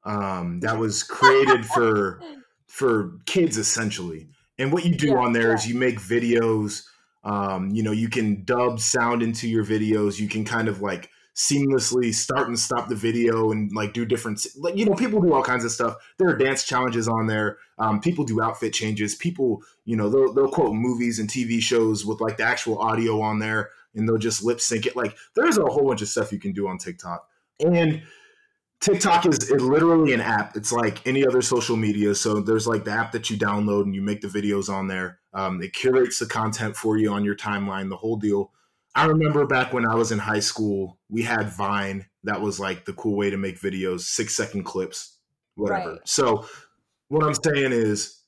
um, 0.06 0.60
that 0.62 0.78
was 0.78 1.04
created 1.04 1.66
for 1.66 2.22
for 2.68 3.20
kids 3.26 3.58
essentially. 3.58 4.30
And 4.58 4.72
what 4.72 4.86
you 4.86 4.96
do 4.96 5.08
yeah, 5.08 5.18
on 5.18 5.34
there 5.34 5.50
yeah. 5.50 5.56
is 5.56 5.68
you 5.68 5.76
make 5.76 6.00
videos. 6.00 6.84
Um, 7.24 7.70
you 7.72 7.84
know, 7.84 7.92
you 7.92 8.10
can 8.10 8.44
dub 8.46 8.80
sound 8.80 9.24
into 9.24 9.48
your 9.48 9.66
videos. 9.66 10.20
You 10.20 10.30
can 10.30 10.46
kind 10.46 10.68
of 10.68 10.82
like 10.82 11.10
seamlessly 11.36 12.14
start 12.14 12.48
and 12.48 12.58
stop 12.58 12.88
the 12.88 12.96
video 12.96 13.52
and 13.52 13.70
like 13.74 13.94
do 13.94 14.06
different 14.06 14.46
like 14.58 14.78
you 14.78 14.86
know 14.86 14.96
people 14.96 15.20
do 15.20 15.34
all 15.34 15.44
kinds 15.44 15.66
of 15.66 15.72
stuff 15.72 15.96
there 16.18 16.30
are 16.30 16.38
dance 16.38 16.64
challenges 16.64 17.10
on 17.10 17.28
there 17.28 17.58
um, 17.78 18.00
people 18.00 18.24
do 18.24 18.42
outfit 18.42 18.72
changes 18.72 19.16
people 19.16 19.62
you 19.84 19.98
know 19.98 20.10
they'll, 20.10 20.34
they'll 20.34 20.50
quote 20.50 20.74
movies 20.74 21.20
and 21.20 21.30
tv 21.30 21.60
shows 21.60 22.06
with 22.06 22.22
like 22.22 22.38
the 22.38 22.44
actual 22.44 22.80
audio 22.80 23.20
on 23.20 23.40
there 23.40 23.70
and 23.96 24.08
they'll 24.08 24.18
just 24.18 24.46
lip 24.46 24.62
sync 24.62 24.86
it 24.86 24.96
like 24.96 25.18
there's 25.36 25.58
a 25.58 25.66
whole 25.66 25.86
bunch 25.86 26.02
of 26.02 26.08
stuff 26.08 26.32
you 26.32 26.40
can 26.40 26.54
do 26.54 26.70
on 26.70 26.78
tiktok 26.78 27.28
and 27.60 28.02
TikTok 28.82 29.26
is, 29.26 29.50
literally 29.50 30.14
an 30.14 30.22
app. 30.22 30.56
It's 30.56 30.72
like 30.72 31.06
any 31.08 31.26
other 31.26 31.42
social 31.42 31.76
media. 31.76 32.14
So 32.14 32.40
there's 32.40 32.68
like 32.68 32.84
the 32.84 32.92
app 32.92 33.14
that 33.14 33.30
you 33.30 33.38
download 33.38 33.84
and 33.84 33.96
you 33.96 34.02
make 34.02 34.22
the 34.22 34.28
videos 34.28 34.70
on 34.70 34.88
there. 34.88 35.20
Um, 35.34 35.62
it 35.64 35.74
curates 35.74 36.20
the 36.20 36.28
content 36.28 36.76
for 36.76 36.98
you 36.98 37.12
on 37.12 37.24
your 37.24 37.36
timeline, 37.36 37.90
the 37.90 37.98
whole 37.98 38.18
deal. 38.18 38.52
I 38.96 39.06
remember 39.06 39.46
back 39.46 39.74
when 39.74 39.86
I 39.86 39.96
was 39.96 40.12
in 40.12 40.20
high 40.20 40.40
school, 40.40 41.00
we 41.10 41.22
had 41.24 41.50
Vine. 41.50 42.06
That 42.24 42.42
was 42.42 42.60
like 42.60 42.86
the 42.86 42.94
cool 42.94 43.18
way 43.18 43.30
to 43.30 43.38
make 43.38 43.60
videos, 43.60 44.02
six 44.02 44.36
second 44.36 44.64
clips, 44.64 45.18
whatever. 45.56 45.92
Right. 45.92 46.00
So 46.06 46.48
what 47.10 47.24
I'm 47.24 47.34
saying 47.34 47.74
is 47.74 48.22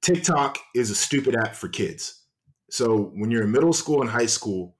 TikTok 0.00 0.58
is 0.74 0.90
a 0.90 0.94
stupid 0.94 1.34
app 1.34 1.54
for 1.54 1.68
kids. 1.68 2.22
So 2.70 3.10
when 3.14 3.30
you're 3.30 3.42
in 3.42 3.50
middle 3.50 3.72
school 3.72 4.00
and 4.00 4.08
high 4.08 4.26
school, 4.26 4.76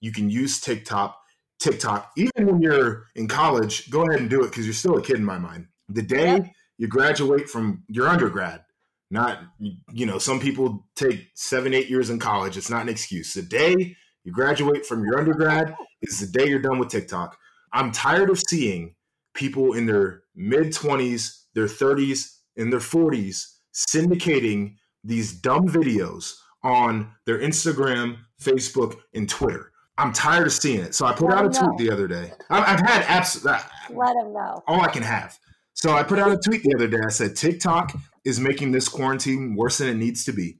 you 0.00 0.12
can 0.12 0.28
use 0.28 0.60
TikTok 0.60 1.16
TikTok. 1.60 2.12
Even 2.16 2.46
when 2.46 2.60
you're 2.60 3.06
in 3.14 3.28
college, 3.28 3.90
go 3.90 4.02
ahead 4.02 4.20
and 4.20 4.30
do 4.30 4.42
it 4.42 4.48
because 4.48 4.64
you're 4.64 4.74
still 4.74 4.96
a 4.96 5.02
kid 5.02 5.16
in 5.16 5.24
my 5.24 5.38
mind. 5.38 5.66
The 5.88 6.02
day 6.02 6.52
you 6.78 6.88
graduate 6.88 7.48
from 7.48 7.84
your 7.88 8.08
undergrad, 8.08 8.64
not, 9.10 9.40
you 9.92 10.06
know, 10.06 10.18
some 10.18 10.40
people 10.40 10.86
take 10.96 11.28
seven, 11.34 11.74
eight 11.74 11.90
years 11.90 12.10
in 12.10 12.18
college. 12.18 12.56
It's 12.56 12.70
not 12.70 12.82
an 12.82 12.88
excuse. 12.88 13.34
The 13.34 13.42
day 13.42 13.96
you 14.24 14.32
graduate 14.32 14.84
from 14.84 15.04
your 15.04 15.18
undergrad 15.18 15.74
is 16.02 16.20
the 16.20 16.38
day 16.38 16.48
you're 16.48 16.60
done 16.60 16.78
with 16.78 16.88
TikTok. 16.88 17.36
I'm 17.72 17.92
tired 17.92 18.30
of 18.30 18.38
seeing 18.38 18.94
people 19.34 19.74
in 19.74 19.86
their 19.86 20.22
mid 20.34 20.68
20s, 20.68 21.44
their 21.54 21.66
30s, 21.66 22.36
and 22.56 22.72
their 22.72 22.80
40s 22.80 23.46
syndicating 23.74 24.74
these 25.04 25.32
dumb 25.32 25.68
videos 25.68 26.34
on 26.62 27.10
their 27.24 27.38
Instagram, 27.38 28.18
Facebook, 28.42 28.96
and 29.14 29.28
Twitter. 29.28 29.72
I'm 29.96 30.12
tired 30.12 30.46
of 30.46 30.52
seeing 30.52 30.80
it. 30.80 30.94
So 30.94 31.06
I 31.06 31.12
put 31.12 31.28
Let 31.28 31.38
out 31.38 31.44
a 31.46 31.48
tweet 31.48 31.70
know. 31.70 31.76
the 31.78 31.90
other 31.90 32.08
day. 32.08 32.32
I've, 32.48 32.80
had 32.80 33.02
apps. 33.04 33.44
Let 33.44 34.16
him 34.16 34.32
know. 34.32 34.62
All 34.66 34.80
I 34.80 34.88
can 34.88 35.02
have. 35.02 35.38
So 35.74 35.92
I 35.92 36.02
put 36.02 36.18
out 36.18 36.32
a 36.32 36.38
tweet 36.38 36.62
the 36.62 36.74
other 36.74 36.88
day. 36.88 36.98
I 37.04 37.10
said 37.10 37.36
TikTok 37.36 37.92
is 38.24 38.40
making 38.40 38.72
this 38.72 38.88
quarantine 38.88 39.54
worse 39.54 39.78
than 39.78 39.88
it 39.88 39.96
needs 39.96 40.24
to 40.24 40.32
be. 40.32 40.58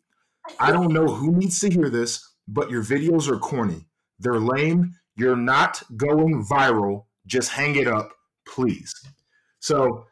I 0.59 0.73
don't 0.73 0.93
know 0.93 1.07
who 1.07 1.33
needs 1.33 1.61
to 1.61 1.71
hear 1.71 1.91
this, 1.91 2.27
but 2.49 2.71
your 2.71 2.83
videos 2.83 3.29
are 3.29 3.39
corny. 3.39 3.87
They're 4.19 4.41
lame. 4.41 4.95
You're 5.17 5.37
not 5.37 5.83
going 5.97 6.45
viral. 6.45 7.05
Just 7.27 7.51
hang 7.51 7.77
it 7.77 7.87
up, 7.87 8.13
please. 8.47 8.95
So 9.61 10.07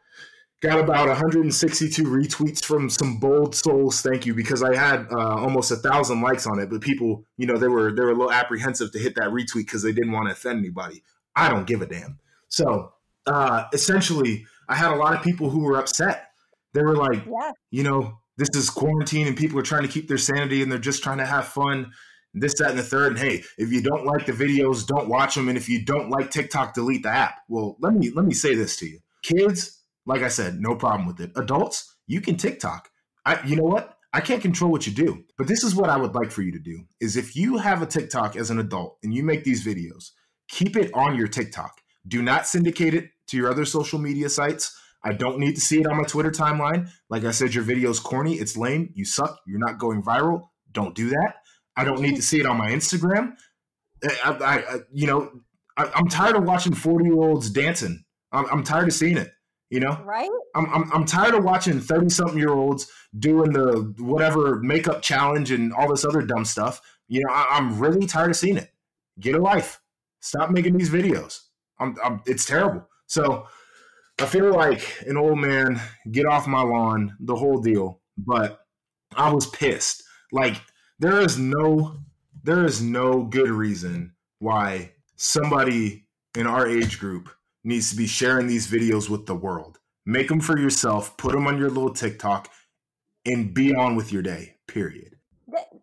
got 0.61 0.79
about 0.79 1.07
162 1.07 2.03
retweets 2.03 2.63
from 2.63 2.89
some 2.89 3.17
bold 3.17 3.55
souls 3.55 4.01
thank 4.01 4.25
you 4.25 4.33
because 4.33 4.61
i 4.61 4.75
had 4.75 5.07
uh, 5.11 5.35
almost 5.35 5.71
a 5.71 5.75
thousand 5.77 6.21
likes 6.21 6.45
on 6.45 6.59
it 6.59 6.69
but 6.69 6.81
people 6.81 7.23
you 7.37 7.45
know 7.45 7.57
they 7.57 7.67
were 7.67 7.91
they 7.93 8.01
were 8.01 8.11
a 8.11 8.15
little 8.15 8.31
apprehensive 8.31 8.91
to 8.91 8.99
hit 8.99 9.15
that 9.15 9.29
retweet 9.29 9.65
because 9.65 9.83
they 9.83 9.91
didn't 9.91 10.11
want 10.11 10.27
to 10.27 10.33
offend 10.33 10.59
anybody 10.59 11.01
i 11.35 11.49
don't 11.49 11.65
give 11.65 11.81
a 11.81 11.85
damn 11.85 12.19
so 12.49 12.91
uh, 13.27 13.65
essentially 13.73 14.45
i 14.67 14.75
had 14.75 14.91
a 14.91 14.95
lot 14.95 15.15
of 15.15 15.23
people 15.23 15.49
who 15.49 15.63
were 15.63 15.77
upset 15.77 16.29
they 16.73 16.81
were 16.81 16.95
like 16.95 17.25
yeah. 17.25 17.51
you 17.71 17.83
know 17.83 18.19
this 18.37 18.49
is 18.53 18.69
quarantine 18.69 19.27
and 19.27 19.37
people 19.37 19.59
are 19.59 19.63
trying 19.63 19.83
to 19.83 19.87
keep 19.87 20.07
their 20.07 20.17
sanity 20.17 20.61
and 20.61 20.71
they're 20.71 20.79
just 20.79 21.03
trying 21.03 21.17
to 21.17 21.25
have 21.25 21.47
fun 21.47 21.91
this 22.33 22.53
that 22.59 22.69
and 22.69 22.79
the 22.79 22.83
third 22.83 23.13
and 23.13 23.19
hey 23.19 23.43
if 23.57 23.71
you 23.71 23.81
don't 23.81 24.05
like 24.05 24.25
the 24.25 24.31
videos 24.31 24.85
don't 24.85 25.09
watch 25.09 25.35
them 25.35 25.49
and 25.49 25.57
if 25.57 25.67
you 25.67 25.83
don't 25.83 26.09
like 26.09 26.29
tiktok 26.29 26.73
delete 26.73 27.03
the 27.03 27.09
app 27.09 27.39
well 27.47 27.75
let 27.81 27.93
me 27.93 28.11
let 28.11 28.25
me 28.25 28.33
say 28.33 28.53
this 28.53 28.77
to 28.77 28.85
you 28.85 28.99
kids 29.23 29.79
like 30.09 30.23
I 30.23 30.27
said, 30.27 30.59
no 30.59 30.73
problem 30.75 31.05
with 31.05 31.19
it. 31.19 31.31
Adults, 31.35 31.95
you 32.07 32.19
can 32.19 32.35
TikTok. 32.35 32.89
I, 33.27 33.45
you 33.45 33.55
know 33.55 33.63
what? 33.63 33.95
I 34.11 34.21
can't 34.21 34.41
control 34.41 34.71
what 34.71 34.87
you 34.87 34.91
do, 34.91 35.23
but 35.37 35.47
this 35.47 35.63
is 35.63 35.75
what 35.75 35.91
I 35.91 35.97
would 35.97 36.15
like 36.15 36.31
for 36.31 36.41
you 36.41 36.51
to 36.51 36.59
do: 36.59 36.85
is 36.99 37.15
if 37.15 37.35
you 37.35 37.57
have 37.57 37.83
a 37.83 37.85
TikTok 37.85 38.35
as 38.35 38.49
an 38.49 38.59
adult 38.59 38.97
and 39.03 39.13
you 39.13 39.23
make 39.23 39.43
these 39.43 39.63
videos, 39.63 40.09
keep 40.47 40.75
it 40.75 40.91
on 40.95 41.15
your 41.15 41.27
TikTok. 41.27 41.79
Do 42.07 42.23
not 42.23 42.47
syndicate 42.47 42.95
it 42.95 43.11
to 43.27 43.37
your 43.37 43.51
other 43.51 43.65
social 43.65 43.99
media 43.99 44.29
sites. 44.29 44.75
I 45.03 45.13
don't 45.13 45.37
need 45.37 45.55
to 45.55 45.61
see 45.61 45.79
it 45.79 45.85
on 45.85 45.97
my 45.97 46.03
Twitter 46.03 46.31
timeline. 46.31 46.89
Like 47.09 47.23
I 47.23 47.31
said, 47.31 47.53
your 47.53 47.63
video's 47.63 47.99
corny, 47.99 48.33
it's 48.33 48.57
lame, 48.57 48.89
you 48.95 49.05
suck, 49.05 49.37
you're 49.45 49.59
not 49.59 49.77
going 49.77 50.01
viral. 50.01 50.49
Don't 50.71 50.95
do 50.95 51.09
that. 51.09 51.35
I 51.79 51.85
don't 51.85 52.01
need 52.01 52.17
to 52.17 52.21
see 52.21 52.41
it 52.41 52.45
on 52.45 52.57
my 52.57 52.69
Instagram. 52.71 53.37
Eh, 54.03 54.15
I, 54.25 54.31
I, 54.31 54.55
I 54.55 54.79
you 54.91 55.07
know, 55.07 55.31
I, 55.77 55.89
am 55.95 56.09
tired 56.09 56.35
of 56.35 56.43
watching 56.43 56.73
40 56.73 57.05
year 57.05 57.13
olds 57.13 57.49
dancing. 57.49 58.03
I'm, 58.33 58.45
I'm 58.51 58.63
tired 58.63 58.89
of 58.89 58.93
seeing 58.93 59.17
it. 59.17 59.31
You 59.69 59.79
know, 59.79 60.01
right? 60.03 60.29
I'm 60.55 60.65
I'm, 60.73 60.91
I'm 60.91 61.05
tired 61.05 61.35
of 61.35 61.43
watching 61.43 61.79
thirty 61.79 62.09
something 62.09 62.39
year 62.39 62.53
olds 62.53 62.91
doing 63.19 63.53
the 63.53 63.93
whatever 63.99 64.59
makeup 64.61 65.03
challenge 65.03 65.51
and 65.51 65.71
all 65.73 65.87
this 65.87 66.03
other 66.03 66.23
dumb 66.23 66.43
stuff. 66.43 66.81
You 67.07 67.21
know, 67.21 67.31
I, 67.31 67.55
am 67.55 67.77
really 67.77 68.07
tired 68.07 68.31
of 68.31 68.35
seeing 68.35 68.57
it. 68.57 68.71
Get 69.19 69.35
a 69.35 69.39
life. 69.39 69.79
Stop 70.21 70.49
making 70.49 70.75
these 70.75 70.89
videos. 70.89 71.41
I'm, 71.79 71.95
I'm 72.03 72.23
it's 72.25 72.45
terrible. 72.45 72.87
So 73.05 73.45
I 74.19 74.25
feel 74.25 74.51
like 74.51 75.03
an 75.05 75.17
old 75.17 75.37
man. 75.37 75.79
Get 76.11 76.25
off 76.25 76.47
my 76.47 76.63
lawn. 76.63 77.15
The 77.19 77.35
whole 77.35 77.59
deal. 77.59 78.01
But 78.17 78.61
I 79.15 79.31
was 79.31 79.45
pissed. 79.45 80.01
Like 80.31 80.59
there 80.99 81.21
is 81.21 81.39
no 81.39 81.95
there 82.43 82.65
is 82.65 82.81
no 82.81 83.23
good 83.23 83.49
reason 83.49 84.13
why 84.39 84.91
somebody 85.15 86.05
in 86.37 86.47
our 86.47 86.67
age 86.67 86.99
group 86.99 87.29
needs 87.63 87.89
to 87.89 87.97
be 87.97 88.07
sharing 88.07 88.47
these 88.47 88.67
videos 88.67 89.09
with 89.09 89.25
the 89.25 89.35
world. 89.35 89.79
Make 90.05 90.29
them 90.29 90.39
for 90.39 90.57
yourself, 90.57 91.17
put 91.17 91.33
them 91.33 91.47
on 91.47 91.57
your 91.57 91.69
little 91.69 91.93
TikTok, 91.93 92.49
and 93.25 93.53
be 93.53 93.75
on 93.75 93.95
with 93.95 94.13
your 94.13 94.21
day, 94.21 94.55
period. 94.67 95.17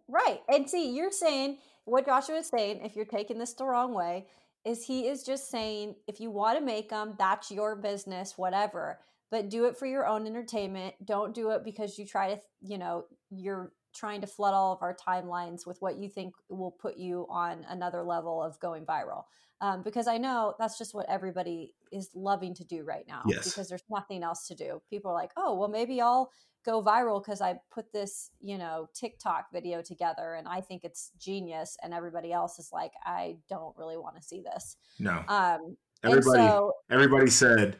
Right. 0.08 0.40
And 0.48 0.68
see, 0.68 0.96
you're 0.96 1.12
saying 1.12 1.58
what 1.84 2.06
Joshua 2.06 2.36
is 2.36 2.48
saying, 2.48 2.80
if 2.82 2.96
you're 2.96 3.04
taking 3.04 3.38
this 3.38 3.52
the 3.52 3.66
wrong 3.66 3.92
way, 3.92 4.26
is 4.64 4.84
he 4.84 5.06
is 5.06 5.22
just 5.22 5.50
saying 5.50 5.94
if 6.08 6.20
you 6.20 6.30
want 6.30 6.58
to 6.58 6.64
make 6.64 6.88
them, 6.88 7.14
that's 7.18 7.50
your 7.50 7.76
business, 7.76 8.36
whatever. 8.36 8.98
But 9.30 9.50
do 9.50 9.66
it 9.66 9.76
for 9.76 9.86
your 9.86 10.06
own 10.06 10.26
entertainment. 10.26 10.94
Don't 11.04 11.34
do 11.34 11.50
it 11.50 11.64
because 11.64 11.98
you 11.98 12.06
try 12.06 12.34
to, 12.34 12.40
you 12.60 12.78
know, 12.78 13.04
you're 13.30 13.72
trying 13.96 14.20
to 14.20 14.26
flood 14.26 14.54
all 14.54 14.72
of 14.72 14.82
our 14.82 14.94
timelines 14.94 15.66
with 15.66 15.80
what 15.80 15.96
you 15.96 16.08
think 16.08 16.34
will 16.48 16.70
put 16.70 16.96
you 16.96 17.26
on 17.28 17.64
another 17.68 18.02
level 18.02 18.42
of 18.42 18.58
going 18.60 18.84
viral 18.84 19.24
um, 19.60 19.82
because 19.82 20.06
I 20.06 20.18
know 20.18 20.54
that's 20.58 20.78
just 20.78 20.94
what 20.94 21.06
everybody 21.08 21.74
is 21.92 22.10
loving 22.14 22.54
to 22.54 22.64
do 22.64 22.84
right 22.84 23.04
now 23.08 23.22
yes. 23.26 23.44
because 23.44 23.68
there's 23.68 23.84
nothing 23.90 24.22
else 24.22 24.46
to 24.48 24.54
do. 24.54 24.82
People 24.90 25.10
are 25.10 25.14
like, 25.14 25.30
oh, 25.36 25.54
well, 25.54 25.68
maybe 25.68 26.00
I'll 26.00 26.30
go 26.64 26.82
viral 26.82 27.22
because 27.22 27.40
I 27.40 27.58
put 27.72 27.90
this, 27.92 28.30
you 28.40 28.58
know, 28.58 28.88
TikTok 28.94 29.46
video 29.52 29.80
together 29.80 30.34
and 30.34 30.46
I 30.46 30.60
think 30.60 30.84
it's 30.84 31.10
genius. 31.18 31.76
And 31.82 31.94
everybody 31.94 32.32
else 32.32 32.58
is 32.58 32.70
like, 32.72 32.92
I 33.04 33.36
don't 33.48 33.74
really 33.78 33.96
want 33.96 34.16
to 34.16 34.22
see 34.22 34.42
this. 34.42 34.76
No. 34.98 35.22
Um, 35.28 35.76
everybody, 36.04 36.46
so, 36.46 36.72
everybody 36.90 37.30
said, 37.30 37.78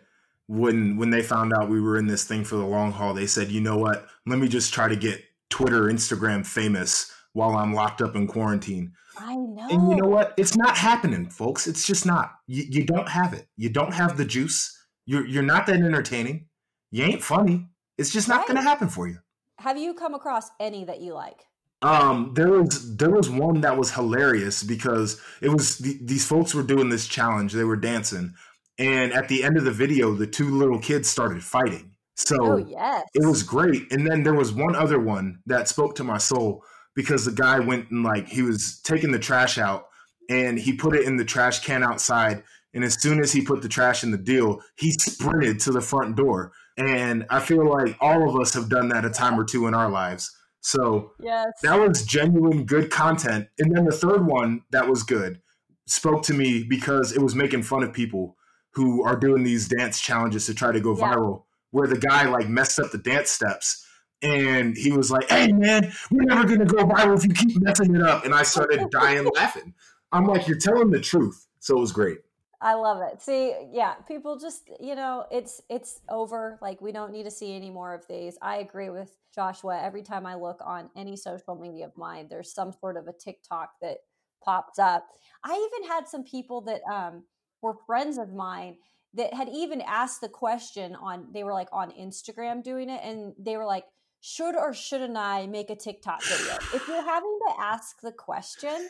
when 0.49 0.97
when 0.97 1.11
they 1.11 1.23
found 1.23 1.53
out 1.53 1.69
we 1.69 1.81
were 1.81 1.99
in 1.99 2.07
this 2.07 2.23
thing 2.23 2.45
for 2.45 2.55
the 2.55 2.65
long 2.65 2.93
haul, 2.93 3.15
they 3.15 3.27
said, 3.27 3.51
"You 3.51 3.61
know 3.61 3.77
what? 3.77 4.07
Let 4.27 4.39
me 4.39 4.47
just 4.47 4.73
try 4.73 4.87
to 4.87 4.95
get 4.95 5.21
Twitter, 5.51 5.83
Instagram 5.83 6.47
famous 6.47 7.13
while 7.33 7.57
I'm 7.57 7.75
locked 7.75 8.03
up 8.03 8.17
in 8.17 8.27
quarantine." 8.27 8.93
I 9.19 9.35
know. 9.35 9.67
And 9.71 9.89
you 9.91 9.97
know 9.97 10.09
what? 10.09 10.35
It's 10.37 10.57
not 10.57 10.77
happening, 10.77 11.29
folks. 11.29 11.67
It's 11.67 11.87
just 11.87 12.05
not. 12.05 12.35
You, 12.47 12.65
you 12.69 12.85
don't 12.85 13.09
have 13.09 13.33
it. 13.33 13.49
You 13.57 13.71
don't 13.71 13.95
have 13.95 14.17
the 14.17 14.25
juice. 14.25 14.79
You're 15.07 15.27
you're 15.27 15.43
not 15.43 15.67
that 15.67 15.77
entertaining. 15.77 16.49
You 16.91 17.05
ain't 17.05 17.23
funny. 17.23 17.67
It's 17.99 18.13
just 18.13 18.29
not 18.29 18.39
right. 18.39 18.49
going 18.49 18.57
to 18.57 18.63
happen 18.63 18.89
for 18.89 19.09
you. 19.09 19.19
Have 19.59 19.79
you 19.79 19.95
come 19.95 20.15
across 20.15 20.51
any 20.61 20.85
that 20.85 21.01
you 21.01 21.15
like? 21.15 21.47
Um, 21.83 22.33
there 22.35 22.51
was 22.51 22.97
there 22.97 23.11
was 23.11 23.31
one 23.31 23.61
that 23.63 23.77
was 23.77 23.93
hilarious 23.93 24.63
because 24.63 25.21
it 25.41 25.49
was 25.49 25.79
the, 25.79 25.99
these 26.03 26.27
folks 26.27 26.55
were 26.55 26.63
doing 26.63 26.89
this 26.89 27.07
challenge. 27.07 27.53
They 27.53 27.65
were 27.65 27.77
dancing, 27.77 28.35
And 28.79 29.13
at 29.13 29.29
the 29.29 29.45
end 29.45 29.57
of 29.57 29.65
the 29.65 29.73
video, 29.73 30.15
the 30.15 30.27
two 30.27 30.51
little 30.51 30.79
kids 30.79 31.09
started 31.09 31.43
fighting. 31.43 31.93
Oh, 32.19 32.23
so 32.25 32.37
Oh 32.41 32.57
yes. 32.57 33.05
it 33.15 33.27
was 33.27 33.43
great. 33.43 33.91
And 33.93 34.07
then 34.07 34.23
there 34.23 34.35
was 34.35 34.53
one 34.53 34.75
other 34.75 34.99
one 35.01 35.41
that 35.47 35.69
spoke 35.69 35.95
to 35.97 36.05
my 36.05 36.19
soul 36.19 36.65
because 36.95 37.25
the 37.25 37.33
guy 37.33 37.59
went 37.59 37.91
and 37.91 38.03
like 38.05 38.27
he 38.29 38.43
was 38.43 38.81
taking 38.83 39.13
the 39.13 39.19
trash 39.19 39.59
out 39.59 39.87
and 40.31 40.59
he 40.59 40.73
put 40.73 40.95
it 40.97 41.05
in 41.07 41.17
the 41.17 41.25
trash 41.25 41.61
can 41.65 41.83
outside. 41.83 42.43
And 42.75 42.85
as 42.85 43.01
soon 43.01 43.21
as 43.21 43.33
he 43.33 43.43
put 43.43 43.63
the 43.63 43.69
trash 43.69 44.03
in 44.05 44.11
the 44.11 44.19
deal, 44.19 44.61
he 44.77 44.93
sprinted 44.93 45.61
to 45.61 45.73
the 45.73 45.81
front 45.81 46.17
door. 46.17 46.53
And 46.79 47.25
I 47.31 47.41
feel 47.41 47.69
like 47.69 47.97
all 48.01 48.29
of 48.29 48.39
us 48.39 48.53
have 48.55 48.69
done 48.69 48.89
that 48.91 49.05
a 49.05 49.11
time 49.11 49.39
or 49.39 49.45
two 49.45 49.67
in 49.67 49.75
our 49.75 49.89
lives. 49.91 50.31
So 50.61 51.13
Yes. 51.21 51.47
that 51.63 51.79
was 51.79 52.05
genuine 52.05 52.65
good 52.65 52.91
content. 52.91 53.47
And 53.59 53.75
then 53.75 53.85
the 53.85 53.93
third 53.97 54.27
one 54.27 54.63
that 54.73 54.89
was 54.89 55.03
good 55.05 55.41
spoke 55.87 56.23
to 56.25 56.35
me 56.35 56.65
because 56.65 57.13
it 57.13 57.23
was 57.23 57.35
making 57.35 57.63
fun 57.63 57.83
of 57.83 57.93
people 57.93 58.37
who 58.73 59.05
are 59.05 59.17
doing 59.17 59.43
these 59.43 59.69
dance 59.69 60.01
challenges 60.01 60.45
to 60.47 60.55
try 60.55 60.73
to 60.73 60.81
go 60.81 60.95
Yeah. 60.99 61.15
viral, 61.15 61.45
where 61.77 61.87
the 61.87 61.99
guy 61.99 62.27
like 62.27 62.49
messed 62.49 62.81
up 62.81 62.91
the 62.91 62.97
dance 62.97 63.29
steps. 63.29 63.87
And 64.23 64.75
he 64.75 64.93
was 64.93 65.11
like, 65.11 65.29
Hey 65.29 65.53
man, 65.53 65.93
we're 66.11 66.23
never 66.23 66.47
gonna 66.47 66.65
go 66.65 66.79
viral 66.87 67.19
if 67.19 67.25
you 67.25 67.35
keep 67.35 67.63
messing 67.63 67.95
it 67.95 68.01
up. 68.01 68.25
And 68.25 68.35
I 68.35 68.45
started 68.45 68.89
dying 68.91 69.29
laughing. 69.35 69.75
I'm 70.11 70.25
like, 70.25 70.49
You're 70.49 70.57
telling 70.57 70.91
the 70.91 71.01
truth. 71.01 71.47
So 71.61 71.77
it 71.77 71.81
was 71.81 71.93
great. 71.93 72.21
I 72.63 72.73
love 72.73 73.03
it. 73.03 73.21
See, 73.21 73.55
yeah, 73.71 73.93
people 74.09 74.39
just, 74.39 74.71
you 74.81 74.95
know, 74.95 75.27
it's 75.31 75.61
it's 75.69 76.01
over. 76.09 76.59
Like 76.63 76.81
we 76.81 76.93
don't 76.93 77.13
need 77.13 77.25
to 77.25 77.31
see 77.31 77.55
any 77.55 77.69
more 77.69 77.93
of 77.93 78.07
these. 78.09 78.39
I 78.41 78.57
agree 78.57 78.89
with 78.89 79.15
Joshua. 79.35 79.79
Every 79.79 80.03
time 80.03 80.25
I 80.25 80.35
look 80.35 80.61
on 80.65 80.89
any 80.97 81.15
social 81.15 81.57
media 81.57 81.85
of 81.85 81.97
mine, 81.99 82.29
there's 82.31 82.55
some 82.55 82.73
sort 82.81 82.97
of 82.97 83.07
a 83.07 83.13
TikTok 83.13 83.73
that 83.83 83.99
pops 84.43 84.79
up. 84.79 85.07
I 85.45 85.53
even 85.53 85.91
had 85.91 86.09
some 86.09 86.25
people 86.25 86.63
that 86.63 86.81
um 86.91 87.25
were 87.61 87.75
friends 87.87 88.17
of 88.17 88.33
mine 88.33 88.77
that 89.15 89.35
had 89.35 89.49
even 89.49 89.81
asked 89.81 90.21
the 90.21 90.29
question 90.29 90.95
on 90.95 91.29
they 91.33 91.45
were 91.45 91.53
like 91.53 91.69
on 91.73 91.91
Instagram 91.93 92.63
doing 92.63 92.91
it 92.91 93.01
and 93.03 93.33
they 93.39 93.57
were 93.57 93.65
like 93.65 93.85
should 94.21 94.57
or 94.57 94.75
shouldn't 94.75 95.17
I 95.17 95.47
make 95.47 95.71
a 95.71 95.77
TikTok 95.77 96.23
video? 96.25 96.57
if 96.75 96.89
you're 96.89 97.05
having 97.05 97.39
to 97.49 97.61
ask 97.61 98.01
the 98.01 98.13
question, 98.13 98.89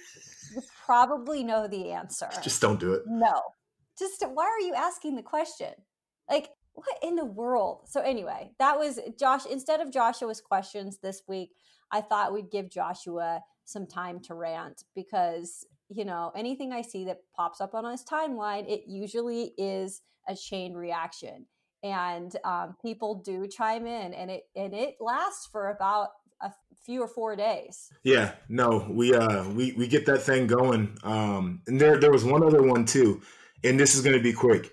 you 0.55 0.63
probably 0.85 1.45
know 1.45 1.67
the 1.67 1.91
answer. 1.91 2.29
Just 2.43 2.63
don't 2.63 2.81
do 2.81 2.95
it. 2.95 3.03
No. 3.07 3.43
Just 3.99 4.25
why 4.33 4.45
are 4.45 4.61
you 4.61 4.75
asking 4.75 5.15
the 5.15 5.23
question? 5.23 5.73
Like, 6.31 6.49
what 6.73 6.99
in 7.03 7.17
the 7.17 7.25
world? 7.25 7.83
So, 7.87 8.01
anyway, 8.01 8.53
that 8.59 8.79
was 8.79 8.99
Josh. 9.19 9.47
Instead 9.47 9.81
of 9.81 9.91
Joshua's 9.91 10.41
questions 10.41 10.99
this 11.03 11.23
week, 11.27 11.51
I 11.91 12.01
thought 12.01 12.33
we'd 12.33 12.51
give 12.51 12.71
Joshua 12.71 13.41
some 13.65 13.87
time 13.87 14.21
to 14.21 14.35
rant 14.35 14.85
because, 14.95 15.67
you 15.89 16.05
know, 16.05 16.33
anything 16.37 16.73
I 16.73 16.83
see 16.83 17.05
that 17.07 17.21
pops 17.35 17.61
up 17.61 17.75
on 17.75 17.91
his 17.91 18.05
timeline, 18.05 18.69
it 18.71 18.85
usually 18.87 19.53
is 19.57 20.03
a 20.29 20.35
chain 20.35 20.75
reaction. 20.75 21.47
And 21.83 22.35
um, 22.45 22.77
people 22.83 23.23
do 23.25 23.47
chime 23.47 23.87
in, 23.87 24.13
and 24.15 24.31
it 24.31 24.45
and 24.57 24.75
it 24.75 24.97
lasts 25.01 25.47
for 25.53 25.71
about 25.71 26.09
a 26.43 26.51
few 26.85 27.03
or 27.03 27.07
four 27.09 27.37
days. 27.37 27.91
Yeah, 28.03 28.33
no, 28.49 28.87
we 28.91 29.15
uh 29.15 29.49
we 29.51 29.73
we 29.73 29.87
get 29.87 30.07
that 30.07 30.23
thing 30.23 30.47
going. 30.47 30.97
Um 31.05 31.63
and 31.67 31.81
there 31.81 31.99
there 31.99 32.11
was 32.11 32.25
one 32.25 32.43
other 32.43 32.63
one 32.63 32.87
too. 32.87 33.21
And 33.63 33.79
this 33.79 33.95
is 33.95 34.03
going 34.03 34.17
to 34.17 34.23
be 34.23 34.33
quick. 34.33 34.71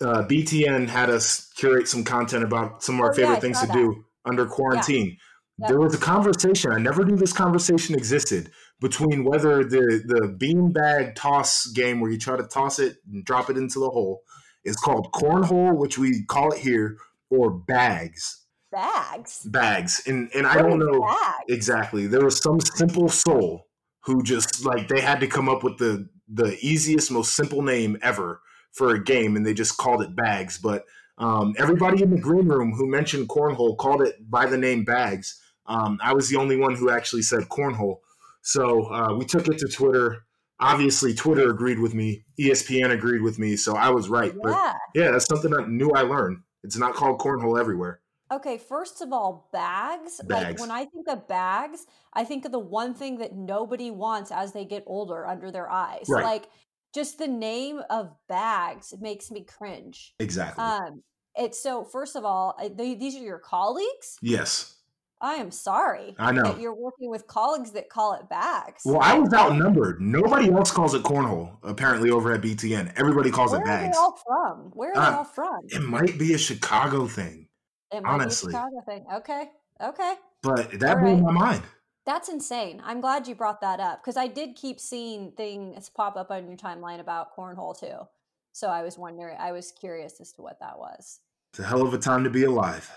Uh, 0.00 0.22
BTN 0.28 0.88
had 0.88 1.08
us 1.08 1.50
curate 1.56 1.88
some 1.88 2.04
content 2.04 2.44
about 2.44 2.82
some 2.82 2.96
of 2.96 3.00
our 3.02 3.10
Oh, 3.10 3.14
favorite 3.14 3.36
I 3.36 3.40
things 3.40 3.60
to 3.60 3.66
that. 3.66 3.72
do 3.74 4.04
under 4.24 4.44
quarantine. 4.46 5.16
Yep. 5.58 5.68
There 5.68 5.80
was 5.80 5.94
a 5.94 5.98
conversation. 5.98 6.72
I 6.72 6.78
never 6.78 7.04
knew 7.04 7.16
this 7.16 7.32
conversation 7.32 7.94
existed 7.94 8.50
between 8.82 9.24
whether 9.24 9.64
the 9.64 10.02
the 10.04 10.36
beanbag 10.38 11.14
toss 11.14 11.66
game 11.68 12.00
where 12.00 12.10
you 12.10 12.18
try 12.18 12.36
to 12.36 12.42
toss 12.42 12.78
it 12.78 12.96
and 13.10 13.24
drop 13.24 13.48
it 13.48 13.56
into 13.56 13.78
the 13.78 13.88
hole 13.88 14.22
is 14.64 14.76
called 14.76 15.12
cornhole, 15.12 15.76
which 15.76 15.96
we 15.96 16.24
call 16.24 16.52
it 16.52 16.58
here, 16.58 16.98
or 17.30 17.50
bags. 17.50 18.44
Bags. 18.70 19.42
Bags. 19.44 20.02
And 20.06 20.30
and 20.34 20.46
I 20.46 20.56
don't 20.56 20.78
know 20.78 21.00
bags? 21.00 21.44
exactly. 21.48 22.06
There 22.06 22.24
was 22.24 22.38
some 22.38 22.60
simple 22.60 23.08
soul 23.08 23.68
who 24.00 24.22
just 24.22 24.66
like 24.66 24.88
they 24.88 25.00
had 25.00 25.20
to 25.20 25.28
come 25.28 25.48
up 25.48 25.62
with 25.62 25.78
the 25.78 26.08
the 26.28 26.58
easiest, 26.60 27.10
most 27.10 27.36
simple 27.36 27.62
name 27.62 27.98
ever 28.02 28.40
for 28.72 28.94
a 28.94 29.02
game, 29.02 29.36
and 29.36 29.46
they 29.46 29.54
just 29.54 29.76
called 29.76 30.02
it 30.02 30.16
bags. 30.16 30.58
But 30.58 30.84
um, 31.18 31.54
everybody 31.56 32.02
in 32.02 32.10
the 32.10 32.20
green 32.20 32.48
room 32.48 32.72
who 32.72 32.90
mentioned 32.90 33.28
cornhole 33.28 33.76
called 33.76 34.02
it 34.02 34.28
by 34.28 34.46
the 34.46 34.58
name 34.58 34.84
bags. 34.84 35.40
Um, 35.66 36.00
I 36.02 36.14
was 36.14 36.28
the 36.28 36.36
only 36.36 36.56
one 36.56 36.74
who 36.74 36.90
actually 36.90 37.22
said 37.22 37.42
cornhole. 37.42 37.98
So 38.42 38.92
uh, 38.92 39.14
we 39.14 39.24
took 39.24 39.48
it 39.48 39.58
to 39.58 39.68
Twitter. 39.68 40.24
Obviously, 40.60 41.14
Twitter 41.14 41.50
agreed 41.50 41.78
with 41.78 41.94
me. 41.94 42.24
ESPN 42.38 42.90
agreed 42.90 43.22
with 43.22 43.38
me. 43.38 43.56
So 43.56 43.74
I 43.76 43.90
was 43.90 44.08
right. 44.08 44.32
But 44.42 44.50
Yeah. 44.50 44.74
yeah, 44.94 45.10
that's 45.10 45.26
something 45.26 45.52
I 45.54 45.66
knew 45.66 45.90
I 45.90 46.02
learned. 46.02 46.38
It's 46.62 46.76
not 46.76 46.94
called 46.94 47.18
cornhole 47.18 47.58
everywhere. 47.58 48.00
Okay, 48.30 48.56
first 48.56 49.02
of 49.02 49.12
all, 49.12 49.48
bags. 49.52 50.20
Like 50.20 50.28
Bags. 50.28 50.60
when 50.60 50.70
I 50.70 50.84
think 50.86 51.08
of 51.08 51.28
bags, 51.28 51.86
I 52.14 52.24
think 52.24 52.44
of 52.44 52.52
the 52.52 52.58
one 52.58 52.94
thing 52.94 53.18
that 53.18 53.34
nobody 53.34 53.90
wants 53.90 54.30
as 54.30 54.52
they 54.52 54.64
get 54.64 54.84
older 54.86 55.26
under 55.26 55.50
their 55.50 55.68
eyes. 55.70 56.06
Right. 56.08 56.24
Like 56.24 56.48
just 56.94 57.18
the 57.18 57.28
name 57.28 57.80
of 57.90 58.12
bags 58.28 58.94
makes 59.00 59.30
me 59.30 59.44
cringe. 59.44 60.14
Exactly. 60.18 60.62
Um, 60.64 61.02
it's 61.36 61.62
so 61.62 61.84
first 61.84 62.16
of 62.16 62.24
all, 62.24 62.56
they, 62.74 62.94
these 62.94 63.16
are 63.16 63.22
your 63.24 63.38
colleagues. 63.38 64.18
yes, 64.22 64.76
I 65.22 65.34
am 65.34 65.50
sorry 65.52 66.16
I 66.18 66.32
know. 66.32 66.42
that 66.42 66.58
you're 66.60 66.74
working 66.74 67.08
with 67.08 67.26
colleagues 67.28 67.70
that 67.72 67.88
call 67.88 68.14
it 68.14 68.28
bags. 68.28 68.82
Well, 68.84 69.00
I 69.00 69.16
was 69.18 69.32
outnumbered. 69.32 70.00
Nobody 70.00 70.50
else 70.52 70.72
calls 70.72 70.94
it 70.94 71.04
cornhole, 71.04 71.56
apparently, 71.62 72.10
over 72.10 72.32
at 72.32 72.40
BTN. 72.42 72.92
Everybody 72.96 73.30
calls 73.30 73.52
Where 73.52 73.60
it 73.60 73.64
bags. 73.64 73.82
Where 73.82 73.88
are 73.88 73.92
they 73.92 73.98
all 73.98 74.18
from? 74.26 74.70
Where 74.74 74.90
are 74.90 74.94
they 74.94 75.00
Uh, 75.00 75.16
all 75.18 75.24
from? 75.24 75.60
It 75.68 75.82
might 75.82 76.18
be 76.18 76.34
a 76.34 76.38
Chicago 76.38 77.06
thing, 77.06 77.48
It 77.92 78.02
might 78.02 78.10
honestly. 78.10 78.52
be 78.52 78.56
a 78.56 78.58
Chicago 78.58 78.82
thing. 78.84 79.06
Okay, 79.14 79.50
okay. 79.80 80.14
but 80.42 80.80
that 80.80 80.96
All 80.98 81.02
blew 81.04 81.14
right. 81.14 81.22
my 81.22 81.30
mind. 81.32 81.62
That's 82.04 82.28
insane. 82.28 82.82
I'm 82.84 83.00
glad 83.00 83.28
you 83.28 83.36
brought 83.36 83.60
that 83.60 83.78
up 83.78 84.02
because 84.02 84.16
I 84.16 84.26
did 84.26 84.56
keep 84.56 84.80
seeing 84.80 85.30
things 85.36 85.88
pop 85.88 86.16
up 86.16 86.32
on 86.32 86.48
your 86.48 86.56
timeline 86.56 86.98
about 86.98 87.28
cornhole 87.36 87.78
too. 87.78 88.08
So 88.50 88.66
I 88.66 88.82
was 88.82 88.98
wondering, 88.98 89.36
I 89.38 89.52
was 89.52 89.70
curious 89.70 90.20
as 90.20 90.32
to 90.32 90.42
what 90.42 90.58
that 90.58 90.80
was. 90.80 91.20
It's 91.52 91.60
a 91.60 91.64
hell 91.64 91.82
of 91.82 91.94
a 91.94 91.98
time 91.98 92.24
to 92.24 92.30
be 92.30 92.42
alive. 92.42 92.90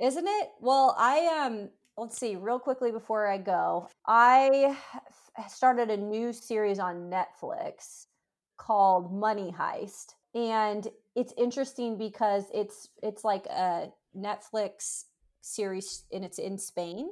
Isn't 0.00 0.26
it? 0.26 0.50
Well, 0.60 0.94
I 0.98 1.44
um 1.46 1.70
let's 1.96 2.18
see, 2.18 2.36
real 2.36 2.60
quickly 2.60 2.92
before 2.92 3.26
I 3.26 3.38
go. 3.38 3.88
I 4.06 4.76
started 5.48 5.90
a 5.90 5.96
new 5.96 6.32
series 6.32 6.78
on 6.78 7.10
Netflix 7.10 8.06
called 8.56 9.12
Money 9.12 9.52
Heist. 9.56 10.14
And 10.34 10.86
it's 11.16 11.32
interesting 11.36 11.98
because 11.98 12.44
it's 12.54 12.88
it's 13.02 13.24
like 13.24 13.46
a 13.46 13.88
Netflix 14.16 15.04
series 15.40 16.04
and 16.12 16.24
it's 16.24 16.38
in 16.38 16.58
Spain. 16.58 17.10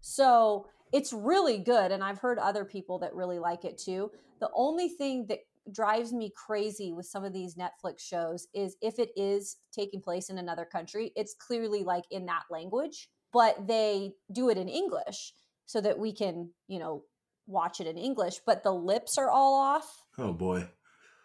So 0.00 0.66
it's 0.92 1.12
really 1.12 1.58
good. 1.58 1.92
And 1.92 2.04
I've 2.04 2.18
heard 2.18 2.38
other 2.38 2.64
people 2.64 2.98
that 2.98 3.14
really 3.14 3.38
like 3.38 3.64
it 3.64 3.78
too. 3.78 4.10
The 4.40 4.50
only 4.54 4.88
thing 4.88 5.26
that 5.28 5.40
drives 5.72 6.12
me 6.12 6.32
crazy 6.34 6.92
with 6.92 7.06
some 7.06 7.24
of 7.24 7.32
these 7.32 7.56
Netflix 7.56 8.00
shows 8.00 8.46
is 8.54 8.76
if 8.80 8.98
it 8.98 9.10
is 9.16 9.56
taking 9.72 10.00
place 10.00 10.30
in 10.30 10.38
another 10.38 10.64
country, 10.64 11.12
it's 11.16 11.34
clearly 11.34 11.84
like 11.84 12.04
in 12.10 12.26
that 12.26 12.44
language, 12.50 13.08
but 13.32 13.66
they 13.66 14.12
do 14.32 14.50
it 14.50 14.58
in 14.58 14.68
English 14.68 15.32
so 15.66 15.80
that 15.80 15.98
we 15.98 16.12
can, 16.12 16.50
you 16.66 16.78
know, 16.78 17.02
watch 17.46 17.80
it 17.80 17.86
in 17.86 17.96
English, 17.96 18.40
but 18.46 18.62
the 18.62 18.72
lips 18.72 19.18
are 19.18 19.30
all 19.30 19.54
off. 19.54 20.04
Oh 20.18 20.32
boy. 20.32 20.68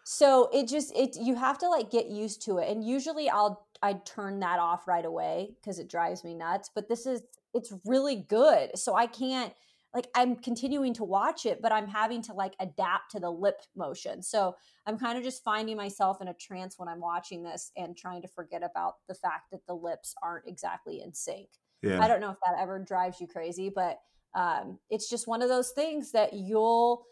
So 0.06 0.50
it 0.54 0.68
just 0.68 0.94
it 0.96 1.16
you 1.16 1.36
have 1.36 1.58
to 1.60 1.70
like 1.70 1.90
get 1.90 2.08
used 2.08 2.44
to 2.46 2.58
it. 2.58 2.70
And 2.70 2.84
usually 2.84 3.30
I'll 3.30 3.68
I 3.82 3.94
turn 3.94 4.40
that 4.40 4.60
off 4.60 4.88
right 4.88 5.06
away 5.06 5.52
because 5.62 5.80
it 5.80 5.90
drives 5.90 6.24
me 6.24 6.34
nuts. 6.34 6.70
But 6.74 6.90
this 6.90 7.06
is 7.06 7.22
it's 7.54 7.74
really 7.86 8.16
good. 8.16 8.78
So 8.78 8.96
I 8.96 9.08
can't 9.08 9.54
like 9.94 10.08
I'm 10.16 10.36
continuing 10.36 10.94
to 10.96 11.04
watch 11.04 11.46
it, 11.46 11.62
but 11.62 11.72
I'm 11.72 11.88
having 11.88 12.22
to 12.24 12.34
like 12.34 12.54
adapt 12.60 13.12
to 13.12 13.20
the 13.20 13.30
lip 13.30 13.62
motion. 13.76 14.24
So 14.24 14.56
I'm 14.88 14.98
kind 14.98 15.18
of 15.18 15.24
just 15.24 15.44
finding 15.44 15.78
myself 15.78 16.22
in 16.22 16.28
a 16.30 16.34
trance 16.34 16.76
when 16.78 16.90
I'm 16.90 17.00
watching 17.00 17.44
this 17.44 17.72
and 17.78 17.96
trying 17.96 18.22
to 18.24 18.28
forget 18.28 18.64
about 18.64 18.96
the 19.08 19.14
fact 19.14 19.52
that 19.52 19.66
the 19.68 19.76
lips 19.76 20.16
aren't 20.24 20.48
exactly 20.48 21.02
in 21.02 21.14
sync. 21.14 21.48
Yeah. 21.84 22.02
I 22.02 22.08
don't 22.08 22.22
know 22.22 22.32
if 22.32 22.38
that 22.46 22.60
ever 22.60 22.80
drives 22.80 23.20
you 23.22 23.28
crazy, 23.28 23.70
but 23.74 24.00
um, 24.36 24.80
it's 24.90 25.10
just 25.10 25.28
one 25.28 25.42
of 25.42 25.50
those 25.50 25.72
things 25.72 26.12
that 26.14 26.34
you'll 26.34 27.06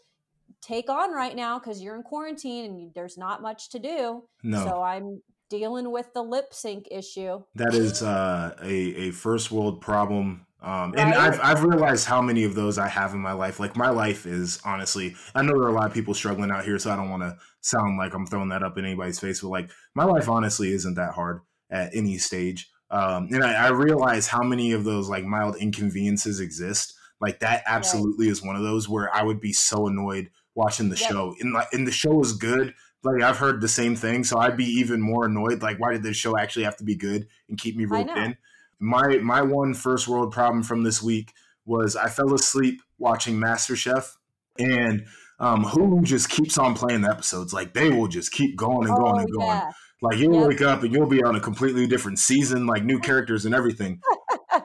take 0.60 0.90
on 0.90 1.12
right 1.12 1.36
now 1.36 1.58
because 1.58 1.80
you're 1.80 1.94
in 1.94 2.02
quarantine 2.02 2.64
and 2.64 2.94
there's 2.94 3.16
not 3.16 3.42
much 3.42 3.70
to 3.70 3.78
do. 3.78 4.24
no. 4.42 4.64
So 4.64 4.82
I'm 4.82 5.22
dealing 5.52 5.92
with 5.92 6.12
the 6.14 6.22
lip 6.22 6.52
sync 6.54 6.88
issue. 6.90 7.42
That 7.54 7.74
is 7.74 8.02
uh, 8.02 8.56
a 8.62 8.74
a 9.08 9.10
first 9.12 9.50
world 9.52 9.80
problem, 9.80 10.46
um, 10.62 10.94
and 10.96 11.10
Right? 11.10 11.16
I've 11.16 11.40
I've 11.40 11.62
realized 11.64 12.06
how 12.06 12.22
many 12.22 12.44
of 12.44 12.54
those 12.54 12.78
I 12.78 12.88
have 12.88 13.12
in 13.12 13.20
my 13.20 13.32
life. 13.32 13.60
Like 13.60 13.76
my 13.76 13.90
life 13.90 14.26
is 14.26 14.60
honestly, 14.64 15.14
I 15.34 15.42
know 15.42 15.52
there 15.52 15.68
are 15.68 15.68
a 15.68 15.78
lot 15.80 15.86
of 15.86 15.94
people 15.94 16.14
struggling 16.14 16.50
out 16.50 16.64
here, 16.64 16.78
so 16.78 16.90
I 16.90 16.96
don't 16.96 17.10
want 17.10 17.22
to 17.22 17.36
sound 17.60 17.98
like 17.98 18.14
I'm 18.14 18.26
throwing 18.26 18.48
that 18.48 18.62
up 18.62 18.78
in 18.78 18.84
anybody's 18.86 19.20
face, 19.20 19.40
but 19.42 19.48
like 19.50 19.70
my 19.94 20.04
life 20.04 20.28
honestly 20.28 20.72
isn't 20.72 20.94
that 20.94 21.12
hard 21.14 21.40
at 21.70 21.94
any 21.94 22.18
stage. 22.18 22.70
Um, 22.90 23.28
and 23.32 23.42
I, 23.44 23.66
I 23.66 23.70
realize 23.70 24.26
how 24.28 24.42
many 24.42 24.72
of 24.72 24.84
those 24.84 25.08
like 25.08 25.24
mild 25.24 25.56
inconveniences 25.56 26.40
exist. 26.40 26.94
Like 27.20 27.38
that 27.40 27.62
absolutely 27.66 28.28
is 28.28 28.42
one 28.42 28.56
of 28.56 28.62
those 28.62 28.88
where 28.88 29.14
I 29.14 29.22
would 29.22 29.40
be 29.40 29.52
so 29.52 29.86
annoyed 29.86 30.30
watching 30.54 30.90
the 30.90 30.96
Yep. 30.96 31.08
show. 31.10 31.34
And 31.40 31.52
like, 31.54 31.68
and 31.72 31.86
the 31.86 31.92
show 31.92 32.20
is 32.20 32.32
good, 32.32 32.74
Like 33.04 33.22
I've 33.22 33.38
heard 33.38 33.60
the 33.60 33.68
same 33.68 33.96
thing, 33.96 34.22
so 34.24 34.38
I'd 34.38 34.56
be 34.56 34.64
even 34.64 35.00
more 35.00 35.26
annoyed. 35.26 35.60
Like, 35.60 35.80
why 35.80 35.92
did 35.92 36.02
this 36.02 36.16
show 36.16 36.38
actually 36.38 36.64
have 36.64 36.76
to 36.76 36.84
be 36.84 36.94
good 36.94 37.26
and 37.48 37.58
keep 37.58 37.76
me 37.76 37.84
roped 37.84 38.16
in? 38.16 38.36
My 38.78 39.18
my 39.18 39.42
one 39.42 39.74
first 39.74 40.06
world 40.06 40.32
problem 40.32 40.62
from 40.62 40.84
this 40.84 41.02
week 41.02 41.32
was 41.64 41.96
I 41.96 42.08
fell 42.08 42.32
asleep 42.32 42.80
watching 42.98 43.36
MasterChef, 43.36 44.16
and 44.58 45.06
um, 45.40 45.64
Hulu 45.64 46.04
just 46.04 46.28
keeps 46.30 46.56
on 46.58 46.74
playing 46.74 47.00
the 47.00 47.10
episodes. 47.10 47.52
Like 47.52 47.74
they 47.74 47.90
will 47.90 48.08
just 48.08 48.30
keep 48.30 48.56
going 48.56 48.88
and 48.88 48.96
going 48.96 49.16
oh, 49.16 49.18
and 49.18 49.32
going. 49.32 49.46
Yeah. 49.48 49.72
Like 50.00 50.18
you'll 50.18 50.34
yep. 50.34 50.48
wake 50.48 50.62
up 50.62 50.82
and 50.82 50.92
you'll 50.92 51.06
be 51.06 51.22
on 51.22 51.36
a 51.36 51.40
completely 51.40 51.86
different 51.86 52.18
season, 52.18 52.66
like 52.66 52.84
new 52.84 52.98
characters 52.98 53.44
and 53.44 53.54
everything. 53.54 54.00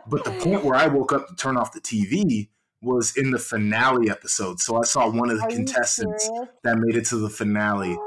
but 0.07 0.23
the 0.23 0.31
point 0.31 0.63
where 0.63 0.75
I 0.75 0.87
woke 0.87 1.13
up 1.13 1.27
to 1.27 1.35
turn 1.35 1.57
off 1.57 1.73
the 1.73 1.81
TV 1.81 2.49
was 2.81 3.15
in 3.17 3.31
the 3.31 3.39
finale 3.39 4.09
episode. 4.09 4.59
So 4.59 4.77
I 4.77 4.83
saw 4.83 5.09
one 5.09 5.29
of 5.29 5.37
the 5.37 5.45
Are 5.45 5.49
contestants 5.49 6.29
that 6.63 6.77
made 6.77 6.95
it 6.95 7.05
to 7.07 7.17
the 7.17 7.29
finale. 7.29 7.97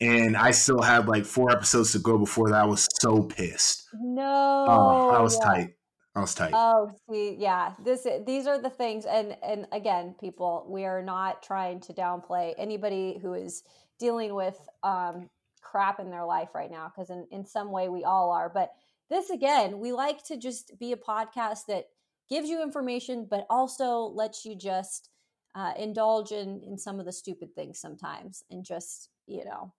And 0.00 0.36
I 0.36 0.50
still 0.52 0.80
had 0.80 1.08
like 1.08 1.26
four 1.26 1.50
episodes 1.50 1.92
to 1.92 1.98
go 1.98 2.16
before 2.16 2.50
that. 2.50 2.62
I 2.62 2.64
was 2.64 2.88
so 3.00 3.22
pissed. 3.22 3.86
No. 3.92 4.66
Oh, 4.68 5.10
I 5.10 5.20
was 5.20 5.36
yeah. 5.36 5.44
tight. 5.44 5.74
I 6.16 6.20
was 6.20 6.34
tight. 6.34 6.52
Oh, 6.54 6.90
see, 7.08 7.36
yeah. 7.38 7.74
This 7.84 8.06
these 8.26 8.46
are 8.46 8.60
the 8.60 8.70
things 8.70 9.04
and 9.04 9.36
and 9.42 9.66
again, 9.72 10.14
people, 10.18 10.66
we 10.68 10.84
are 10.84 11.02
not 11.02 11.42
trying 11.42 11.80
to 11.80 11.92
downplay 11.92 12.54
anybody 12.58 13.18
who 13.20 13.34
is 13.34 13.62
dealing 13.98 14.34
with 14.34 14.58
um 14.82 15.28
crap 15.62 16.00
in 16.00 16.10
their 16.10 16.24
life 16.24 16.48
right 16.54 16.70
now 16.70 16.90
because 16.90 17.10
in, 17.10 17.26
in 17.30 17.44
some 17.44 17.70
way 17.70 17.88
we 17.88 18.04
all 18.04 18.30
are. 18.30 18.48
But 18.52 18.72
this 19.08 19.30
again, 19.30 19.78
we 19.78 19.92
like 19.92 20.24
to 20.24 20.36
just 20.36 20.78
be 20.78 20.92
a 20.92 20.96
podcast 20.96 21.66
that 21.68 21.86
gives 22.28 22.48
you 22.48 22.62
information, 22.62 23.26
but 23.28 23.46
also 23.50 24.04
lets 24.04 24.44
you 24.44 24.56
just 24.56 25.10
uh, 25.54 25.72
indulge 25.78 26.32
in 26.32 26.62
in 26.66 26.78
some 26.78 27.00
of 27.00 27.06
the 27.06 27.12
stupid 27.12 27.54
things 27.54 27.78
sometimes, 27.78 28.42
and 28.50 28.64
just 28.64 29.10
you 29.26 29.44
know, 29.44 29.72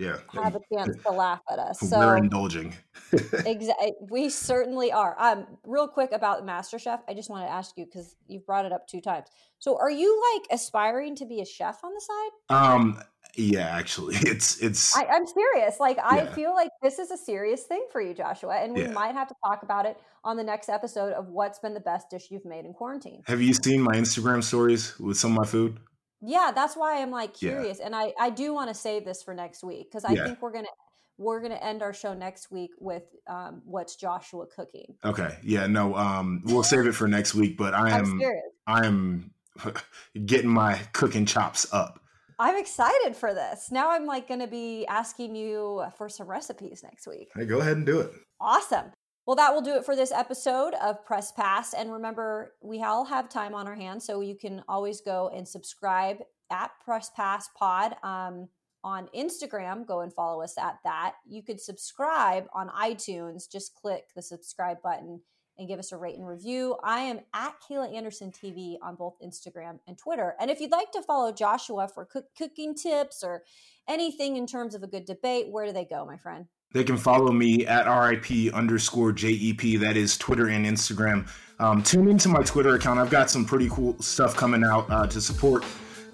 yeah, 0.00 0.16
have 0.32 0.56
a 0.56 0.60
chance 0.72 0.96
to 1.04 1.12
laugh 1.12 1.40
at 1.50 1.58
us. 1.58 1.78
So 1.90 1.98
we're 1.98 2.16
indulging. 2.16 2.74
exactly, 3.12 3.92
we 4.00 4.30
certainly 4.30 4.92
are. 4.92 5.14
Um, 5.18 5.46
real 5.64 5.88
quick 5.88 6.12
about 6.12 6.46
MasterChef, 6.46 7.00
I 7.08 7.14
just 7.14 7.28
want 7.28 7.46
to 7.46 7.52
ask 7.52 7.76
you 7.76 7.84
because 7.84 8.16
you've 8.26 8.46
brought 8.46 8.64
it 8.64 8.72
up 8.72 8.86
two 8.86 9.00
times. 9.00 9.26
So, 9.58 9.76
are 9.78 9.90
you 9.90 10.22
like 10.34 10.46
aspiring 10.50 11.16
to 11.16 11.26
be 11.26 11.40
a 11.40 11.44
chef 11.44 11.84
on 11.84 11.92
the 11.92 12.00
side? 12.00 12.56
Um, 12.56 13.02
yeah, 13.34 13.68
actually, 13.68 14.16
it's 14.20 14.62
it's. 14.62 14.96
I, 14.96 15.04
am 15.04 15.26
serious. 15.26 15.78
Like, 15.78 15.96
yeah. 15.96 16.06
I 16.06 16.26
feel 16.26 16.54
like 16.54 16.70
this 16.82 16.98
is 16.98 17.10
a 17.10 17.16
serious 17.16 17.64
thing 17.64 17.86
for 17.92 18.00
you, 18.00 18.14
Joshua, 18.14 18.56
and 18.56 18.74
we 18.74 18.82
yeah. 18.82 18.92
might 18.92 19.14
have 19.14 19.28
to 19.28 19.34
talk 19.44 19.62
about 19.62 19.84
it 19.84 19.98
on 20.24 20.36
the 20.36 20.44
next 20.44 20.68
episode 20.68 21.12
of 21.12 21.28
what's 21.28 21.58
been 21.58 21.74
the 21.74 21.80
best 21.80 22.08
dish 22.10 22.28
you've 22.30 22.44
made 22.44 22.64
in 22.64 22.72
quarantine. 22.72 23.22
Have 23.26 23.42
you 23.42 23.52
seen 23.54 23.82
my 23.82 23.92
Instagram 23.92 24.42
stories 24.42 24.98
with 24.98 25.16
some 25.16 25.32
of 25.32 25.38
my 25.38 25.46
food? 25.46 25.78
Yeah, 26.22 26.52
that's 26.54 26.76
why 26.76 27.00
I'm 27.00 27.10
like 27.10 27.34
curious, 27.34 27.78
yeah. 27.78 27.86
and 27.86 27.96
I 27.96 28.12
I 28.18 28.30
do 28.30 28.52
want 28.52 28.68
to 28.68 28.74
save 28.74 29.04
this 29.04 29.22
for 29.22 29.34
next 29.34 29.64
week 29.64 29.90
because 29.90 30.04
I 30.04 30.14
think 30.14 30.42
we're 30.42 30.52
gonna 30.52 30.68
we're 31.16 31.40
gonna 31.40 31.54
end 31.56 31.82
our 31.82 31.92
show 31.92 32.14
next 32.14 32.50
week 32.50 32.70
with 32.78 33.04
um, 33.26 33.62
what's 33.64 33.96
Joshua 33.96 34.46
cooking. 34.46 34.94
Okay, 35.04 35.36
yeah, 35.42 35.66
no, 35.66 35.94
um, 35.94 36.42
we'll 36.44 36.62
save 36.62 36.86
it 36.86 36.92
for 36.92 37.08
next 37.08 37.34
week, 37.34 37.56
but 37.56 37.74
I 37.74 37.96
am 37.96 38.20
I 38.66 38.86
am 38.86 39.30
getting 40.26 40.50
my 40.50 40.80
cooking 40.92 41.26
chops 41.26 41.72
up. 41.72 42.00
I'm 42.38 42.56
excited 42.56 43.14
for 43.14 43.34
this. 43.34 43.70
Now 43.70 43.90
I'm 43.90 44.06
like 44.06 44.26
going 44.26 44.40
to 44.40 44.46
be 44.46 44.86
asking 44.86 45.36
you 45.36 45.84
for 45.98 46.08
some 46.08 46.26
recipes 46.26 46.82
next 46.82 47.06
week. 47.06 47.28
Hey, 47.36 47.44
go 47.44 47.60
ahead 47.60 47.76
and 47.76 47.84
do 47.84 48.00
it. 48.00 48.12
Awesome. 48.40 48.86
Well, 49.30 49.36
that 49.36 49.54
will 49.54 49.62
do 49.62 49.76
it 49.76 49.84
for 49.84 49.94
this 49.94 50.10
episode 50.10 50.74
of 50.82 51.04
Press 51.06 51.30
Pass. 51.30 51.72
And 51.72 51.92
remember, 51.92 52.54
we 52.60 52.82
all 52.82 53.04
have 53.04 53.28
time 53.28 53.54
on 53.54 53.68
our 53.68 53.76
hands, 53.76 54.04
so 54.04 54.22
you 54.22 54.34
can 54.34 54.64
always 54.68 55.00
go 55.00 55.30
and 55.32 55.46
subscribe 55.46 56.16
at 56.50 56.72
Press 56.84 57.12
Pass 57.14 57.48
Pod 57.56 57.94
um, 58.02 58.48
on 58.82 59.08
Instagram. 59.16 59.86
Go 59.86 60.00
and 60.00 60.12
follow 60.12 60.42
us 60.42 60.58
at 60.58 60.80
that. 60.82 61.14
You 61.24 61.44
could 61.44 61.60
subscribe 61.60 62.46
on 62.52 62.70
iTunes. 62.70 63.48
Just 63.48 63.76
click 63.76 64.06
the 64.16 64.22
subscribe 64.22 64.82
button 64.82 65.20
and 65.58 65.68
give 65.68 65.78
us 65.78 65.92
a 65.92 65.96
rate 65.96 66.18
and 66.18 66.26
review. 66.26 66.76
I 66.82 66.98
am 67.02 67.20
at 67.32 67.54
Kayla 67.62 67.94
Anderson 67.94 68.32
TV 68.32 68.78
on 68.82 68.96
both 68.96 69.14
Instagram 69.24 69.78
and 69.86 69.96
Twitter. 69.96 70.34
And 70.40 70.50
if 70.50 70.60
you'd 70.60 70.72
like 70.72 70.90
to 70.90 71.02
follow 71.02 71.30
Joshua 71.30 71.86
for 71.86 72.04
cook- 72.04 72.34
cooking 72.36 72.74
tips 72.74 73.22
or 73.22 73.44
anything 73.88 74.36
in 74.36 74.48
terms 74.48 74.74
of 74.74 74.82
a 74.82 74.88
good 74.88 75.04
debate, 75.04 75.52
where 75.52 75.66
do 75.66 75.72
they 75.72 75.84
go, 75.84 76.04
my 76.04 76.16
friend? 76.16 76.46
They 76.72 76.84
can 76.84 76.96
follow 76.96 77.32
me 77.32 77.66
at 77.66 77.86
RIP 77.86 78.54
underscore 78.54 79.12
JEP. 79.12 79.80
That 79.80 79.96
is 79.96 80.16
Twitter 80.16 80.48
and 80.48 80.64
Instagram. 80.64 81.28
Um, 81.58 81.82
tune 81.82 82.08
into 82.08 82.28
my 82.28 82.42
Twitter 82.42 82.76
account. 82.76 83.00
I've 83.00 83.10
got 83.10 83.28
some 83.28 83.44
pretty 83.44 83.68
cool 83.68 84.00
stuff 84.00 84.36
coming 84.36 84.62
out 84.62 84.88
uh, 84.90 85.06
to 85.08 85.20
support 85.20 85.64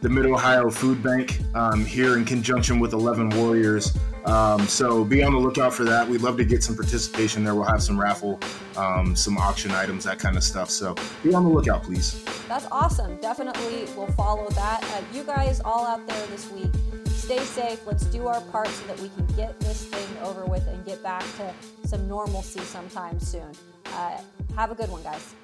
the 0.01 0.09
Mid 0.09 0.27
Ohio 0.27 0.71
Food 0.71 1.03
Bank 1.03 1.41
um, 1.55 1.85
here 1.85 2.17
in 2.17 2.25
conjunction 2.25 2.81
with 2.81 2.95
11 2.95 3.31
Warriors. 3.31 3.97
Um, 4.25 4.67
so 4.67 5.05
be 5.05 5.23
on 5.23 5.33
the 5.33 5.39
lookout 5.39 5.75
for 5.75 5.85
that. 5.85 6.09
We'd 6.09 6.23
love 6.23 6.37
to 6.39 6.45
get 6.45 6.63
some 6.63 6.75
participation 6.75 7.45
there. 7.45 7.55
We'll 7.55 7.65
have 7.65 7.83
some 7.83 8.01
raffle, 8.01 8.41
um, 8.77 9.15
some 9.15 9.37
auction 9.37 9.71
items, 9.73 10.05
that 10.05 10.19
kind 10.19 10.37
of 10.37 10.43
stuff. 10.43 10.71
So 10.71 10.95
be 11.23 11.35
on 11.35 11.45
the 11.45 11.51
lookout, 11.51 11.83
please. 11.83 12.25
That's 12.49 12.67
awesome. 12.73 13.17
Definitely 13.19 13.87
we'll 13.95 14.07
follow 14.09 14.49
that. 14.51 14.83
Uh, 14.85 15.03
you 15.17 15.23
guys 15.23 15.61
all 15.65 15.87
out 15.87 16.07
there 16.07 16.27
this 16.29 16.51
week, 16.51 16.71
stay 17.27 17.39
safe. 17.41 17.85
Let's 17.85 18.05
do 18.07 18.29
our 18.29 18.41
part 18.53 18.69
so 18.69 18.87
that 18.87 19.01
we 19.01 19.09
can 19.09 19.27
get 19.35 19.59
this 19.59 19.87
thing 19.87 20.23
over 20.23 20.45
with 20.45 20.65
and 20.69 20.85
get 20.87 21.03
back 21.03 21.25
to 21.39 21.53
some 21.89 22.07
normalcy 22.07 22.61
sometime 22.61 23.19
soon. 23.19 23.51
Uh, 23.87 24.21
have 24.55 24.71
a 24.71 24.77
good 24.77 24.89
one, 24.89 25.03
guys. 25.03 25.35